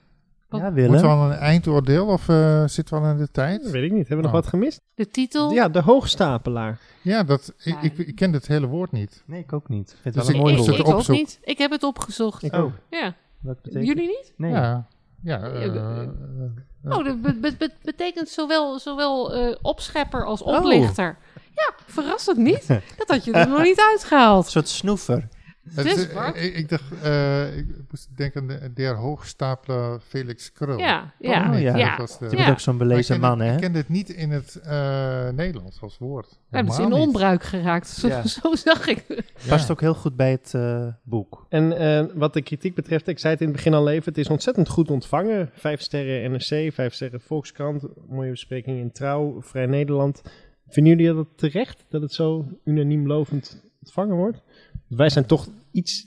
Moeten 0.49 0.75
we 0.75 0.81
Willem. 0.89 1.05
al 1.05 1.31
een 1.31 1.37
eindoordeel 1.39 2.07
of 2.07 2.29
eh, 2.29 2.67
zitten 2.67 2.95
we 3.01 3.05
al 3.07 3.11
in 3.11 3.17
de 3.19 3.31
tijd? 3.31 3.63
Dat 3.63 3.71
weet 3.73 3.85
ik 3.85 3.91
niet. 3.93 4.09
Hebben 4.09 4.17
we 4.17 4.23
nog 4.23 4.33
Oh. 4.33 4.41
wat 4.41 4.47
gemist? 4.47 4.81
De 4.95 5.09
titel? 5.09 5.51
Ja, 5.53 5.69
de 5.69 5.81
hoogstapelaar. 5.83 6.81
Ja, 7.03 7.23
dat, 7.23 7.55
ik, 7.59 7.65
Ja. 7.75 7.81
ik, 7.81 7.99
ik 7.99 8.15
ken 8.15 8.33
het 8.33 8.47
hele 8.47 8.67
woord 8.67 8.93
niet. 8.93 9.23
Nee, 9.27 9.41
ik 9.41 9.53
ook 9.53 9.69
niet. 9.69 9.91
Ik 9.91 9.97
vind 10.03 10.15
Dus 10.15 10.27
het 10.27 10.37
wel 10.37 10.47
ik, 10.47 10.51
een 10.51 10.57
moest 10.57 10.69
mooi 10.69 10.71
ik, 10.71 10.77
het 10.77 10.87
woord. 10.87 10.93
ook 10.93 10.99
opzoeken. 10.99 11.25
niet. 11.25 11.39
Ik 11.55 11.59
heb 11.59 11.71
het 11.71 11.83
opgezocht. 11.83 12.43
Ik 12.43 12.53
Oh, 12.53 12.61
ook. 12.61 12.73
Ja. 12.91 13.15
wat 13.41 13.63
betekent 13.63 13.87
Jullie 13.87 14.07
niet? 14.07 14.33
Nee. 14.37 14.51
Ja, 14.51 14.89
ja 15.25 15.39
Ja, 15.39 15.53
eh, 15.53 15.65
eh, 15.65 16.01
eh, 16.03 16.91
Oh, 16.99 17.05
dat 17.05 17.23
be- 17.23 17.35
be- 17.35 17.55
be- 17.59 17.71
betekent 17.83 18.29
zowel, 18.29 18.79
zowel 18.79 19.25
opschepper 19.63 20.25
als 20.25 20.43
Oh. 20.43 20.57
oplichter. 20.59 21.17
Ja, 21.55 21.75
verrassend 21.87 22.37
niet. 22.37 22.67
Dat 22.99 23.09
had 23.09 23.25
je 23.25 23.33
er 23.33 23.49
nog 23.49 23.63
niet 23.63 23.81
uitgehaald. 23.81 24.45
Een 24.45 24.51
soort 24.51 24.69
snoever. 24.69 25.29
Het 25.75 25.85
Dus, 25.85 25.95
is- 25.95 26.07
ik, 26.43 26.55
ik 26.55 26.69
dacht, 26.69 26.85
eh, 27.03 27.57
ik 27.57 27.67
moest 27.91 28.09
denken 28.17 28.41
aan 28.41 28.47
de, 28.47 28.73
der 28.75 28.95
hoogstapler 28.95 30.01
Felix 30.01 30.53
Krul. 30.53 30.79
Ja, 30.79 31.13
ja. 31.19 31.55
ja. 31.57 31.71
Dat 31.73 31.79
Ja. 31.81 31.97
was 31.97 32.19
de- 32.19 32.25
Je 32.25 32.31
Ja. 32.31 32.37
bent 32.37 32.51
ook 32.51 32.61
zo'n 32.61 32.79
belezen 32.79 33.21
man, 33.21 33.41
hè? 33.41 33.53
Ik 33.55 33.61
ken 33.61 33.75
het 33.75 33.89
niet 33.89 34.09
in 34.11 34.31
het 34.31 34.61
eh, 34.65 35.29
Nederlands 35.29 35.81
als 35.81 35.99
woord. 35.99 36.39
Ja, 36.51 36.63
dat 36.63 36.73
is 36.73 36.79
in 36.79 36.93
onbruik 36.93 37.43
geraakt. 37.43 37.89
Zo, 37.89 38.09
Ja. 38.09 38.27
zo 38.27 38.55
zag 38.55 38.87
ik. 38.87 39.05
Ja. 39.09 39.17
Past 39.49 39.71
ook 39.71 39.81
heel 39.81 39.95
goed 39.95 40.17
bij 40.17 40.31
het 40.31 40.55
eh, 40.55 40.87
boek. 41.03 41.47
En 41.49 41.79
eh, 41.79 42.05
wat 42.15 42.33
de 42.33 42.43
kritiek 42.43 42.75
betreft, 42.75 43.09
ik 43.09 43.19
zei 43.19 43.33
het 43.33 43.41
in 43.43 43.49
het 43.49 43.57
begin 43.57 43.75
al 43.75 43.89
even, 43.89 44.05
het 44.05 44.19
is 44.19 44.29
ontzettend 44.29 44.69
goed 44.69 44.91
ontvangen. 44.91 45.51
Vijf 45.55 45.81
sterren 45.81 46.31
NRC, 46.31 46.73
vijf 46.73 46.95
sterren 46.95 47.21
Volkskrant, 47.21 47.85
mooie 48.09 48.31
bespreking 48.31 48.79
in 48.79 48.93
Trouw, 48.93 49.43
Vrij 49.43 49.67
Nederland. 49.67 50.23
Vinden 50.69 50.97
jullie 50.97 51.15
dat 51.15 51.27
terecht, 51.37 51.85
dat 51.89 52.03
het 52.03 52.13
zo 52.13 52.45
unaniem 52.65 53.07
lovend 53.07 53.63
ontvangen 53.83 54.17
wordt? 54.17 54.43
Wij 54.87 55.11
zijn 55.11 55.27
toch 55.27 55.49
iets, 55.71 56.07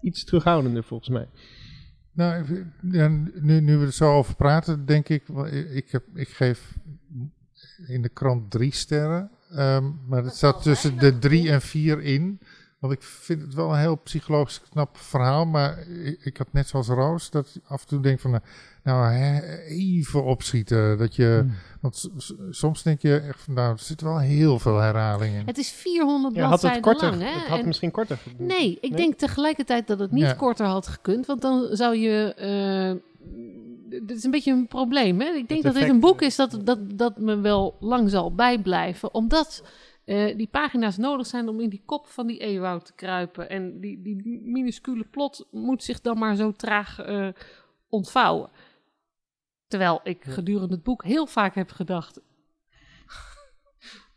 iets 0.00 0.24
terughoudender 0.24 0.84
volgens 0.84 1.08
mij. 1.08 1.28
Nou, 2.12 2.64
nu, 2.80 3.60
nu 3.60 3.76
we 3.76 3.86
er 3.86 3.92
zo 3.92 4.12
over 4.12 4.36
praten, 4.36 4.86
denk 4.86 5.08
ik, 5.08 5.28
ik, 5.72 5.90
heb, 5.90 6.04
ik 6.14 6.28
geef 6.28 6.76
in 7.86 8.02
de 8.02 8.08
krant 8.08 8.50
drie 8.50 8.72
sterren. 8.72 9.30
ehm, 9.50 9.90
maar 10.06 10.24
het 10.24 10.34
staat 10.34 10.62
tussen 10.62 10.98
de 10.98 11.18
drie 11.18 11.50
en 11.50 11.62
vier 11.62 12.00
in. 12.00 12.40
Want 12.84 12.96
ik 12.96 13.02
vind 13.02 13.40
het 13.42 13.54
wel 13.54 13.70
een 13.72 13.78
heel 13.78 13.96
psychologisch 13.96 14.60
knap 14.70 14.96
verhaal. 14.96 15.46
Maar 15.46 15.78
ik, 15.88 16.18
ik 16.24 16.36
had 16.36 16.46
net 16.52 16.68
zoals 16.68 16.88
Roos, 16.88 17.30
dat 17.30 17.52
ik 17.54 17.62
af 17.66 17.80
en 17.82 17.88
toe 17.88 18.00
denk 18.00 18.20
van, 18.20 18.30
nou, 18.30 18.42
nou 18.82 19.12
hè, 19.12 19.58
even 19.64 20.24
opschieten. 20.24 20.98
Dat 20.98 21.14
je, 21.16 21.38
Hmm. 21.42 21.54
want 21.80 22.10
soms 22.50 22.82
denk 22.82 23.02
je 23.02 23.16
echt 23.18 23.40
van, 23.40 23.54
nou, 23.54 23.72
er 23.72 23.78
zitten 23.78 24.06
wel 24.06 24.18
heel 24.18 24.58
veel 24.58 24.76
herhalingen 24.78 25.40
in. 25.40 25.46
Het 25.46 25.58
is 25.58 25.70
400 25.70 26.34
Ja, 26.34 26.42
had 26.42 26.50
het 26.50 26.60
bladzijden 26.60 26.82
korter, 26.92 27.10
lang. 27.18 27.22
Hè? 27.22 27.38
het 27.40 27.48
had 27.48 27.58
En- 27.58 27.66
misschien 27.66 27.90
korter. 27.90 28.18
Nee, 28.38 28.78
ik 28.80 28.90
Nee? 28.90 29.00
denk 29.00 29.14
tegelijkertijd 29.18 29.86
dat 29.86 29.98
het 29.98 30.10
niet 30.10 30.22
Ja. 30.22 30.32
korter 30.32 30.66
had 30.66 30.86
gekund. 30.86 31.26
Want 31.26 31.42
dan 31.42 31.68
zou 31.76 31.96
je... 31.96 32.34
eh, 32.34 33.00
dit 34.06 34.16
is 34.16 34.24
een 34.24 34.30
beetje 34.30 34.52
een 34.52 34.66
probleem. 34.68 35.20
Hè? 35.20 35.26
Ik 35.28 35.48
denk 35.48 35.62
dat 35.62 35.74
dit 35.74 35.88
een 35.88 36.00
boek 36.00 36.20
eh, 36.20 36.26
is 36.26 36.36
dat, 36.36 36.58
dat, 36.64 36.78
dat 36.98 37.18
me 37.18 37.40
wel 37.40 37.76
lang 37.80 38.10
zal 38.10 38.34
bijblijven. 38.34 39.14
Omdat 39.14 39.62
eh, 40.04 40.36
die 40.36 40.48
pagina's 40.48 40.96
nodig 40.96 41.26
zijn 41.26 41.48
om 41.48 41.60
in 41.60 41.68
die 41.68 41.82
kop 41.86 42.06
van 42.06 42.26
die 42.26 42.38
eeuwoud 42.38 42.86
te 42.86 42.92
kruipen. 42.94 43.48
En 43.50 43.80
die, 43.80 44.02
die 44.02 44.40
minuscule 44.44 45.04
plot 45.04 45.48
moet 45.50 45.82
zich 45.82 46.00
dan 46.00 46.18
maar 46.18 46.36
zo 46.36 46.52
traag 46.52 46.98
eh, 46.98 47.28
ontvouwen. 47.88 48.50
Terwijl 49.66 50.00
ik 50.02 50.24
gedurende 50.24 50.74
het 50.74 50.82
boek 50.84 51.04
heel 51.04 51.26
vaak 51.26 51.54
heb 51.54 51.70
gedacht... 51.70 52.20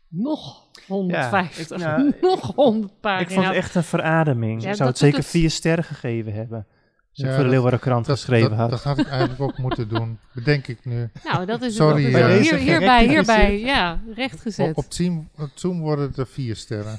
Nog 0.08 0.68
150, 0.86 1.70
ik- 1.70 1.78
nou, 1.84 2.12
nog 2.20 2.54
100 2.54 3.00
pagina's. 3.00 3.28
Ik 3.28 3.34
vond 3.34 3.46
het 3.46 3.56
echt 3.56 3.74
een 3.74 3.82
verademing. 3.84 4.62
Ja, 4.62 4.70
ik 4.70 4.76
zou 4.76 4.88
het 4.88 4.98
zeker 4.98 5.18
het- 5.18 5.26
vier 5.26 5.50
sterren 5.50 5.84
gegeven 5.84 6.32
hebben. 6.32 6.66
Ja, 7.12 7.24
voor 7.26 7.36
de 7.36 7.42
dat- 7.42 7.50
Leeuwardenkrant 7.52 8.06
Dat, 8.06 8.16
geschreven 8.18 8.50
dat, 8.50 8.58
had. 8.58 8.70
dat 8.70 8.82
had 8.82 8.98
ik 8.98 9.06
eigenlijk 9.06 9.40
ook 9.40 9.58
moeten 9.58 9.88
doen, 9.88 10.18
bedenk 10.34 10.66
ik 10.66 10.84
nu. 10.84 11.10
Nou, 11.24 11.46
dat 11.46 11.62
is 11.62 11.74
Sorry, 11.76 12.02
dat 12.12 12.12
is 12.12 12.18
ja. 12.18 12.26
Bij 12.26 12.40
hier, 12.40 12.56
hierbij, 12.56 13.06
hierbij, 13.08 13.60
ja, 13.60 14.00
rechtgezet. 14.14 14.68
Op, 14.76 14.76
op, 14.84 14.92
Zoom, 14.92 15.28
op 15.38 15.50
Zoom 15.54 15.80
worden 15.80 16.06
het 16.06 16.16
er 16.16 16.26
vier 16.26 16.56
sterren. 16.56 16.96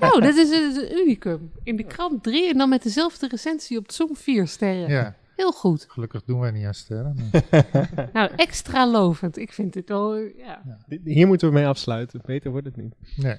Nou, 0.00 0.20
dat 0.26 0.34
is 0.36 0.50
een, 0.50 0.76
een 0.76 0.98
unicum. 0.98 1.50
In 1.62 1.76
de 1.76 1.84
krant 1.84 2.22
drie 2.22 2.50
en 2.50 2.58
dan 2.58 2.68
met 2.68 2.82
dezelfde 2.82 3.28
recensie 3.28 3.78
op 3.78 3.90
Zoom 3.92 4.16
vier 4.16 4.46
sterren. 4.48 4.88
ja, 4.88 5.16
Heel 5.36 5.52
goed. 5.52 5.84
gelukkig 5.88 6.22
doen 6.24 6.40
wij 6.40 6.50
niet 6.50 6.66
aan 6.66 6.74
sterren. 6.74 7.16
maar- 7.32 8.08
Nou, 8.12 8.30
extra 8.36 8.86
lovend. 8.90 9.36
Ik 9.38 9.52
vind 9.52 9.72
dit 9.72 9.90
al, 9.90 10.14
eh, 10.14 10.36
ja. 10.38 10.62
Hier 11.04 11.26
moeten 11.26 11.48
we 11.48 11.54
mee 11.54 11.66
afsluiten, 11.66 12.20
beter 12.26 12.50
wordt 12.50 12.66
het 12.66 12.76
niet. 12.76 12.94
Nee. 13.16 13.36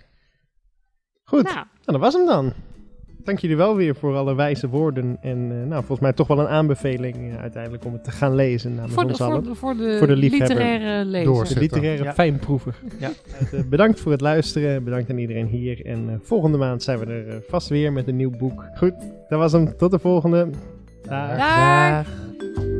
Goed, 1.23 1.43
Nou, 1.43 1.55
Nou, 1.55 1.67
dat 1.85 1.99
was 1.99 2.13
hem 2.13 2.25
dan. 2.25 2.53
Dank 3.23 3.39
jullie 3.39 3.57
wel 3.57 3.75
weer 3.75 3.95
voor 3.95 4.15
alle 4.15 4.35
wijze 4.35 4.69
woorden. 4.69 5.17
En 5.21 5.37
eh, 5.51 5.57
nou, 5.67 5.75
volgens 5.79 5.99
mij 5.99 6.13
toch 6.13 6.27
wel 6.27 6.39
een 6.39 6.47
aanbeveling 6.47 7.15
eh, 7.15 7.41
uiteindelijk 7.41 7.85
om 7.85 7.93
het 7.93 8.03
te 8.03 8.11
gaan 8.11 8.35
lezen 8.35 8.75
namens 8.75 8.93
voor 8.93 9.03
de, 9.03 9.09
ons 9.09 9.17
voor, 9.17 9.27
allen. 9.27 9.43
de, 9.43 9.55
voor 9.55 9.75
de, 9.75 9.95
Voor 9.97 10.07
de 10.07 10.15
literaire 10.15 11.05
lezer. 11.05 11.33
Door. 11.33 11.47
De 11.47 11.59
literaire 11.59 12.03
Ja. 12.03 12.13
fijnproever. 12.13 12.75
Ja. 12.99 13.11
Eh, 13.51 13.59
bedankt 13.69 13.99
voor 13.99 14.11
het 14.11 14.21
luisteren. 14.21 14.83
Bedankt 14.83 15.09
aan 15.09 15.17
iedereen 15.17 15.47
hier. 15.47 15.85
En 15.85 16.09
eh, 16.09 16.15
volgende 16.21 16.57
maand 16.57 16.83
zijn 16.83 16.99
we 16.99 17.05
er 17.05 17.41
vast 17.47 17.69
weer 17.69 17.93
met 17.93 18.07
een 18.07 18.15
nieuw 18.15 18.37
boek. 18.37 18.65
Goed, 18.77 18.93
dat 19.29 19.39
was 19.39 19.51
hem. 19.51 19.77
Tot 19.77 19.91
de 19.91 19.99
volgende. 19.99 20.49
Dag. 21.07 21.37
Dag. 21.37 22.05
Dag. 22.05 22.72